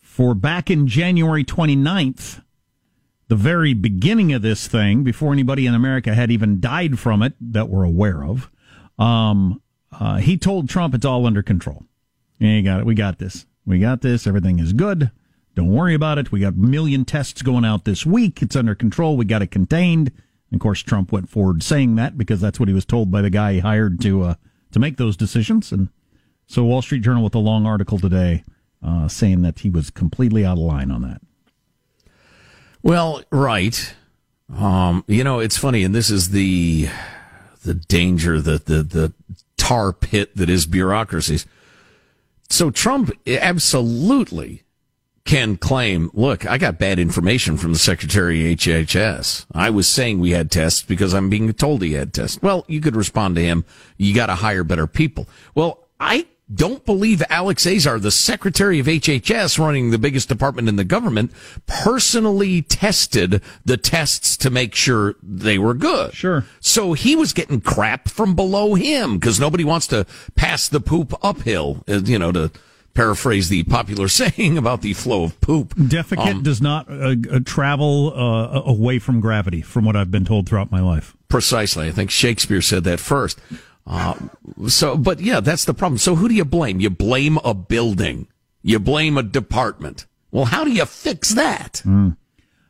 for 0.00 0.34
back 0.34 0.70
in 0.70 0.86
January 0.86 1.42
29th, 1.44 2.42
the 3.28 3.36
very 3.36 3.74
beginning 3.74 4.32
of 4.32 4.42
this 4.42 4.68
thing, 4.68 5.02
before 5.02 5.32
anybody 5.32 5.66
in 5.66 5.74
America 5.74 6.14
had 6.14 6.30
even 6.30 6.60
died 6.60 6.98
from 6.98 7.22
it 7.22 7.32
that 7.40 7.68
we're 7.68 7.84
aware 7.84 8.22
of. 8.24 8.50
Um, 8.98 9.62
uh, 9.92 10.16
he 10.16 10.36
told 10.36 10.68
Trump 10.68 10.94
it's 10.94 11.04
all 11.04 11.26
under 11.26 11.42
control. 11.42 11.84
Yeah, 12.38 12.56
you 12.56 12.62
got 12.62 12.80
it. 12.80 12.86
We 12.86 12.94
got 12.94 13.18
this. 13.18 13.46
We 13.66 13.78
got 13.78 14.00
this. 14.00 14.26
Everything 14.26 14.58
is 14.58 14.72
good. 14.72 15.10
Don't 15.54 15.72
worry 15.72 15.94
about 15.94 16.18
it. 16.18 16.32
We 16.32 16.40
got 16.40 16.54
a 16.54 16.56
million 16.56 17.04
tests 17.04 17.42
going 17.42 17.64
out 17.64 17.84
this 17.84 18.06
week. 18.06 18.40
It's 18.40 18.56
under 18.56 18.74
control. 18.74 19.16
We 19.16 19.24
got 19.24 19.42
it 19.42 19.50
contained. 19.50 20.12
And 20.50 20.58
of 20.58 20.60
course, 20.60 20.80
Trump 20.80 21.12
went 21.12 21.28
forward 21.28 21.62
saying 21.62 21.96
that 21.96 22.16
because 22.16 22.40
that's 22.40 22.58
what 22.58 22.68
he 22.68 22.74
was 22.74 22.84
told 22.84 23.10
by 23.10 23.22
the 23.22 23.30
guy 23.30 23.54
he 23.54 23.58
hired 23.60 24.00
to 24.02 24.22
uh, 24.22 24.34
to 24.72 24.78
make 24.78 24.96
those 24.96 25.16
decisions. 25.16 25.72
And 25.72 25.88
so, 26.46 26.64
Wall 26.64 26.82
Street 26.82 27.02
Journal 27.02 27.22
with 27.22 27.34
a 27.34 27.38
long 27.38 27.66
article 27.66 27.98
today 27.98 28.44
uh, 28.82 29.08
saying 29.08 29.42
that 29.42 29.60
he 29.60 29.70
was 29.70 29.90
completely 29.90 30.44
out 30.44 30.58
of 30.58 30.64
line 30.64 30.90
on 30.90 31.02
that. 31.02 31.20
Well, 32.82 33.22
right. 33.30 33.94
Um, 34.56 35.04
you 35.06 35.22
know, 35.22 35.38
it's 35.38 35.56
funny, 35.56 35.84
and 35.84 35.94
this 35.94 36.10
is 36.10 36.30
the 36.30 36.88
the 37.62 37.74
danger, 37.74 38.40
that 38.40 38.66
the 38.66 38.82
the 38.82 39.12
tar 39.60 39.92
pit 39.92 40.34
that 40.36 40.48
is 40.48 40.64
bureaucracies. 40.66 41.46
So 42.48 42.70
Trump 42.70 43.12
absolutely 43.28 44.64
can 45.26 45.56
claim, 45.58 46.10
look, 46.14 46.46
I 46.46 46.56
got 46.56 46.78
bad 46.78 46.98
information 46.98 47.58
from 47.58 47.74
the 47.74 47.78
Secretary 47.78 48.50
of 48.50 48.58
HHS. 48.58 49.44
I 49.52 49.68
was 49.68 49.86
saying 49.86 50.18
we 50.18 50.30
had 50.30 50.50
tests 50.50 50.82
because 50.82 51.12
I'm 51.12 51.28
being 51.28 51.52
told 51.52 51.82
he 51.82 51.92
had 51.92 52.14
tests. 52.14 52.40
Well, 52.42 52.64
you 52.66 52.80
could 52.80 52.96
respond 52.96 53.36
to 53.36 53.42
him, 53.42 53.64
you 53.98 54.14
got 54.14 54.26
to 54.26 54.34
hire 54.34 54.64
better 54.64 54.86
people. 54.86 55.28
Well, 55.54 55.86
I 56.00 56.26
don't 56.52 56.84
believe 56.84 57.22
Alex 57.28 57.66
Azar, 57.66 57.98
the 57.98 58.10
Secretary 58.10 58.78
of 58.78 58.86
HHS 58.86 59.58
running 59.58 59.90
the 59.90 59.98
biggest 59.98 60.28
department 60.28 60.68
in 60.68 60.76
the 60.76 60.84
government, 60.84 61.32
personally 61.66 62.62
tested 62.62 63.42
the 63.64 63.76
tests 63.76 64.36
to 64.38 64.50
make 64.50 64.74
sure 64.74 65.14
they 65.22 65.58
were 65.58 65.74
good. 65.74 66.12
Sure. 66.14 66.44
So 66.60 66.92
he 66.92 67.14
was 67.14 67.32
getting 67.32 67.60
crap 67.60 68.08
from 68.08 68.34
below 68.34 68.74
him 68.74 69.18
because 69.18 69.38
nobody 69.38 69.64
wants 69.64 69.86
to 69.88 70.06
pass 70.34 70.68
the 70.68 70.80
poop 70.80 71.14
uphill, 71.22 71.84
uh, 71.88 72.00
you 72.04 72.18
know, 72.18 72.32
to 72.32 72.50
paraphrase 72.94 73.48
the 73.48 73.62
popular 73.64 74.08
saying 74.08 74.58
about 74.58 74.82
the 74.82 74.92
flow 74.92 75.24
of 75.24 75.40
poop. 75.40 75.74
Defecate 75.74 76.34
Um, 76.34 76.42
does 76.42 76.60
not 76.60 76.90
uh, 76.90 77.14
uh, 77.30 77.40
travel 77.44 78.12
uh, 78.14 78.62
away 78.66 78.98
from 78.98 79.20
gravity, 79.20 79.62
from 79.62 79.84
what 79.84 79.96
I've 79.96 80.10
been 80.10 80.24
told 80.24 80.48
throughout 80.48 80.70
my 80.70 80.80
life. 80.80 81.14
Precisely. 81.28 81.86
I 81.86 81.92
think 81.92 82.10
Shakespeare 82.10 82.60
said 82.60 82.84
that 82.84 82.98
first. 82.98 83.38
Uh, 83.90 84.14
so, 84.68 84.96
but 84.96 85.18
yeah, 85.18 85.40
that's 85.40 85.64
the 85.64 85.74
problem. 85.74 85.98
So 85.98 86.14
who 86.14 86.28
do 86.28 86.34
you 86.34 86.44
blame? 86.44 86.78
You 86.78 86.90
blame 86.90 87.38
a 87.44 87.52
building. 87.54 88.28
You 88.62 88.78
blame 88.78 89.18
a 89.18 89.22
department. 89.24 90.06
Well, 90.30 90.44
how 90.44 90.62
do 90.62 90.70
you 90.70 90.86
fix 90.86 91.30
that? 91.30 91.82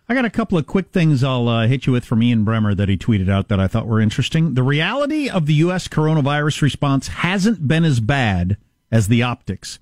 I 0.09 0.15
got 0.15 0.25
a 0.25 0.31
couple 0.31 0.57
of 0.57 0.67
quick 0.67 0.93
things 0.93 1.23
I'll 1.23 1.47
uh, 1.47 1.67
hit 1.67 1.87
you 1.87 1.93
with 1.93 2.07
from 2.07 2.23
Ian 2.23 2.45
Bremmer 2.45 2.75
that 2.75 2.89
he 2.89 2.97
tweeted 2.97 3.31
out 3.31 3.49
that 3.49 3.61
I 3.61 3.69
thought 3.69 3.87
were 3.87 4.01
interesting. 4.01 4.55
The 4.55 4.63
reality 4.63 5.29
of 5.29 5.45
the 5.45 5.55
U.S. 5.55 5.89
coronavirus 5.89 6.63
response 6.63 7.09
hasn't 7.09 7.69
been 7.69 7.85
as 7.85 8.01
bad 8.01 8.57
as 8.91 9.09
the 9.09 9.23
optics. 9.23 9.79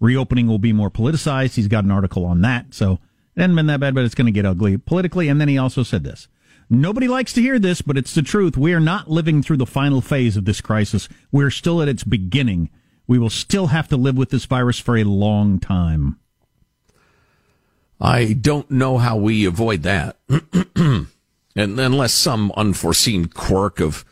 Reopening 0.00 0.46
will 0.46 0.58
be 0.58 0.72
more 0.72 0.90
politicized. 0.90 1.54
He's 1.56 1.68
got 1.68 1.84
an 1.84 1.90
article 1.90 2.24
on 2.24 2.40
that. 2.40 2.72
So 2.72 2.94
it 3.36 3.40
hasn't 3.42 3.56
been 3.56 3.66
that 3.66 3.80
bad, 3.80 3.94
but 3.94 4.04
it's 4.04 4.14
going 4.14 4.26
to 4.26 4.32
get 4.32 4.46
ugly 4.46 4.78
politically. 4.78 5.28
And 5.28 5.38
then 5.38 5.48
he 5.48 5.58
also 5.58 5.82
said 5.82 6.02
this. 6.02 6.28
Nobody 6.70 7.08
likes 7.08 7.32
to 7.32 7.40
hear 7.40 7.58
this, 7.58 7.80
but 7.80 7.96
it's 7.96 8.14
the 8.14 8.22
truth. 8.22 8.56
We 8.56 8.74
are 8.74 8.80
not 8.80 9.10
living 9.10 9.42
through 9.42 9.56
the 9.56 9.66
final 9.66 10.00
phase 10.00 10.36
of 10.36 10.44
this 10.44 10.60
crisis. 10.60 11.08
We're 11.32 11.50
still 11.50 11.80
at 11.80 11.88
its 11.88 12.04
beginning. 12.04 12.70
We 13.06 13.18
will 13.18 13.30
still 13.30 13.68
have 13.68 13.88
to 13.88 13.96
live 13.96 14.16
with 14.16 14.30
this 14.30 14.44
virus 14.44 14.78
for 14.78 14.96
a 14.96 15.04
long 15.04 15.60
time. 15.60 16.18
I 18.00 18.34
don't 18.34 18.70
know 18.70 18.98
how 18.98 19.16
we 19.16 19.46
avoid 19.46 19.82
that. 19.84 20.18
and 20.76 21.06
unless 21.56 22.12
some 22.12 22.52
unforeseen 22.54 23.26
quirk 23.26 23.80
of, 23.80 24.04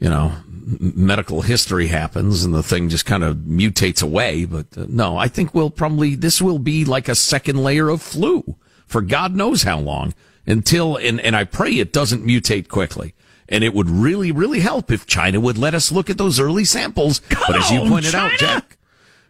you 0.00 0.08
know, 0.08 0.32
medical 0.48 1.42
history 1.42 1.86
happens 1.86 2.44
and 2.44 2.52
the 2.52 2.64
thing 2.64 2.88
just 2.88 3.06
kind 3.06 3.22
of 3.22 3.36
mutates 3.36 4.02
away. 4.02 4.44
But 4.44 4.66
uh, 4.76 4.86
no, 4.88 5.16
I 5.16 5.28
think 5.28 5.54
we'll 5.54 5.70
probably, 5.70 6.16
this 6.16 6.42
will 6.42 6.58
be 6.58 6.84
like 6.84 7.08
a 7.08 7.14
second 7.14 7.62
layer 7.62 7.88
of 7.88 8.02
flu 8.02 8.56
for 8.86 9.02
God 9.02 9.34
knows 9.34 9.62
how 9.62 9.78
long 9.78 10.14
until, 10.46 10.96
and, 10.96 11.20
and 11.20 11.36
I 11.36 11.44
pray 11.44 11.72
it 11.72 11.92
doesn't 11.92 12.24
mutate 12.24 12.68
quickly. 12.68 13.14
And 13.48 13.62
it 13.62 13.74
would 13.74 13.88
really, 13.88 14.32
really 14.32 14.60
help 14.60 14.90
if 14.90 15.06
China 15.06 15.38
would 15.38 15.56
let 15.56 15.74
us 15.74 15.92
look 15.92 16.10
at 16.10 16.18
those 16.18 16.40
early 16.40 16.64
samples. 16.64 17.20
but 17.30 17.56
as 17.56 17.70
you 17.70 17.80
pointed 17.80 18.14
out, 18.14 18.32
Jack, 18.32 18.76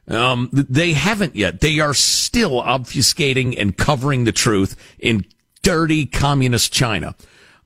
um, 0.09 0.49
they 0.53 0.93
haven't 0.95 1.37
yet. 1.37 1.61
They 1.61 1.81
are 1.81 1.93
still 1.93 2.63
obfuscating 2.63 3.55
and 3.59 3.77
covering 3.77 4.25
the 4.25 4.33
truth 4.33 4.77
in 4.99 5.27
dirty 5.63 6.07
communist 6.07 6.73
China. 6.73 7.15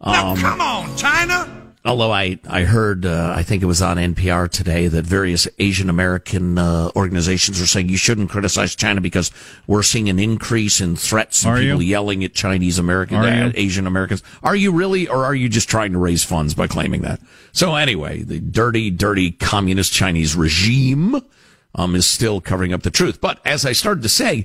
Um, 0.00 0.12
Now, 0.12 0.36
come 0.36 0.60
on, 0.60 0.96
China. 0.96 1.59
Although 1.82 2.12
I, 2.12 2.38
I 2.46 2.64
heard, 2.64 3.06
uh, 3.06 3.32
I 3.34 3.42
think 3.42 3.62
it 3.62 3.66
was 3.66 3.80
on 3.80 3.96
NPR 3.96 4.50
today 4.50 4.88
that 4.88 5.06
various 5.06 5.48
Asian 5.58 5.88
American 5.88 6.58
uh, 6.58 6.90
organizations 6.94 7.58
are 7.58 7.66
saying 7.66 7.88
you 7.88 7.96
shouldn't 7.96 8.28
criticize 8.28 8.76
China 8.76 9.00
because 9.00 9.30
we're 9.66 9.82
seeing 9.82 10.10
an 10.10 10.18
increase 10.18 10.82
in 10.82 10.94
threats 10.94 11.42
and 11.42 11.54
Are 11.54 11.58
people 11.58 11.80
you? 11.80 11.88
yelling 11.88 12.22
at 12.22 12.34
Chinese 12.34 12.78
American, 12.78 13.16
Are 13.16 13.24
uh. 13.24 13.52
Asian 13.54 13.86
Americans. 13.86 14.22
Are 14.42 14.54
you 14.54 14.72
really, 14.72 15.08
or 15.08 15.24
are 15.24 15.34
you 15.34 15.48
just 15.48 15.70
trying 15.70 15.92
to 15.92 15.98
raise 15.98 16.22
funds 16.22 16.52
by 16.52 16.66
claiming 16.66 17.00
that? 17.00 17.18
So 17.52 17.74
anyway, 17.74 18.24
the 18.24 18.40
dirty, 18.40 18.90
dirty 18.90 19.30
communist 19.30 19.90
Chinese 19.90 20.36
regime 20.36 21.22
um, 21.74 21.94
is 21.94 22.06
still 22.06 22.42
covering 22.42 22.74
up 22.74 22.82
the 22.82 22.90
truth. 22.90 23.22
But 23.22 23.40
as 23.46 23.64
I 23.64 23.72
started 23.72 24.02
to 24.02 24.08
say, 24.10 24.44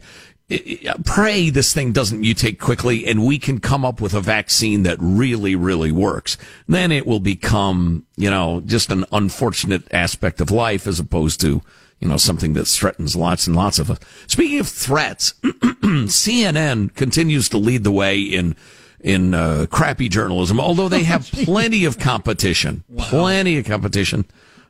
pray 1.05 1.49
this 1.49 1.73
thing 1.73 1.91
doesn't 1.91 2.21
mutate 2.21 2.59
quickly 2.59 3.07
and 3.07 3.25
we 3.25 3.39
can 3.39 3.59
come 3.59 3.83
up 3.83 3.99
with 3.99 4.13
a 4.13 4.21
vaccine 4.21 4.83
that 4.83 4.97
really, 4.99 5.55
really 5.55 5.91
works. 5.91 6.37
Then 6.67 6.91
it 6.91 7.07
will 7.07 7.19
become, 7.19 8.05
you 8.15 8.29
know, 8.29 8.61
just 8.61 8.91
an 8.91 9.05
unfortunate 9.11 9.91
aspect 9.91 10.39
of 10.41 10.51
life 10.51 10.85
as 10.85 10.99
opposed 10.99 11.41
to, 11.41 11.61
you 11.99 12.07
know, 12.07 12.17
something 12.17 12.53
that 12.53 12.67
threatens 12.67 13.15
lots 13.15 13.47
and 13.47 13.55
lots 13.55 13.79
of 13.79 13.89
us. 13.89 13.99
Speaking 14.27 14.59
of 14.59 14.67
threats, 14.67 15.33
CNN 15.43 16.93
continues 16.93 17.49
to 17.49 17.57
lead 17.57 17.83
the 17.83 17.91
way 17.91 18.19
in 18.19 18.55
in 19.01 19.35
uh, 19.35 19.67
crappy 19.69 20.09
journalism, 20.09 20.59
although 20.59 20.89
they 20.89 21.03
have 21.03 21.29
plenty 21.31 21.85
of 21.85 21.99
competition. 21.99 22.83
Plenty 22.97 23.59
of 23.59 23.65
competition. 23.65 24.25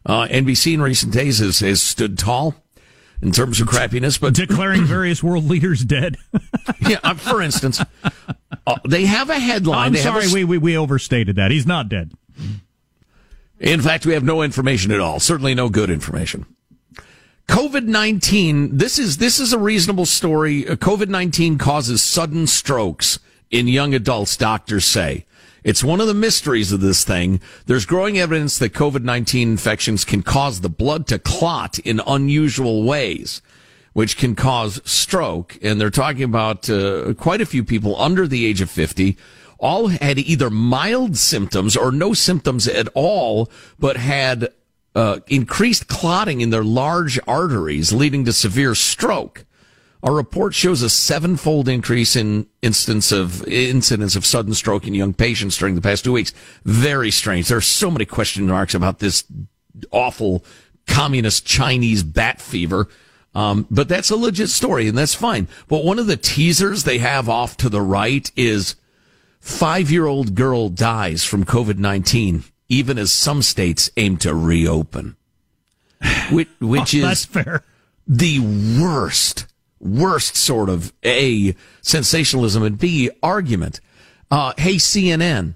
Uh, 0.06 0.28
NBC 0.28 0.74
in 0.74 0.82
recent 0.82 1.14
days 1.14 1.40
has, 1.40 1.60
has 1.60 1.82
stood 1.82 2.18
tall 2.18 2.54
in 3.22 3.32
terms 3.32 3.62
of 3.62 3.68
crappiness, 3.68 4.20
but 4.20 4.34
Declaring 4.34 4.84
various 4.86 5.24
world 5.24 5.46
leaders 5.46 5.84
dead. 5.84 6.18
yeah, 6.82 7.00
uh, 7.04 7.14
for 7.14 7.42
instance, 7.42 7.82
uh, 8.68 8.76
they 8.88 9.06
have 9.06 9.30
a 9.30 9.40
headline. 9.40 9.88
I'm 9.88 9.94
they 9.94 10.02
have 10.02 10.14
sorry, 10.14 10.28
a- 10.30 10.34
we, 10.34 10.44
we 10.44 10.58
we 10.58 10.78
overstated 10.78 11.36
that. 11.38 11.52
He's 11.52 11.66
not 11.66 11.90
dead. 11.90 12.12
In 13.60 13.82
fact, 13.82 14.06
we 14.06 14.14
have 14.14 14.24
no 14.24 14.42
information 14.42 14.92
at 14.92 15.00
all. 15.00 15.20
Certainly 15.20 15.56
no 15.56 15.70
good 15.70 15.90
information. 15.90 16.46
COVID 17.48 17.86
nineteen. 17.86 18.78
This 18.78 19.00
is 19.00 19.18
this 19.18 19.40
is 19.40 19.54
a 19.54 19.60
reasonable 19.60 20.06
story. 20.06 20.64
COVID 20.64 21.08
nineteen 21.08 21.58
causes 21.58 22.02
sudden 22.02 22.48
strokes 22.48 23.20
in 23.52 23.68
young 23.68 23.94
adults. 23.94 24.36
Doctors 24.36 24.86
say 24.86 25.26
it's 25.66 25.84
one 25.84 26.00
of 26.00 26.08
the 26.08 26.14
mysteries 26.14 26.72
of 26.72 26.80
this 26.80 27.04
thing. 27.04 27.42
There's 27.66 27.86
growing 27.86 28.18
evidence 28.18 28.58
that 28.60 28.72
COVID 28.72 29.04
nineteen 29.04 29.52
infections 29.52 30.06
can 30.06 30.24
cause 30.24 30.62
the 30.62 30.70
blood 30.70 31.08
to 31.08 31.20
clot 31.20 31.80
in 31.80 32.00
unusual 32.08 32.84
ways, 32.84 33.42
which 33.92 34.16
can 34.16 34.36
cause 34.36 34.80
stroke. 34.86 35.58
And 35.62 35.82
they're 35.82 35.90
talking 35.90 36.24
about 36.24 36.70
uh, 36.70 37.14
quite 37.16 37.42
a 37.42 37.46
few 37.46 37.66
people 37.66 38.02
under 38.02 38.28
the 38.28 38.46
age 38.46 38.62
of 38.62 38.70
fifty 38.70 39.18
all 39.58 39.88
had 39.88 40.20
either 40.20 40.50
mild 40.50 41.18
symptoms 41.18 41.76
or 41.78 41.92
no 41.92 42.14
symptoms 42.14 42.68
at 42.68 42.88
all, 42.94 43.50
but 43.80 43.98
had 43.98 44.50
uh, 44.94 45.20
increased 45.28 45.88
clotting 45.88 46.42
in 46.42 46.52
their 46.52 46.64
large 46.64 47.20
arteries, 47.26 47.92
leading 47.92 48.26
to 48.26 48.34
severe 48.34 48.76
stroke. 48.76 49.46
A 50.06 50.12
report 50.12 50.54
shows 50.54 50.84
a 50.84 50.90
sevenfold 50.90 51.68
increase 51.68 52.16
in 52.16 52.46
instance 52.62 53.12
of 53.12 53.46
incidence 53.48 54.16
of 54.16 54.24
sudden 54.24 54.54
stroke 54.54 54.86
in 54.86 54.94
young 54.94 55.16
patients 55.16 55.58
during 55.58 55.74
the 55.74 55.82
past 55.82 56.04
two 56.04 56.12
weeks. 56.12 56.32
Very 56.64 57.10
strange. 57.10 57.48
There 57.48 57.58
are 57.58 57.62
so 57.62 57.90
many 57.90 58.06
question 58.06 58.46
marks 58.46 58.76
about 58.76 59.00
this 59.00 59.24
awful 59.90 60.46
communist 60.86 61.46
Chinese 61.48 62.04
bat 62.04 62.40
fever. 62.40 62.88
Um, 63.34 63.66
but 63.72 63.90
that's 63.90 64.12
a 64.12 64.16
legit 64.16 64.50
story, 64.50 64.88
and 64.88 64.96
that's 64.98 65.16
fine. 65.16 65.48
But 65.68 65.84
one 65.84 65.98
of 65.98 66.06
the 66.08 66.16
teasers 66.18 66.84
they 66.84 67.00
have 67.00 67.28
off 67.28 67.58
to 67.58 67.68
the 67.70 67.82
right 67.82 68.32
is 68.36 68.76
five 69.40 69.90
year 69.92 70.06
old 70.06 70.36
girl 70.36 70.70
dies 70.70 71.24
from 71.26 71.44
COVID 71.46 71.80
19, 71.80 72.44
even 72.70 72.98
as 73.00 73.12
some 73.12 73.42
states 73.42 73.90
aim 73.98 74.18
to 74.18 74.36
reopen. 74.36 75.18
Which, 76.32 76.48
which 76.62 76.96
Oh, 77.04 77.10
is 77.10 77.26
fair. 77.26 77.64
the 78.08 78.40
worst, 78.80 79.48
worst 79.86 80.36
sort 80.36 80.70
of 80.70 80.92
A, 81.06 81.56
sensationalism, 81.82 82.64
and 82.64 82.78
B, 82.78 83.10
argument. 83.24 83.80
Uh, 84.32 84.54
hey, 84.58 84.76
CNN, 84.76 85.56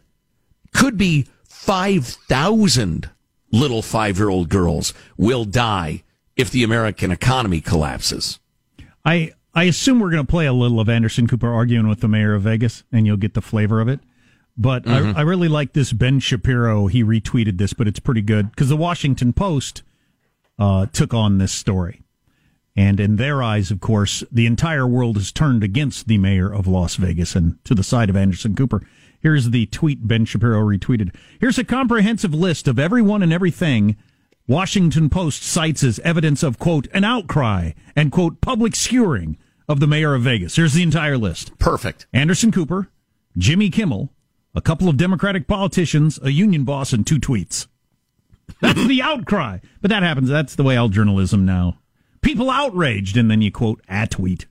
could 0.73 0.97
be 0.97 1.27
5,000 1.47 3.09
little 3.51 3.81
five 3.81 4.17
year 4.17 4.29
old 4.29 4.49
girls 4.49 4.93
will 5.17 5.45
die 5.45 6.03
if 6.35 6.51
the 6.51 6.63
American 6.63 7.11
economy 7.11 7.61
collapses. 7.61 8.39
I 9.03 9.31
I 9.55 9.63
assume 9.63 9.99
we're 9.99 10.11
going 10.11 10.25
to 10.25 10.29
play 10.29 10.45
a 10.45 10.53
little 10.53 10.79
of 10.79 10.87
Anderson 10.89 11.27
Cooper 11.27 11.51
arguing 11.51 11.87
with 11.87 12.01
the 12.01 12.07
mayor 12.07 12.35
of 12.35 12.43
Vegas, 12.43 12.83
and 12.91 13.05
you'll 13.07 13.17
get 13.17 13.33
the 13.33 13.41
flavor 13.41 13.81
of 13.81 13.87
it. 13.87 13.99
But 14.55 14.83
Mhm. 14.85 15.15
I, 15.15 15.19
I 15.19 15.21
really 15.21 15.47
like 15.47 15.73
this 15.73 15.91
Ben 15.93 16.19
Shapiro. 16.19 16.87
He 16.87 17.03
retweeted 17.03 17.57
this, 17.57 17.73
but 17.73 17.87
it's 17.87 17.99
pretty 17.99 18.21
good 18.21 18.51
because 18.51 18.69
the 18.69 18.77
Washington 18.77 19.33
Post 19.33 19.81
uh, 20.59 20.85
took 20.87 21.13
on 21.13 21.37
this 21.39 21.51
story, 21.53 22.01
and 22.75 22.99
in 22.99 23.15
their 23.17 23.43
eyes, 23.43 23.71
of 23.71 23.79
course, 23.79 24.23
the 24.31 24.45
entire 24.45 24.87
world 24.87 25.17
has 25.17 25.31
turned 25.31 25.63
against 25.63 26.07
the 26.07 26.17
mayor 26.17 26.51
of 26.51 26.67
Las 26.67 26.95
Vegas 26.95 27.35
and 27.35 27.63
to 27.65 27.75
the 27.75 27.83
side 27.83 28.09
of 28.09 28.15
Anderson 28.15 28.55
Cooper. 28.55 28.81
Here's 29.21 29.49
the 29.49 29.65
tweet 29.65 30.07
Ben 30.07 30.25
Shapiro 30.25 30.61
retweeted. 30.61 31.13
Here's 31.39 31.57
a 31.57 31.63
comprehensive 31.63 32.33
list 32.33 32.67
of 32.67 32.79
everyone 32.79 33.21
and 33.21 33.33
everything 33.33 33.97
Washington 34.47 35.09
Post 35.09 35.43
cites 35.43 35.83
as 35.83 35.99
evidence 35.99 36.41
of, 36.41 36.57
quote, 36.57 36.87
an 36.93 37.03
outcry 37.03 37.71
and, 37.95 38.11
quote, 38.11 38.41
public 38.41 38.75
skewering 38.75 39.37
of 39.67 39.79
the 39.79 39.87
mayor 39.87 40.15
of 40.15 40.23
Vegas. 40.23 40.55
Here's 40.55 40.73
the 40.73 40.83
entire 40.83 41.17
list. 41.17 41.57
Perfect. 41.59 42.07
Anderson 42.13 42.51
Cooper, 42.51 42.89
Jimmy 43.37 43.69
Kimmel, 43.69 44.11
a 44.55 44.61
couple 44.61 44.89
of 44.89 44.97
Democratic 44.97 45.47
politicians, 45.47 46.19
a 46.23 46.31
union 46.31 46.63
boss, 46.63 46.93
and 46.93 47.05
two 47.05 47.19
tweets. 47.19 47.67
That's 48.61 48.87
the 48.87 49.01
outcry. 49.01 49.59
But 49.81 49.89
that 49.89 50.01
happens. 50.01 50.29
That's 50.29 50.55
the 50.55 50.63
way 50.63 50.77
all 50.77 50.89
journalism 50.89 51.45
now. 51.45 51.77
People 52.21 52.49
outraged, 52.49 53.17
and 53.17 53.29
then 53.29 53.41
you 53.41 53.51
quote 53.51 53.81
a 53.87 54.07
tweet 54.07 54.45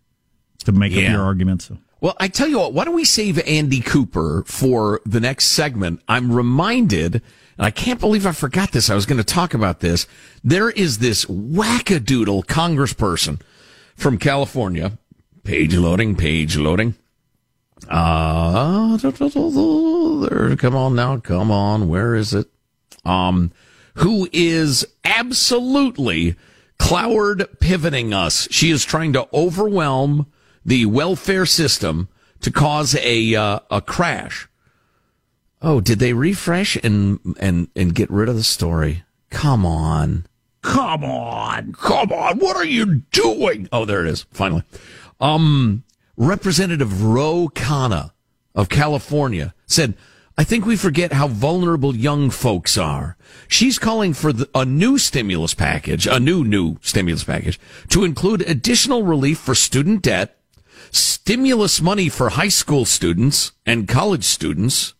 to 0.65 0.73
make 0.73 0.93
up 0.93 1.03
your 1.03 1.23
argument. 1.23 1.63
So. 1.63 1.79
Well, 2.01 2.17
I 2.21 2.29
tell 2.29 2.47
you 2.49 2.59
what, 2.59 2.73
why 2.73 2.85
don't 2.85 2.95
we 2.95 3.05
save 3.05 3.39
Andy 3.41 3.81
Cooper 3.81 4.45
for 4.47 5.01
the 5.05 5.19
next 5.19 5.47
segment? 5.47 6.01
I'm 6.07 6.33
reminded, 6.33 7.15
and 7.15 7.67
I 7.67 7.71
can't 7.71 7.99
believe 7.99 8.25
I 8.25 8.33
forgot 8.33 8.71
this. 8.71 8.89
I 8.89 8.95
was 8.95 9.05
going 9.05 9.19
to 9.19 9.25
talk 9.25 9.53
about 9.53 9.81
this. 9.81 10.07
There 10.45 10.71
is 10.71 10.99
this 10.99 11.25
wackadoodle 11.25 12.45
congressperson 12.47 13.41
from 13.97 14.17
California. 14.19 14.99
Page 15.43 15.75
loading, 15.75 16.15
page 16.15 16.57
loading. 16.57 16.95
Uh, 17.89 18.97
there, 18.99 20.57
come 20.57 20.77
on 20.77 20.95
now, 20.95 21.17
come 21.19 21.51
on. 21.51 21.89
Where 21.89 22.15
is 22.15 22.33
it? 22.35 22.49
Um, 23.05 23.51
who 23.95 24.29
is 24.33 24.87
absolutely 25.05 26.37
Cloward 26.79 27.61
pivoting 27.61 28.14
us. 28.14 28.49
She 28.51 28.71
is 28.71 28.85
trying 28.85 29.12
to 29.14 29.29
overwhelm 29.33 30.27
the 30.64 30.87
welfare 30.87 31.47
system 31.47 32.09
to 32.41 32.51
cause 32.51 32.95
a 32.97 33.35
uh, 33.35 33.61
a 33.71 33.81
crash. 33.81 34.49
Oh, 35.61 35.81
did 35.81 35.99
they 35.99 36.12
refresh 36.12 36.77
and 36.77 37.19
and 37.41 37.69
and 37.75 37.95
get 37.95 38.11
rid 38.11 38.29
of 38.29 38.37
the 38.37 38.45
story? 38.45 39.05
Come 39.31 39.67
on. 39.67 40.27
Come 40.62 41.05
on. 41.05 41.73
Come 41.73 42.12
on. 42.12 42.38
What 42.38 42.57
are 42.57 42.64
you 42.64 43.03
doing? 43.12 43.69
Oh, 43.73 43.85
there 43.85 44.05
it 44.05 44.11
is. 44.11 44.27
Finally. 44.33 44.62
Um 45.21 45.85
Representative 46.17 47.05
Ro 47.05 47.49
Khanna 47.55 48.11
of 48.55 48.69
California 48.69 49.55
said, 49.67 49.95
I 50.38 50.44
think 50.44 50.64
we 50.64 50.77
forget 50.77 51.12
how 51.12 51.27
vulnerable 51.27 51.96
young 51.96 52.31
folks 52.31 52.79
are. 52.79 53.16
She's 53.48 53.77
calling 53.77 54.14
for 54.14 54.33
the, 54.33 54.48
a 54.55 54.64
new 54.64 54.96
stimulus 54.96 55.53
package, 55.53 56.07
a 56.07 56.20
new, 56.20 56.44
new 56.44 56.79
stimulus 56.81 57.24
package 57.24 57.59
to 57.88 58.05
include 58.05 58.42
additional 58.42 59.03
relief 59.03 59.40
for 59.40 59.57
student 59.57 60.01
debt, 60.01 60.38
stimulus 60.92 61.83
money 61.83 62.09
for 62.09 62.29
high 62.29 62.48
school 62.48 62.85
students 62.85 63.51
and 63.66 63.88
college 63.88 64.22
students, 64.22 64.94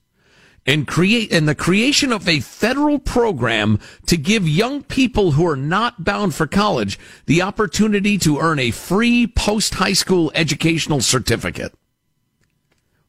and 0.67 0.89
create, 0.89 1.33
and 1.33 1.49
the 1.49 1.55
creation 1.55 2.11
of 2.11 2.29
a 2.29 2.41
federal 2.41 2.99
program 2.99 3.79
to 4.07 4.17
give 4.17 4.49
young 4.49 4.83
people 4.83 5.33
who 5.33 5.47
are 5.47 5.57
not 5.57 6.03
bound 6.03 6.35
for 6.35 6.49
college 6.49 6.99
the 7.27 7.43
opportunity 7.43 8.19
to 8.19 8.41
earn 8.41 8.59
a 8.59 8.73
free 8.73 9.29
post 9.29 9.75
high 9.75 9.93
school 9.93 10.33
educational 10.35 11.01
certificate. 11.01 11.73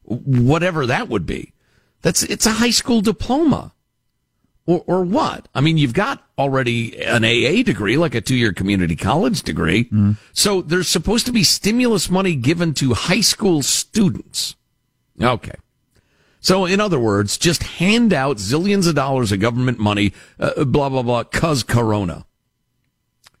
Whatever 0.04 0.86
that 0.86 1.08
would 1.08 1.26
be. 1.26 1.54
That's, 2.02 2.22
it's 2.22 2.46
a 2.46 2.52
high 2.52 2.70
school 2.70 3.00
diploma. 3.00 3.72
Or, 4.66 4.84
or 4.86 5.04
what? 5.04 5.48
I 5.54 5.60
mean, 5.60 5.78
you've 5.78 5.94
got 5.94 6.22
already 6.38 7.02
an 7.02 7.24
AA 7.24 7.62
degree, 7.62 7.96
like 7.96 8.14
a 8.14 8.20
two 8.20 8.36
year 8.36 8.52
community 8.52 8.94
college 8.94 9.42
degree. 9.42 9.90
So 10.32 10.62
there's 10.62 10.88
supposed 10.88 11.26
to 11.26 11.32
be 11.32 11.42
stimulus 11.42 12.08
money 12.08 12.36
given 12.36 12.74
to 12.74 12.94
high 12.94 13.22
school 13.22 13.62
students. 13.62 14.54
Okay. 15.20 15.56
So, 16.42 16.64
in 16.64 16.80
other 16.80 16.98
words, 16.98 17.36
just 17.36 17.62
hand 17.64 18.14
out 18.14 18.38
zillions 18.38 18.88
of 18.88 18.94
dollars 18.94 19.30
of 19.30 19.40
government 19.40 19.78
money, 19.78 20.12
uh, 20.38 20.64
blah, 20.64 20.88
blah, 20.88 21.02
blah, 21.02 21.24
cause 21.24 21.62
Corona. 21.62 22.24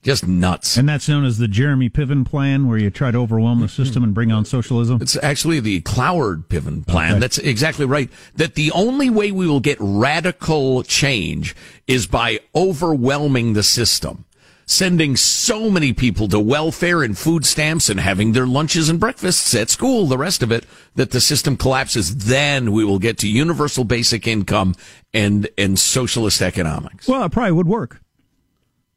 Just 0.02 0.26
nuts. 0.26 0.78
And 0.78 0.88
that's 0.88 1.08
known 1.10 1.26
as 1.26 1.36
the 1.36 1.48
Jeremy 1.48 1.90
Piven 1.90 2.24
plan, 2.24 2.66
where 2.66 2.78
you 2.78 2.88
try 2.88 3.10
to 3.10 3.18
overwhelm 3.18 3.60
the 3.60 3.68
system 3.68 4.02
and 4.02 4.14
bring 4.14 4.32
on 4.32 4.46
socialism. 4.46 5.02
It's 5.02 5.16
actually 5.22 5.60
the 5.60 5.82
Cloward 5.82 6.46
Piven 6.48 6.86
plan. 6.86 7.12
Okay. 7.12 7.20
That's 7.20 7.36
exactly 7.36 7.84
right. 7.84 8.10
That 8.34 8.54
the 8.54 8.72
only 8.72 9.10
way 9.10 9.30
we 9.30 9.46
will 9.46 9.60
get 9.60 9.76
radical 9.78 10.82
change 10.84 11.54
is 11.86 12.06
by 12.06 12.40
overwhelming 12.54 13.52
the 13.52 13.62
system. 13.62 14.24
Sending 14.64 15.16
so 15.16 15.68
many 15.68 15.92
people 15.92 16.28
to 16.28 16.38
welfare 16.38 17.02
and 17.02 17.18
food 17.18 17.44
stamps 17.44 17.90
and 17.90 17.98
having 17.98 18.32
their 18.32 18.46
lunches 18.46 18.88
and 18.88 19.00
breakfasts 19.00 19.52
at 19.54 19.68
school, 19.68 20.06
the 20.06 20.16
rest 20.16 20.42
of 20.42 20.52
it, 20.52 20.64
that 20.94 21.10
the 21.10 21.20
system 21.20 21.56
collapses. 21.56 22.24
Then 22.26 22.70
we 22.72 22.84
will 22.84 23.00
get 23.00 23.18
to 23.18 23.28
universal 23.28 23.84
basic 23.84 24.26
income 24.28 24.76
and, 25.12 25.48
and 25.58 25.76
socialist 25.78 26.40
economics. 26.40 27.08
Well, 27.08 27.24
it 27.24 27.32
probably 27.32 27.52
would 27.52 27.66
work. 27.66 28.00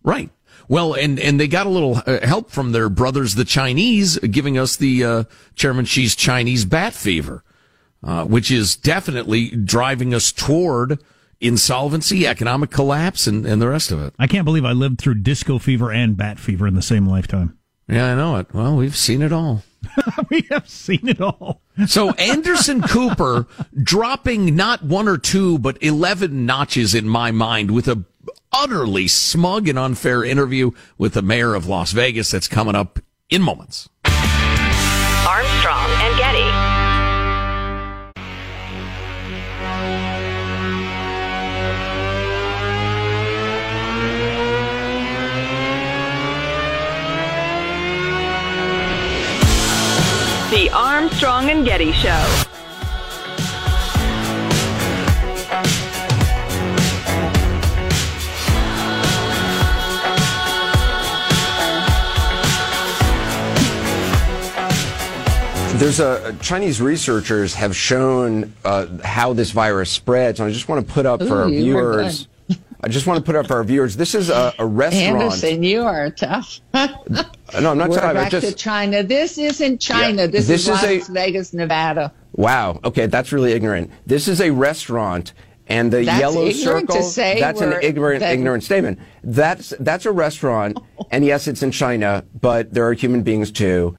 Right. 0.04 0.30
Well, 0.68 0.94
and, 0.94 1.20
and 1.20 1.40
they 1.40 1.48
got 1.48 1.68
a 1.68 1.70
little 1.70 2.02
uh, 2.06 2.26
help 2.26 2.52
from 2.52 2.72
their 2.72 2.90
brothers, 2.90 3.36
the 3.36 3.46
Chinese, 3.46 4.18
giving 4.20 4.58
us 4.58 4.76
the 4.76 5.04
uh, 5.04 5.24
Chairman 5.56 5.86
Xi's 5.86 6.16
Chinese 6.16 6.66
bat 6.66 6.94
fever, 6.94 7.44
uh, 8.04 8.26
which 8.26 8.50
is 8.52 8.76
definitely 8.76 9.50
driving 9.50 10.14
us 10.14 10.32
toward 10.32 11.00
insolvency, 11.42 12.26
economic 12.26 12.72
collapse, 12.72 13.28
and, 13.28 13.46
and 13.46 13.62
the 13.62 13.68
rest 13.68 13.92
of 13.92 14.02
it. 14.02 14.14
I 14.18 14.28
can't 14.28 14.46
believe 14.46 14.66
I 14.66 14.72
lived 14.72 15.00
through 15.00 15.16
disco 15.16 15.60
fever 15.60 15.92
and 15.92 16.16
bat 16.16 16.40
fever 16.40 16.68
in 16.68 16.76
the 16.76 16.82
same 16.82 17.06
lifetime. 17.06 17.58
Yeah, 17.88 18.12
I 18.12 18.16
know 18.16 18.38
it. 18.38 18.54
Well, 18.54 18.78
we've 18.78 18.96
seen 18.96 19.22
it 19.22 19.34
all. 19.34 19.64
we 20.30 20.48
have 20.50 20.70
seen 20.70 21.08
it 21.08 21.20
all. 21.20 21.62
So 21.88 22.12
Anderson 22.12 22.82
Cooper 22.88 23.48
dropping 23.82 24.56
not 24.56 24.84
one 24.84 25.08
or 25.08 25.18
two, 25.18 25.60
but 25.60 25.82
11 25.84 26.46
notches 26.46 26.96
in 26.96 27.08
my 27.08 27.32
mind 27.32 27.72
with 27.72 27.88
a 27.88 28.04
utterly 28.54 29.08
smug 29.08 29.68
and 29.68 29.80
unfair 29.80 30.24
interview 30.24 30.72
with 30.98 31.14
the 31.14 31.22
mayor 31.22 31.56
of 31.56 31.68
Las 31.68 31.92
Vegas 31.92 32.32
that's 32.32 32.48
coming 32.48 32.76
up 32.76 33.00
in 33.30 33.42
moments. 33.42 33.90
Armstrong 35.26 35.90
and 36.02 36.18
Getty. 36.18 36.74
The 50.56 50.70
Armstrong 50.70 51.50
and 51.50 51.66
Getty 51.66 51.92
Show. 51.94 52.53
There's 65.76 66.00
a 66.00 66.36
Chinese 66.40 66.82
researchers 66.82 67.54
have 67.56 67.76
shown 67.76 68.54
uh, 68.64 68.86
how 69.04 69.34
this 69.34 69.52
virus 69.52 69.90
spreads, 69.90 70.40
and 70.40 70.48
I 70.48 70.52
just 70.54 70.70
want 70.70 70.86
to 70.88 70.94
put 70.94 71.06
up 71.06 71.22
for 71.24 71.42
our 71.44 71.50
viewers. 71.50 72.28
I 72.82 72.88
just 72.90 73.08
want 73.08 73.18
to 73.18 73.24
put 73.26 73.36
up 73.36 73.48
for 73.48 73.56
our 73.56 73.64
viewers. 73.64 73.96
This 73.98 74.14
is 74.14 74.30
a, 74.30 74.54
a 74.60 74.66
restaurant. 74.66 75.24
Anderson, 75.24 75.64
you 75.64 75.82
are 75.84 76.10
tough. 76.12 76.60
no, 76.74 76.88
I'm 77.54 77.78
not 77.78 77.90
We're. 77.90 78.00
I 78.00 78.14
back 78.14 78.32
just 78.32 78.48
to 78.48 78.54
China. 78.54 79.04
This 79.04 79.38
isn't 79.38 79.80
China. 79.82 80.22
Yeah, 80.24 80.28
This, 80.28 80.48
this 80.48 80.68
is 80.68 80.78
is 80.78 80.84
a- 80.84 80.98
Las 81.00 81.08
Vegas, 81.10 81.54
Nevada. 81.54 82.14
wow. 82.34 82.80
Okay, 82.84 83.08
that's 83.08 83.32
really 83.32 83.54
ignorant. 83.54 83.90
This 84.06 84.28
is 84.28 84.42
a 84.42 84.52
restaurant, 84.52 85.34
and 85.68 85.92
the 85.92 86.04
That's 86.06 86.20
yellow 86.20 86.46
ignorant 86.46 86.88
to 86.88 86.94
circle. 86.94 87.02
say 87.10 87.40
that's 87.40 87.62
an 87.62 87.74
ignorant, 87.82 88.20
that- 88.20 88.34
ignorant 88.34 88.64
statement. 88.64 89.00
That's 89.24 89.74
that's 89.80 90.06
a 90.06 90.12
restaurant, 90.12 90.78
and 91.10 91.26
yes, 91.26 91.48
it's 91.48 91.64
in 91.64 91.72
China, 91.72 92.24
but 92.40 92.74
there 92.74 92.86
are 92.88 92.94
human 92.94 93.24
beings 93.24 93.52
too. 93.52 93.98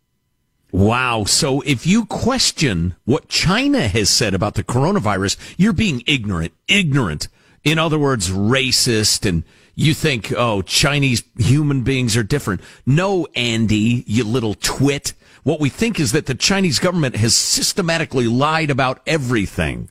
Wow. 0.75 1.23
So 1.23 1.61
if 1.61 1.87
you 1.87 2.05
question 2.05 2.97
what 3.05 3.29
China 3.29 3.87
has 3.87 4.11
said 4.11 4.35
about 4.35 4.55
the 4.55 4.65
coronavirus, 4.65 5.37
you're 5.57 5.73
being 5.73 6.03
ignorant. 6.05 6.53
Ignorant. 6.67 7.29
In 7.63 7.79
other 7.79 7.97
words, 7.97 8.29
racist 8.29 9.25
and 9.25 9.45
you 9.77 9.95
think, 9.95 10.33
oh, 10.37 10.63
Chinese 10.63 11.23
human 11.39 11.83
beings 11.83 12.17
are 12.17 12.25
different. 12.25 12.61
No, 12.85 13.29
Andy, 13.37 14.03
you 14.09 14.25
little 14.25 14.55
twit. 14.55 15.13
What 15.45 15.61
we 15.61 15.69
think 15.69 16.01
is 16.01 16.11
that 16.11 16.27
the 16.27 16.35
Chinese 16.35 16.81
government 16.81 17.15
has 17.15 17.37
systematically 17.37 18.27
lied 18.27 18.69
about 18.69 19.01
everything. 19.07 19.91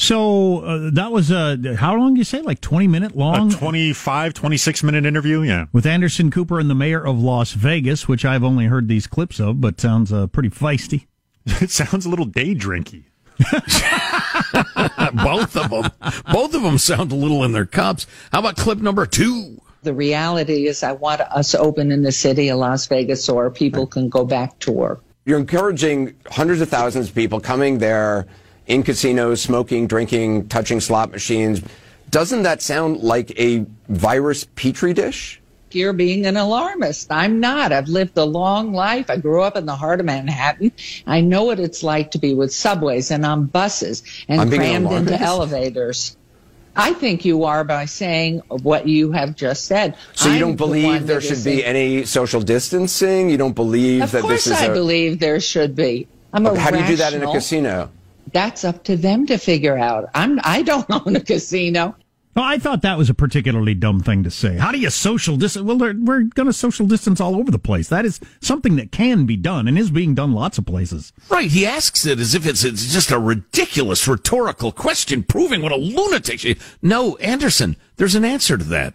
So 0.00 0.60
uh, 0.60 0.90
that 0.92 1.10
was 1.10 1.32
uh, 1.32 1.56
how 1.76 1.96
long 1.96 2.14
did 2.14 2.18
you 2.18 2.24
say? 2.24 2.40
Like 2.40 2.60
twenty 2.60 2.86
minute 2.86 3.16
long. 3.16 3.52
A 3.52 3.56
25, 3.56 4.32
26 4.32 4.84
minute 4.84 5.04
interview. 5.04 5.42
Yeah. 5.42 5.66
with 5.72 5.86
Anderson 5.86 6.30
Cooper 6.30 6.60
and 6.60 6.70
the 6.70 6.74
mayor 6.76 7.04
of 7.04 7.18
Las 7.18 7.50
Vegas, 7.50 8.06
which 8.06 8.24
I've 8.24 8.44
only 8.44 8.66
heard 8.66 8.86
these 8.86 9.08
clips 9.08 9.40
of, 9.40 9.60
but 9.60 9.80
sounds 9.80 10.12
uh, 10.12 10.28
pretty 10.28 10.50
feisty. 10.50 11.06
It 11.60 11.70
sounds 11.70 12.06
a 12.06 12.10
little 12.10 12.26
day 12.26 12.54
drinky. 12.54 13.04
both 15.24 15.56
of 15.56 15.70
them, 15.70 15.90
both 16.30 16.54
of 16.54 16.62
them 16.62 16.78
sound 16.78 17.10
a 17.10 17.16
little 17.16 17.42
in 17.42 17.52
their 17.52 17.66
cups. 17.66 18.06
How 18.30 18.38
about 18.38 18.56
clip 18.56 18.78
number 18.78 19.04
two? 19.04 19.60
The 19.82 19.94
reality 19.94 20.68
is, 20.68 20.82
I 20.82 20.92
want 20.92 21.22
us 21.22 21.54
open 21.56 21.90
in 21.90 22.02
the 22.02 22.12
city 22.12 22.50
of 22.50 22.58
Las 22.58 22.86
Vegas 22.86 23.24
so 23.24 23.36
our 23.38 23.50
people 23.50 23.86
can 23.86 24.08
go 24.10 24.24
back 24.24 24.58
to 24.60 24.70
work. 24.70 25.02
You're 25.24 25.38
encouraging 25.38 26.14
hundreds 26.30 26.60
of 26.60 26.68
thousands 26.68 27.08
of 27.08 27.14
people 27.14 27.40
coming 27.40 27.78
there 27.78 28.28
in 28.68 28.82
casinos, 28.82 29.42
smoking, 29.42 29.86
drinking, 29.86 30.48
touching 30.48 30.80
slot 30.80 31.10
machines. 31.10 31.62
Doesn't 32.10 32.44
that 32.44 32.62
sound 32.62 32.98
like 32.98 33.38
a 33.38 33.66
virus 33.88 34.44
petri 34.54 34.92
dish? 34.92 35.40
You're 35.70 35.92
being 35.92 36.24
an 36.24 36.36
alarmist. 36.36 37.10
I'm 37.10 37.40
not. 37.40 37.72
I've 37.72 37.88
lived 37.88 38.16
a 38.16 38.24
long 38.24 38.72
life. 38.72 39.10
I 39.10 39.18
grew 39.18 39.42
up 39.42 39.56
in 39.56 39.66
the 39.66 39.76
heart 39.76 40.00
of 40.00 40.06
Manhattan. 40.06 40.72
I 41.06 41.20
know 41.20 41.44
what 41.44 41.60
it's 41.60 41.82
like 41.82 42.12
to 42.12 42.18
be 42.18 42.32
with 42.32 42.54
subways 42.54 43.10
and 43.10 43.26
on 43.26 43.46
buses 43.46 44.02
and 44.28 44.40
I'm 44.40 44.50
crammed 44.50 44.90
into 44.90 45.20
elevators. 45.20 46.16
I 46.74 46.94
think 46.94 47.24
you 47.24 47.44
are 47.44 47.64
by 47.64 47.86
saying 47.86 48.38
what 48.48 48.86
you 48.86 49.10
have 49.12 49.34
just 49.34 49.66
said. 49.66 49.96
So 50.14 50.28
you 50.28 50.36
I'm 50.36 50.40
don't 50.40 50.50
the 50.52 50.56
believe 50.56 51.06
there 51.06 51.20
should 51.20 51.44
be 51.44 51.64
any 51.64 52.04
social 52.04 52.40
distancing? 52.40 53.28
You 53.28 53.36
don't 53.36 53.54
believe 53.54 54.02
Of 54.02 54.12
that 54.12 54.28
this 54.28 54.46
is 54.46 54.52
Of 54.52 54.58
course, 54.58 54.68
I 54.68 54.72
a 54.72 54.74
believe 54.74 55.18
there 55.18 55.40
should 55.40 55.74
be. 55.74 56.06
I'm 56.32 56.46
a 56.46 56.58
How 56.58 56.70
do 56.70 56.78
you 56.78 56.86
do 56.86 56.96
that 56.96 57.12
in 57.12 57.22
a 57.22 57.32
casino? 57.32 57.90
That's 58.32 58.64
up 58.64 58.84
to 58.84 58.96
them 58.96 59.26
to 59.26 59.38
figure 59.38 59.78
out. 59.78 60.10
I'm. 60.14 60.40
I 60.42 60.62
don't 60.62 60.86
own 61.06 61.16
a 61.16 61.20
casino. 61.20 61.96
Well, 62.38 62.46
I 62.46 62.58
thought 62.58 62.82
that 62.82 62.96
was 62.96 63.10
a 63.10 63.14
particularly 63.14 63.74
dumb 63.74 63.98
thing 63.98 64.22
to 64.22 64.30
say. 64.30 64.58
How 64.58 64.70
do 64.70 64.78
you 64.78 64.90
social 64.90 65.36
distance? 65.36 65.64
Well, 65.64 65.76
we're, 65.76 65.94
we're 65.98 66.22
going 66.22 66.46
to 66.46 66.52
social 66.52 66.86
distance 66.86 67.20
all 67.20 67.34
over 67.34 67.50
the 67.50 67.58
place. 67.58 67.88
That 67.88 68.04
is 68.04 68.20
something 68.40 68.76
that 68.76 68.92
can 68.92 69.26
be 69.26 69.36
done 69.36 69.66
and 69.66 69.76
is 69.76 69.90
being 69.90 70.14
done 70.14 70.32
lots 70.32 70.56
of 70.56 70.64
places. 70.64 71.12
Right. 71.28 71.50
He 71.50 71.66
asks 71.66 72.06
it 72.06 72.20
as 72.20 72.36
if 72.36 72.46
it's, 72.46 72.62
it's 72.62 72.92
just 72.92 73.10
a 73.10 73.18
ridiculous 73.18 74.06
rhetorical 74.06 74.70
question 74.70 75.24
proving 75.24 75.62
what 75.62 75.72
a 75.72 75.76
lunatic 75.76 76.38
she 76.38 76.56
No, 76.80 77.16
Anderson, 77.16 77.74
there's 77.96 78.14
an 78.14 78.24
answer 78.24 78.56
to 78.56 78.64
that. 78.64 78.94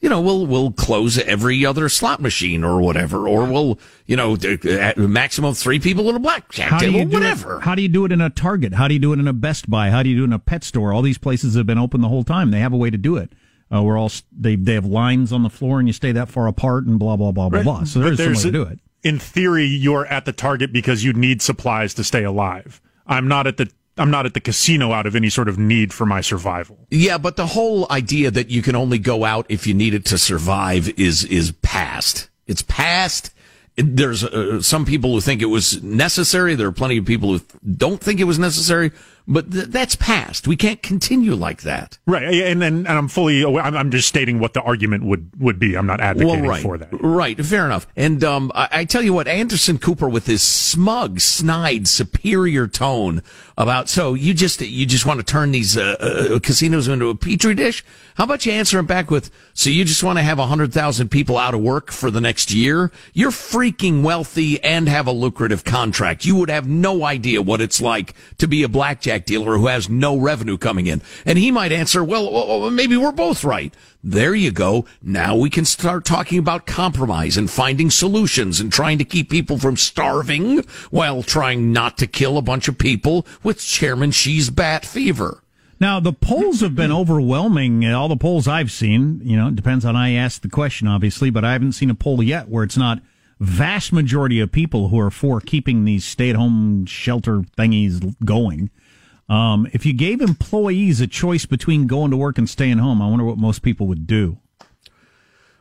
You 0.00 0.08
know, 0.08 0.20
we'll, 0.22 0.46
we'll 0.46 0.72
close 0.72 1.18
every 1.18 1.66
other 1.66 1.90
slot 1.90 2.22
machine 2.22 2.64
or 2.64 2.80
whatever, 2.80 3.28
or 3.28 3.44
we'll, 3.44 3.78
you 4.06 4.16
know, 4.16 4.34
at 4.34 4.96
maximum 4.96 5.52
three 5.52 5.78
people 5.78 6.08
in 6.08 6.16
a 6.16 6.18
blackjack 6.18 6.70
How 6.70 6.78
table, 6.78 7.00
you 7.00 7.04
do 7.04 7.10
whatever. 7.12 7.58
It, 7.58 7.64
how 7.64 7.74
do 7.74 7.82
you 7.82 7.88
do 7.88 8.06
it 8.06 8.12
in 8.12 8.20
a 8.22 8.30
Target? 8.30 8.72
How 8.72 8.88
do 8.88 8.94
you 8.94 9.00
do 9.00 9.12
it 9.12 9.18
in 9.18 9.28
a 9.28 9.34
Best 9.34 9.68
Buy? 9.68 9.90
How 9.90 10.02
do 10.02 10.08
you 10.08 10.16
do 10.16 10.22
it 10.22 10.28
in 10.28 10.32
a 10.32 10.38
pet 10.38 10.64
store? 10.64 10.92
All 10.94 11.02
these 11.02 11.18
places 11.18 11.54
have 11.54 11.66
been 11.66 11.76
open 11.78 12.00
the 12.00 12.08
whole 12.08 12.24
time. 12.24 12.50
They 12.50 12.60
have 12.60 12.72
a 12.72 12.78
way 12.78 12.88
to 12.88 12.96
do 12.96 13.16
it. 13.18 13.32
Uh, 13.72 13.82
we're 13.82 13.98
all 13.98 14.10
they 14.32 14.56
they 14.56 14.72
have 14.74 14.86
lines 14.86 15.32
on 15.32 15.42
the 15.42 15.50
floor 15.50 15.78
and 15.78 15.86
you 15.88 15.92
stay 15.92 16.12
that 16.12 16.28
far 16.30 16.46
apart 16.48 16.86
and 16.86 16.98
blah 16.98 17.16
blah 17.16 17.30
blah 17.30 17.48
blah 17.50 17.58
Right. 17.58 17.64
blah. 17.64 17.84
So 17.84 18.00
But 18.00 18.16
there's 18.16 18.18
some 18.18 18.24
way 18.26 18.32
there's 18.32 18.42
to 18.42 18.50
do 18.50 18.62
it. 18.62 18.80
In 19.02 19.18
theory, 19.18 19.66
you're 19.66 20.06
at 20.06 20.24
the 20.24 20.32
target 20.32 20.72
because 20.72 21.04
you 21.04 21.12
need 21.12 21.40
supplies 21.42 21.94
to 21.94 22.04
stay 22.04 22.24
alive. 22.24 22.80
I'm 23.06 23.28
not 23.28 23.46
at 23.46 23.58
the 23.58 23.70
I'm 24.00 24.10
not 24.10 24.24
at 24.24 24.32
the 24.32 24.40
casino 24.40 24.92
out 24.92 25.06
of 25.06 25.14
any 25.14 25.28
sort 25.28 25.48
of 25.48 25.58
need 25.58 25.92
for 25.92 26.06
my 26.06 26.22
survival. 26.22 26.78
Yeah, 26.90 27.18
but 27.18 27.36
the 27.36 27.46
whole 27.46 27.86
idea 27.90 28.30
that 28.30 28.48
you 28.48 28.62
can 28.62 28.74
only 28.74 28.98
go 28.98 29.24
out 29.24 29.44
if 29.50 29.66
you 29.66 29.74
need 29.74 29.92
it 29.92 30.06
to 30.06 30.16
survive 30.16 30.88
is 30.98 31.24
is 31.24 31.52
past. 31.60 32.30
It's 32.46 32.62
past. 32.62 33.32
There's 33.76 34.24
uh, 34.24 34.62
some 34.62 34.86
people 34.86 35.12
who 35.12 35.20
think 35.20 35.42
it 35.42 35.46
was 35.46 35.82
necessary. 35.82 36.54
There 36.54 36.66
are 36.66 36.72
plenty 36.72 36.96
of 36.96 37.04
people 37.04 37.36
who 37.36 37.44
don't 37.76 38.00
think 38.00 38.20
it 38.20 38.24
was 38.24 38.38
necessary. 38.38 38.90
But 39.30 39.52
th- 39.52 39.66
that's 39.66 39.94
past. 39.94 40.48
We 40.48 40.56
can't 40.56 40.82
continue 40.82 41.36
like 41.36 41.62
that. 41.62 41.98
Right, 42.04 42.24
and 42.24 42.64
and, 42.64 42.86
and 42.86 42.88
I'm 42.88 43.06
fully 43.06 43.42
aware. 43.42 43.62
I'm, 43.62 43.76
I'm 43.76 43.90
just 43.92 44.08
stating 44.08 44.40
what 44.40 44.54
the 44.54 44.60
argument 44.60 45.04
would 45.04 45.30
would 45.38 45.60
be. 45.60 45.76
I'm 45.76 45.86
not 45.86 46.00
advocating 46.00 46.40
well, 46.42 46.50
right, 46.50 46.62
for 46.62 46.76
that. 46.76 46.88
Right, 46.92 47.42
fair 47.44 47.64
enough. 47.64 47.86
And 47.94 48.24
um, 48.24 48.50
I, 48.56 48.68
I 48.72 48.84
tell 48.84 49.02
you 49.02 49.12
what, 49.12 49.28
Anderson 49.28 49.78
Cooper 49.78 50.08
with 50.08 50.26
his 50.26 50.42
smug, 50.42 51.20
snide, 51.20 51.86
superior 51.86 52.66
tone 52.66 53.22
about 53.56 53.88
so 53.88 54.14
you 54.14 54.34
just 54.34 54.60
you 54.62 54.84
just 54.84 55.06
want 55.06 55.20
to 55.20 55.24
turn 55.24 55.52
these 55.52 55.76
uh, 55.76 55.96
uh, 56.00 56.38
casinos 56.40 56.88
into 56.88 57.08
a 57.08 57.14
petri 57.14 57.54
dish. 57.54 57.84
How 58.14 58.24
about 58.24 58.44
you 58.44 58.52
answer 58.52 58.78
him 58.78 58.86
back 58.86 59.10
with 59.10 59.30
so 59.54 59.70
you 59.70 59.84
just 59.84 60.02
want 60.02 60.18
to 60.18 60.22
have 60.22 60.38
hundred 60.38 60.72
thousand 60.72 61.10
people 61.10 61.38
out 61.38 61.54
of 61.54 61.60
work 61.60 61.92
for 61.92 62.10
the 62.10 62.20
next 62.20 62.50
year? 62.50 62.90
You're 63.12 63.30
freaking 63.30 64.02
wealthy 64.02 64.62
and 64.64 64.88
have 64.88 65.06
a 65.06 65.12
lucrative 65.12 65.62
contract. 65.62 66.24
You 66.24 66.36
would 66.36 66.50
have 66.50 66.66
no 66.66 67.04
idea 67.04 67.42
what 67.42 67.60
it's 67.60 67.80
like 67.80 68.14
to 68.38 68.48
be 68.48 68.62
a 68.62 68.68
blackjack 68.68 69.19
Pontiac 69.20 69.26
dealer 69.26 69.58
who 69.58 69.66
has 69.66 69.88
no 69.88 70.16
revenue 70.16 70.58
coming 70.58 70.86
in. 70.86 71.02
And 71.24 71.38
he 71.38 71.50
might 71.50 71.72
answer, 71.72 72.02
well, 72.04 72.70
maybe 72.70 72.96
we're 72.96 73.12
both 73.12 73.44
right. 73.44 73.74
There 74.02 74.34
you 74.34 74.50
go. 74.50 74.86
Now 75.02 75.36
we 75.36 75.50
can 75.50 75.64
start 75.64 76.04
talking 76.04 76.38
about 76.38 76.66
compromise 76.66 77.36
and 77.36 77.50
finding 77.50 77.90
solutions 77.90 78.60
and 78.60 78.72
trying 78.72 78.98
to 78.98 79.04
keep 79.04 79.28
people 79.30 79.58
from 79.58 79.76
starving 79.76 80.64
while 80.90 81.22
trying 81.22 81.72
not 81.72 81.98
to 81.98 82.06
kill 82.06 82.38
a 82.38 82.42
bunch 82.42 82.68
of 82.68 82.78
people 82.78 83.26
with 83.42 83.60
Chairman 83.60 84.12
Xi's 84.12 84.50
bat 84.50 84.86
fever. 84.86 85.42
Now 85.78 86.00
the 86.00 86.12
polls 86.12 86.60
have 86.60 86.74
been 86.74 86.92
overwhelming. 86.92 87.86
All 87.86 88.08
the 88.08 88.16
polls 88.16 88.48
I've 88.48 88.70
seen, 88.72 89.20
you 89.22 89.36
know, 89.36 89.48
it 89.48 89.56
depends 89.56 89.84
on 89.84 89.96
I 89.96 90.12
asked 90.12 90.42
the 90.42 90.48
question, 90.48 90.88
obviously, 90.88 91.30
but 91.30 91.44
I 91.44 91.52
haven't 91.52 91.72
seen 91.72 91.90
a 91.90 91.94
poll 91.94 92.22
yet 92.22 92.48
where 92.48 92.64
it's 92.64 92.76
not 92.76 93.00
vast 93.38 93.90
majority 93.90 94.40
of 94.40 94.52
people 94.52 94.88
who 94.88 95.00
are 95.00 95.10
for 95.10 95.40
keeping 95.40 95.86
these 95.86 96.04
stay-at-home 96.04 96.84
shelter 96.84 97.38
thingies 97.56 98.14
going. 98.22 98.70
Um, 99.30 99.68
if 99.72 99.86
you 99.86 99.92
gave 99.92 100.20
employees 100.20 101.00
a 101.00 101.06
choice 101.06 101.46
between 101.46 101.86
going 101.86 102.10
to 102.10 102.16
work 102.16 102.36
and 102.36 102.50
staying 102.50 102.78
home, 102.78 103.00
I 103.00 103.08
wonder 103.08 103.24
what 103.24 103.38
most 103.38 103.62
people 103.62 103.86
would 103.86 104.06
do. 104.06 104.38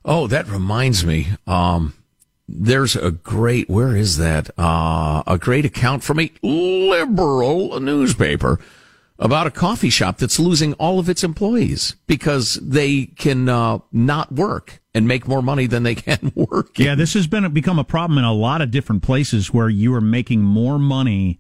Oh, 0.04 0.26
that 0.26 0.48
reminds 0.48 1.06
me. 1.06 1.28
Um, 1.46 1.94
there's 2.48 2.96
a 2.96 3.12
great, 3.12 3.70
where 3.70 3.96
is 3.96 4.18
that? 4.18 4.50
Uh, 4.58 5.22
a 5.28 5.38
great 5.38 5.66
account 5.66 6.04
from 6.04 6.20
a 6.20 6.32
liberal 6.42 7.80
newspaper 7.80 8.60
about 9.20 9.46
a 9.46 9.52
coffee 9.52 9.92
shop 9.92 10.18
that's 10.18 10.40
losing 10.40 10.74
all 10.74 10.98
of 10.98 11.08
its 11.08 11.24
employees 11.24 11.96
because 12.08 12.56
they 12.56 13.06
can 13.06 13.48
uh, 13.50 13.78
not 13.92 14.32
work 14.32 14.82
and 14.96 15.08
make 15.08 15.28
more 15.28 15.44
money 15.44 15.68
than 15.68 15.84
they 15.84 15.96
can 15.96 16.32
work. 16.34 16.80
Yeah, 16.80 16.96
this 16.96 17.14
has 17.14 17.28
been 17.28 17.48
become 17.54 17.78
a 17.78 17.84
problem 17.84 18.18
in 18.18 18.24
a 18.24 18.34
lot 18.34 18.62
of 18.62 18.72
different 18.72 19.04
places 19.04 19.54
where 19.54 19.70
you 19.70 19.94
are 19.94 20.02
making 20.02 20.42
more 20.42 20.80
money 20.80 21.40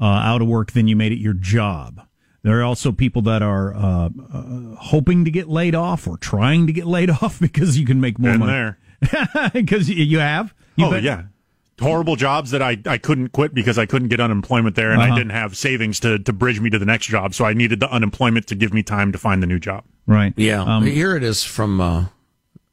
uh, 0.00 0.04
out 0.04 0.42
of 0.42 0.48
work 0.48 0.72
than 0.72 0.88
you 0.88 0.96
made 0.96 1.12
at 1.12 1.18
your 1.18 1.34
job. 1.34 2.00
There 2.42 2.58
are 2.58 2.64
also 2.64 2.90
people 2.90 3.22
that 3.22 3.40
are 3.42 3.74
uh, 3.74 4.08
uh, 4.32 4.74
hoping 4.76 5.24
to 5.24 5.30
get 5.30 5.48
laid 5.48 5.74
off 5.76 6.08
or 6.08 6.16
trying 6.16 6.66
to 6.66 6.72
get 6.72 6.86
laid 6.86 7.08
off 7.22 7.38
because 7.38 7.78
you 7.78 7.86
can 7.86 8.00
make 8.00 8.18
more 8.18 8.32
Been 8.32 8.40
money. 8.40 8.52
there. 8.52 8.78
Because 9.52 9.88
you 9.90 10.18
have. 10.18 10.54
You 10.76 10.86
oh 10.86 10.90
bet- 10.90 11.02
yeah, 11.02 11.24
horrible 11.80 12.16
jobs 12.16 12.50
that 12.52 12.62
I, 12.62 12.78
I 12.86 12.98
couldn't 12.98 13.28
quit 13.30 13.52
because 13.54 13.78
I 13.78 13.86
couldn't 13.86 14.08
get 14.08 14.20
unemployment 14.20 14.76
there, 14.76 14.90
and 14.92 15.02
I 15.02 15.06
Uh-huh. 15.06 15.16
didn't 15.18 15.32
have 15.32 15.56
savings 15.56 15.98
to 16.00 16.18
to 16.20 16.32
bridge 16.32 16.60
me 16.60 16.70
to 16.70 16.78
the 16.78 16.86
next 16.86 17.06
job. 17.06 17.34
So 17.34 17.44
I 17.44 17.52
needed 17.52 17.80
the 17.80 17.90
unemployment 17.90 18.46
to 18.48 18.54
give 18.54 18.72
me 18.72 18.82
time 18.82 19.12
to 19.12 19.18
find 19.18 19.42
the 19.42 19.46
new 19.46 19.58
job. 19.58 19.84
Right. 20.06 20.32
Yeah. 20.36 20.62
Um, 20.62 20.84
Here 20.86 21.16
it 21.16 21.22
is 21.22 21.44
from. 21.44 21.80
Uh, 21.80 22.06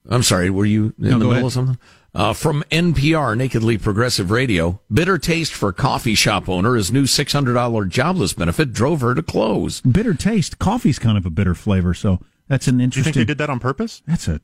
I'm 0.09 0.23
sorry. 0.23 0.49
Were 0.49 0.65
you 0.65 0.93
in 0.99 1.05
No, 1.05 1.09
the 1.09 1.17
middle 1.17 1.31
ahead. 1.33 1.45
of 1.45 1.53
something? 1.53 1.77
Uh, 2.15 2.33
from 2.33 2.63
NPR, 2.71 3.37
Nakedly 3.37 3.77
Progressive 3.77 4.31
Radio. 4.31 4.81
Bitter 4.91 5.17
taste 5.19 5.53
for 5.53 5.71
coffee 5.71 6.15
shop 6.15 6.49
owner 6.49 6.75
as 6.75 6.91
new 6.91 7.03
$600 7.03 7.87
jobless 7.89 8.33
benefit 8.33 8.73
drove 8.73 9.01
her 9.01 9.13
to 9.13 9.21
close. 9.21 9.79
bitter 9.81 10.15
taste. 10.15 10.57
Coffee's 10.57 10.97
kind 10.97 11.17
of 11.19 11.25
a 11.25 11.29
bitter 11.29 11.53
flavor, 11.53 11.93
so 11.93 12.19
that's 12.47 12.67
an 12.67 12.77
Do 12.77 12.81
you 12.81 12.85
interesting. 12.85 13.13
think 13.13 13.27
they 13.27 13.31
did 13.31 13.37
that 13.37 13.49
on 13.51 13.59
purpose? 13.59 14.01
That's 14.07 14.27
a 14.27 14.41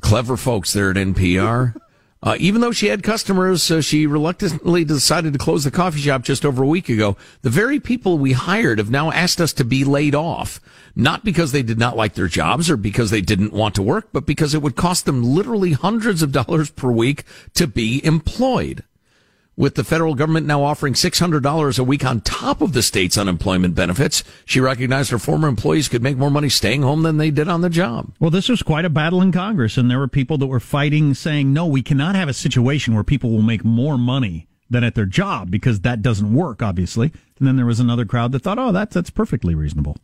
Clever 0.00 0.36
folks 0.36 0.72
there 0.72 0.90
at 0.90 0.96
NPR. 0.96 1.76
Uh, 2.24 2.36
even 2.40 2.62
though 2.62 2.72
she 2.72 2.86
had 2.86 3.02
customers, 3.02 3.70
uh, 3.70 3.82
she 3.82 4.06
reluctantly 4.06 4.82
decided 4.82 5.34
to 5.34 5.38
close 5.38 5.62
the 5.62 5.70
coffee 5.70 6.00
shop 6.00 6.22
just 6.22 6.42
over 6.42 6.62
a 6.62 6.66
week 6.66 6.88
ago. 6.88 7.18
The 7.42 7.50
very 7.50 7.78
people 7.78 8.16
we 8.16 8.32
hired 8.32 8.78
have 8.78 8.90
now 8.90 9.12
asked 9.12 9.42
us 9.42 9.52
to 9.52 9.64
be 9.64 9.84
laid 9.84 10.14
off, 10.14 10.58
not 10.96 11.22
because 11.22 11.52
they 11.52 11.62
did 11.62 11.78
not 11.78 11.98
like 11.98 12.14
their 12.14 12.26
jobs 12.26 12.70
or 12.70 12.78
because 12.78 13.10
they 13.10 13.20
didn't 13.20 13.52
want 13.52 13.74
to 13.74 13.82
work, 13.82 14.08
but 14.10 14.24
because 14.24 14.54
it 14.54 14.62
would 14.62 14.74
cost 14.74 15.04
them 15.04 15.22
literally 15.22 15.72
hundreds 15.72 16.22
of 16.22 16.32
dollars 16.32 16.70
per 16.70 16.90
week 16.90 17.24
to 17.52 17.66
be 17.66 18.02
employed. 18.06 18.84
With 19.56 19.76
the 19.76 19.84
federal 19.84 20.16
government 20.16 20.48
now 20.48 20.64
offering 20.64 20.94
$600 20.94 21.78
a 21.78 21.84
week 21.84 22.04
on 22.04 22.22
top 22.22 22.60
of 22.60 22.72
the 22.72 22.82
state's 22.82 23.16
unemployment 23.16 23.76
benefits, 23.76 24.24
she 24.44 24.58
recognized 24.58 25.12
her 25.12 25.18
former 25.18 25.46
employees 25.46 25.86
could 25.86 26.02
make 26.02 26.16
more 26.16 26.30
money 26.30 26.48
staying 26.48 26.82
home 26.82 27.04
than 27.04 27.18
they 27.18 27.30
did 27.30 27.46
on 27.46 27.60
the 27.60 27.70
job. 27.70 28.12
Well, 28.18 28.30
this 28.30 28.48
was 28.48 28.64
quite 28.64 28.84
a 28.84 28.90
battle 28.90 29.22
in 29.22 29.30
Congress, 29.30 29.76
and 29.76 29.88
there 29.88 30.00
were 30.00 30.08
people 30.08 30.38
that 30.38 30.48
were 30.48 30.58
fighting, 30.58 31.14
saying, 31.14 31.52
no, 31.52 31.66
we 31.66 31.82
cannot 31.82 32.16
have 32.16 32.28
a 32.28 32.34
situation 32.34 32.94
where 32.94 33.04
people 33.04 33.30
will 33.30 33.42
make 33.42 33.64
more 33.64 33.96
money 33.96 34.48
than 34.68 34.82
at 34.82 34.96
their 34.96 35.06
job 35.06 35.52
because 35.52 35.80
that 35.80 36.02
doesn't 36.02 36.34
work, 36.34 36.60
obviously. 36.60 37.12
And 37.38 37.46
then 37.46 37.54
there 37.54 37.64
was 37.64 37.78
another 37.78 38.04
crowd 38.04 38.32
that 38.32 38.42
thought, 38.42 38.58
oh, 38.58 38.72
that's, 38.72 38.94
that's 38.94 39.10
perfectly 39.10 39.54
reasonable. 39.54 39.96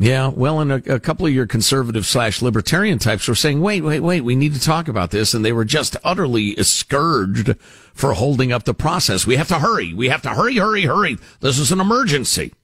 Yeah, 0.00 0.28
well, 0.28 0.60
and 0.60 0.70
a, 0.70 0.94
a 0.94 1.00
couple 1.00 1.26
of 1.26 1.32
your 1.32 1.46
conservative 1.46 2.06
slash 2.06 2.40
libertarian 2.40 3.00
types 3.00 3.26
were 3.26 3.34
saying, 3.34 3.60
wait, 3.60 3.82
wait, 3.82 3.98
wait, 3.98 4.20
we 4.20 4.36
need 4.36 4.54
to 4.54 4.60
talk 4.60 4.86
about 4.86 5.10
this. 5.10 5.34
And 5.34 5.44
they 5.44 5.52
were 5.52 5.64
just 5.64 5.96
utterly 6.04 6.54
scourged 6.62 7.56
for 7.94 8.12
holding 8.12 8.52
up 8.52 8.62
the 8.62 8.74
process. 8.74 9.26
We 9.26 9.34
have 9.36 9.48
to 9.48 9.58
hurry. 9.58 9.92
We 9.92 10.08
have 10.08 10.22
to 10.22 10.30
hurry, 10.30 10.56
hurry, 10.56 10.82
hurry. 10.82 11.18
This 11.40 11.58
is 11.58 11.72
an 11.72 11.80
emergency. 11.80 12.54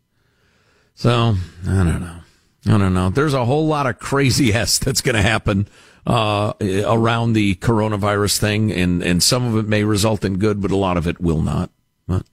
So, 0.94 1.34
I 1.66 1.74
don't 1.74 2.00
know. 2.00 2.20
I 2.66 2.78
don't 2.78 2.94
know. 2.94 3.10
There's 3.10 3.34
a 3.34 3.44
whole 3.44 3.66
lot 3.66 3.88
of 3.88 3.98
crazy-ass 3.98 4.78
that's 4.78 5.00
going 5.00 5.16
to 5.16 5.22
happen 5.22 5.66
uh, 6.06 6.52
around 6.60 7.32
the 7.32 7.56
coronavirus 7.56 8.38
thing, 8.38 8.70
and, 8.70 9.02
and 9.02 9.20
some 9.20 9.44
of 9.44 9.56
it 9.64 9.68
may 9.68 9.82
result 9.82 10.24
in 10.24 10.38
good, 10.38 10.62
but 10.62 10.70
a 10.70 10.76
lot 10.76 10.96
of 10.96 11.08
it 11.08 11.20
will 11.20 11.42
not. 11.42 11.70
But 12.06 12.24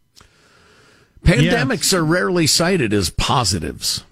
pandemics 1.23 1.91
are 1.91 2.05
rarely 2.05 2.45
cited 2.45 2.93
as 2.93 3.09
positives. 3.09 4.03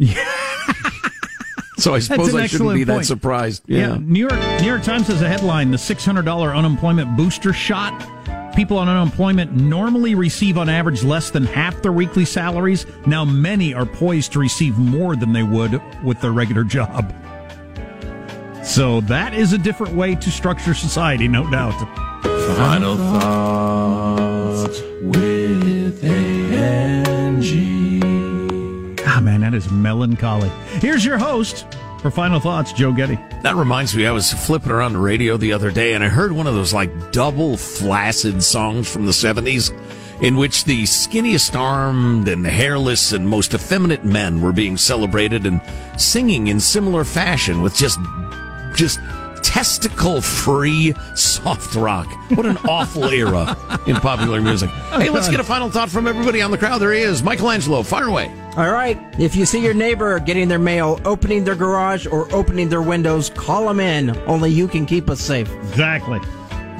So 1.80 1.94
I 1.94 2.00
suppose 2.00 2.34
an 2.34 2.42
I 2.42 2.48
shouldn't 2.48 2.70
excellent 2.72 2.76
be 2.76 2.84
that 2.86 3.06
surprised. 3.06 3.64
Yeah. 3.68 3.80
Yeah. 3.80 3.98
New 4.00 4.20
York 4.20 4.40
New 4.62 4.68
York 4.68 4.84
Times 4.84 5.08
has 5.08 5.22
a 5.22 5.28
headline: 5.30 5.72
the 5.72 5.78
six 5.78 6.06
hundred 6.06 6.26
dollar 6.26 6.54
unemployment 6.54 7.16
booster 7.16 7.54
shot. 7.54 7.94
People 8.56 8.78
on 8.78 8.90
unemployment 8.90 9.54
normally 9.54 10.16
receive 10.16 10.58
on 10.58 10.68
average 10.68 11.04
less 11.04 11.30
than 11.30 11.46
half 11.46 11.82
their 11.82 11.94
weekly 11.94 12.26
salaries. 12.26 12.86
Now 13.06 13.24
many 13.24 13.74
are 13.74 13.86
poised 13.86 14.34
to 14.34 14.40
receive 14.40 14.78
more 14.78 15.16
than 15.16 15.32
they 15.32 15.44
would 15.44 15.82
with 16.04 16.20
their 16.20 16.32
regular 16.32 16.66
job. 16.66 17.14
So 18.64 19.00
that 19.02 19.34
is 19.34 19.54
a 19.54 19.58
different 19.58 19.96
way 19.96 20.16
to 20.16 20.30
structure 20.32 20.74
society, 20.74 21.28
no 21.28 21.50
doubt. 21.50 21.80
Final 22.58 22.98
thoughts 22.98 24.82
with 25.02 26.04
Angie. 26.04 27.79
That 29.50 29.58
is 29.58 29.72
melancholy. 29.72 30.48
Here's 30.80 31.04
your 31.04 31.18
host 31.18 31.66
for 32.04 32.12
Final 32.12 32.40
Thoughts, 32.40 32.72
Joe 32.72 32.94
Getty. 32.94 33.16
That 33.42 33.56
reminds 33.56 33.96
me, 33.96 34.06
I 34.06 34.12
was 34.12 34.32
flipping 34.32 34.72
around 34.72 34.94
the 34.94 35.00
radio 35.00 35.38
the 35.38 35.54
other 35.54 35.72
day 35.72 35.94
and 35.94 36.04
I 36.04 36.08
heard 36.08 36.32
one 36.32 36.46
of 36.46 36.54
those 36.54 36.72
like 36.72 37.12
double 37.12 37.58
flaccid 37.58 38.44
songs 38.44 38.88
from 38.94 39.08
the 39.08 39.12
70s 39.12 39.72
in 40.22 40.38
which 40.38 40.66
the 40.66 40.84
skinniest 40.84 41.60
armed 41.60 42.28
and 42.28 42.46
hairless 42.46 43.12
and 43.12 43.28
most 43.28 43.56
effeminate 43.56 44.06
men 44.06 44.40
were 44.40 44.52
being 44.52 44.78
celebrated 44.78 45.48
and 45.48 45.60
singing 45.98 46.46
in 46.46 46.60
similar 46.60 47.04
fashion 47.04 47.64
with 47.64 47.74
just, 47.76 48.00
just 48.76 49.00
testicle 49.50 50.22
free 50.22 50.94
soft 51.16 51.74
rock. 51.74 52.06
What 52.38 52.46
an 52.46 52.58
awful 52.70 53.06
era 53.10 53.58
in 53.88 53.96
popular 53.96 54.40
music. 54.42 54.70
Hey, 54.70 55.10
let's 55.10 55.28
get 55.28 55.40
a 55.40 55.44
final 55.44 55.72
thought 55.72 55.90
from 55.90 56.06
everybody 56.06 56.40
on 56.44 56.52
the 56.52 56.58
crowd. 56.58 56.78
There 56.78 56.94
he 56.94 57.02
is, 57.02 57.24
Michelangelo. 57.24 57.82
Fire 57.82 58.06
away. 58.06 58.32
All 58.58 58.70
right. 58.72 58.96
If 59.20 59.36
you 59.36 59.48
see 59.48 59.64
your 59.64 59.74
neighbor 59.74 60.20
getting 60.20 60.48
their 60.50 60.60
mail, 60.60 61.00
opening 61.04 61.44
their 61.46 61.56
garage, 61.56 62.06
or 62.06 62.32
opening 62.32 62.70
their 62.70 62.84
windows, 62.84 63.32
call 63.32 63.68
them 63.68 63.80
in. 63.80 64.16
Only 64.28 64.52
you 64.52 64.68
can 64.68 64.86
keep 64.86 65.10
us 65.10 65.20
safe. 65.20 65.52
Exactly. 65.70 66.20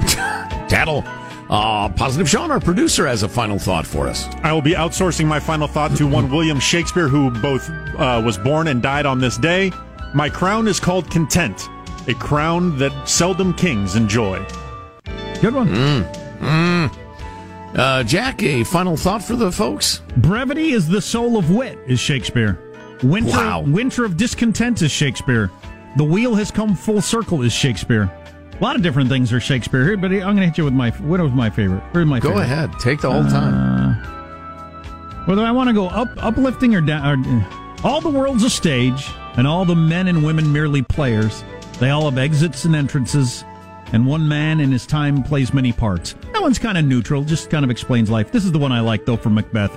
Tattle. 0.68 1.02
Uh, 1.50 1.88
Positive 1.88 2.30
Sean, 2.30 2.52
our 2.52 2.60
producer, 2.60 3.04
has 3.04 3.24
a 3.24 3.28
final 3.28 3.58
thought 3.58 3.84
for 3.84 4.06
us. 4.06 4.26
I 4.44 4.52
will 4.52 4.62
be 4.62 4.74
outsourcing 4.74 5.26
my 5.26 5.40
final 5.40 5.66
thought 5.66 5.96
to 5.96 6.06
one 6.06 6.30
William 6.36 6.60
Shakespeare, 6.60 7.08
who 7.08 7.32
both 7.42 7.68
uh, 7.98 8.22
was 8.24 8.38
born 8.38 8.68
and 8.68 8.80
died 8.80 9.06
on 9.06 9.18
this 9.18 9.36
day. 9.36 9.72
My 10.14 10.28
crown 10.28 10.68
is 10.68 10.78
called 10.78 11.10
content, 11.10 11.68
a 12.10 12.14
crown 12.14 12.76
that 12.78 13.08
seldom 13.08 13.54
kings 13.54 13.96
enjoy. 13.96 14.44
Good 15.40 15.54
one. 15.54 15.68
Mm. 15.68 16.96
Uh, 17.76 18.02
Jack, 18.02 18.42
a 18.42 18.64
final 18.64 18.96
thought 18.96 19.22
for 19.22 19.36
the 19.36 19.50
folks? 19.52 20.02
Brevity 20.16 20.70
is 20.72 20.88
the 20.88 21.00
soul 21.00 21.38
of 21.38 21.50
wit, 21.50 21.78
is 21.86 22.00
Shakespeare. 22.00 22.58
Winter, 23.02 23.30
Wow. 23.30 23.60
winter 23.62 24.04
of 24.04 24.16
discontent 24.16 24.82
is 24.82 24.90
Shakespeare. 24.90 25.50
The 25.96 26.04
wheel 26.04 26.34
has 26.34 26.50
come 26.50 26.74
full 26.74 27.00
circle 27.00 27.42
is 27.42 27.52
Shakespeare. 27.52 28.10
A 28.58 28.62
lot 28.62 28.76
of 28.76 28.82
different 28.82 29.08
things 29.08 29.32
are 29.32 29.40
Shakespeare 29.40 29.84
here, 29.84 29.96
but 29.96 30.12
I'm 30.12 30.20
going 30.20 30.36
to 30.38 30.46
hit 30.46 30.58
you 30.58 30.64
with 30.64 30.74
my 30.74 30.90
what 30.90 31.20
was 31.20 31.32
my 31.32 31.48
favorite? 31.48 31.82
Where's 31.92 32.06
my 32.06 32.20
Go 32.20 32.28
favorite? 32.30 32.42
ahead. 32.44 32.70
Take 32.80 33.00
the 33.00 33.10
whole 33.10 33.24
time. 33.24 33.94
Whether 35.26 35.42
I 35.42 35.50
want 35.52 35.68
to 35.68 35.72
go 35.74 35.86
up, 35.86 36.08
uplifting 36.18 36.74
or 36.74 36.80
down. 36.80 37.24
Or, 37.26 37.46
all 37.82 38.00
the 38.02 38.10
world's 38.10 38.44
a 38.44 38.50
stage, 38.50 39.08
and 39.38 39.46
all 39.46 39.64
the 39.64 39.74
men 39.76 40.08
and 40.08 40.22
women 40.24 40.52
merely 40.52 40.82
players. 40.82 41.42
They 41.80 41.90
all 41.90 42.04
have 42.10 42.18
exits 42.18 42.66
and 42.66 42.76
entrances, 42.76 43.42
and 43.92 44.06
one 44.06 44.28
man 44.28 44.60
in 44.60 44.70
his 44.70 44.86
time 44.86 45.22
plays 45.22 45.54
many 45.54 45.72
parts. 45.72 46.14
That 46.32 46.42
one's 46.42 46.58
kind 46.58 46.76
of 46.76 46.84
neutral, 46.84 47.24
just 47.24 47.48
kind 47.50 47.64
of 47.64 47.70
explains 47.70 48.10
life. 48.10 48.30
This 48.30 48.44
is 48.44 48.52
the 48.52 48.58
one 48.58 48.70
I 48.70 48.80
like, 48.80 49.06
though, 49.06 49.16
from 49.16 49.34
Macbeth. 49.34 49.76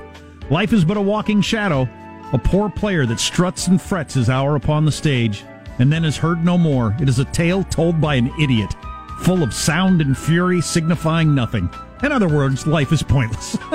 Life 0.50 0.74
is 0.74 0.84
but 0.84 0.98
a 0.98 1.02
walking 1.02 1.42
shadow, 1.42 1.88
a 2.34 2.38
poor 2.38 2.70
player 2.70 3.06
that 3.06 3.22
struts 3.22 3.68
and 3.68 3.82
frets 3.82 4.14
his 4.14 4.30
hour 4.30 4.58
upon 4.58 4.84
the 4.84 4.92
stage, 4.92 5.46
and 5.80 5.92
then 5.92 6.04
is 6.04 6.18
heard 6.18 6.44
no 6.44 6.58
more. 6.58 6.94
It 7.00 7.08
is 7.08 7.20
a 7.20 7.26
tale 7.26 7.64
told 7.64 8.02
by 8.02 8.16
an 8.16 8.30
idiot, 8.40 8.76
full 9.22 9.42
of 9.42 9.54
sound 9.54 10.02
and 10.02 10.18
fury, 10.18 10.60
signifying 10.60 11.34
nothing. 11.34 11.70
In 12.04 12.12
other 12.12 12.28
words, 12.28 12.68
life 12.68 12.92
is 12.92 13.02
pointless. 13.02 13.58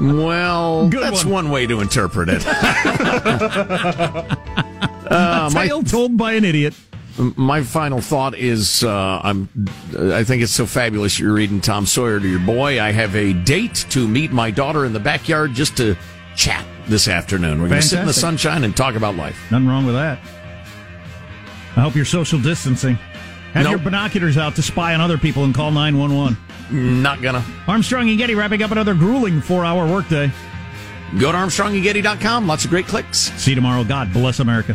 Well, 0.00 0.88
Good 0.88 1.02
that's 1.02 1.24
one. 1.24 1.46
one 1.46 1.50
way 1.50 1.66
to 1.66 1.80
interpret 1.80 2.28
it. 2.30 2.44
Uh, 5.12 5.50
a 5.50 5.52
tale 5.52 5.82
told 5.82 6.16
by 6.16 6.32
an 6.32 6.44
idiot. 6.44 6.72
My 7.18 7.62
final 7.62 8.00
thought 8.00 8.34
is, 8.34 8.82
uh, 8.82 9.20
I'm. 9.22 9.48
I 9.96 10.24
think 10.24 10.42
it's 10.42 10.52
so 10.52 10.64
fabulous 10.66 11.18
you're 11.18 11.34
reading 11.34 11.60
Tom 11.60 11.84
Sawyer 11.86 12.18
to 12.18 12.26
your 12.28 12.40
boy. 12.40 12.80
I 12.80 12.90
have 12.92 13.14
a 13.14 13.32
date 13.34 13.84
to 13.90 14.08
meet 14.08 14.32
my 14.32 14.50
daughter 14.50 14.84
in 14.86 14.92
the 14.92 15.00
backyard 15.00 15.52
just 15.52 15.76
to 15.76 15.96
chat 16.36 16.64
this 16.88 17.08
afternoon. 17.08 17.60
We're 17.60 17.68
going 17.68 17.80
to 17.82 17.86
sit 17.86 18.00
in 18.00 18.06
the 18.06 18.12
sunshine 18.14 18.64
and 18.64 18.74
talk 18.76 18.94
about 18.94 19.16
life. 19.16 19.38
Nothing 19.50 19.68
wrong 19.68 19.84
with 19.84 19.94
that. 19.94 20.18
I 21.76 21.80
hope 21.80 21.94
you're 21.94 22.04
social 22.04 22.38
distancing. 22.38 22.94
Have 23.52 23.64
Nope. 23.64 23.70
your 23.72 23.78
binoculars 23.80 24.38
out 24.38 24.54
to 24.56 24.62
spy 24.62 24.94
on 24.94 25.00
other 25.02 25.18
people 25.18 25.44
and 25.44 25.54
call 25.54 25.70
911. 25.70 27.02
Not 27.02 27.20
gonna. 27.20 27.44
Armstrong 27.68 28.08
and 28.08 28.16
Getty 28.16 28.34
wrapping 28.34 28.62
up 28.62 28.70
another 28.70 28.94
grueling 28.94 29.42
four 29.42 29.64
hour 29.64 29.86
workday. 29.86 30.30
Go 31.18 31.30
to 31.30 31.36
ArmstrongandGetty.com. 31.36 32.46
Lots 32.46 32.64
of 32.64 32.70
great 32.70 32.86
clicks. 32.86 33.18
See 33.18 33.50
you 33.50 33.54
tomorrow. 33.54 33.84
God 33.84 34.12
bless 34.14 34.40
America. 34.40 34.74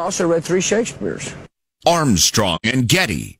I 0.00 0.04
also 0.04 0.26
read 0.26 0.44
three 0.44 0.62
Shakespeare's. 0.62 1.34
Armstrong 1.86 2.58
and 2.64 2.88
Getty. 2.88 3.39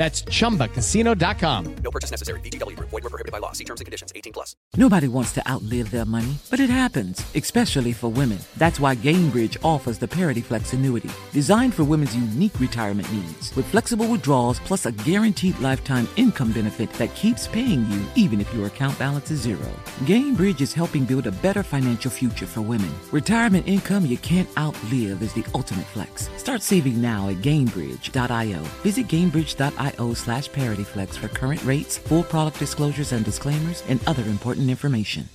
That's 0.00 0.22
chumbacasino.com. 0.22 1.74
No 1.84 1.90
purchase 1.90 2.10
necessary. 2.10 2.40
VGW 2.40 2.74
Group. 2.74 2.88
Void 2.88 3.04
were 3.04 3.10
prohibited 3.10 3.32
by 3.32 3.38
law. 3.38 3.52
See 3.52 3.64
terms 3.64 3.82
and 3.82 3.86
conditions. 3.86 4.14
18 4.16 4.32
plus. 4.32 4.56
Nobody 4.78 5.08
wants 5.08 5.32
to 5.34 5.46
outlive 5.46 5.90
their 5.90 6.06
money, 6.06 6.36
but 6.48 6.58
it 6.58 6.70
happens, 6.70 7.22
especially 7.34 7.92
for 7.92 8.08
women. 8.08 8.38
That's 8.56 8.80
why 8.80 8.96
Gainbridge 8.96 9.58
offers 9.62 9.98
the 9.98 10.08
Parity 10.08 10.40
Flex 10.40 10.72
annuity, 10.72 11.10
designed 11.32 11.74
for 11.74 11.84
women's 11.84 12.16
unique 12.16 12.58
retirement 12.58 13.12
needs, 13.12 13.54
with 13.54 13.66
flexible 13.66 14.06
withdrawals 14.06 14.58
plus 14.60 14.86
a 14.86 14.92
guaranteed 14.92 15.58
lifetime 15.58 16.08
income 16.16 16.52
benefit 16.52 16.90
that 16.94 17.14
keeps 17.14 17.46
paying 17.48 17.84
you 17.90 18.02
even 18.14 18.40
if 18.40 18.54
your 18.54 18.68
account 18.68 18.98
balance 18.98 19.30
is 19.30 19.42
zero. 19.42 19.68
Gainbridge 20.04 20.62
is 20.62 20.72
helping 20.72 21.04
build 21.04 21.26
a 21.26 21.32
better 21.32 21.62
financial 21.62 22.10
future 22.10 22.46
for 22.46 22.62
women. 22.62 22.90
Retirement 23.12 23.68
income 23.68 24.06
you 24.06 24.16
can't 24.16 24.48
outlive 24.56 25.20
is 25.20 25.34
the 25.34 25.44
ultimate 25.54 25.86
flex. 25.88 26.30
Start 26.38 26.62
saving 26.62 27.02
now 27.02 27.28
at 27.28 27.42
Gainbridge.io. 27.42 28.62
Visit 28.82 29.06
Gainbridge.io 29.06 29.89
slash 30.14 30.50
ParityFlex 30.50 31.16
for 31.16 31.28
current 31.28 31.64
rates, 31.64 31.98
full 31.98 32.22
product 32.22 32.58
disclosures 32.58 33.12
and 33.12 33.24
disclaimers, 33.24 33.82
and 33.88 34.00
other 34.06 34.24
important 34.24 34.70
information. 34.70 35.28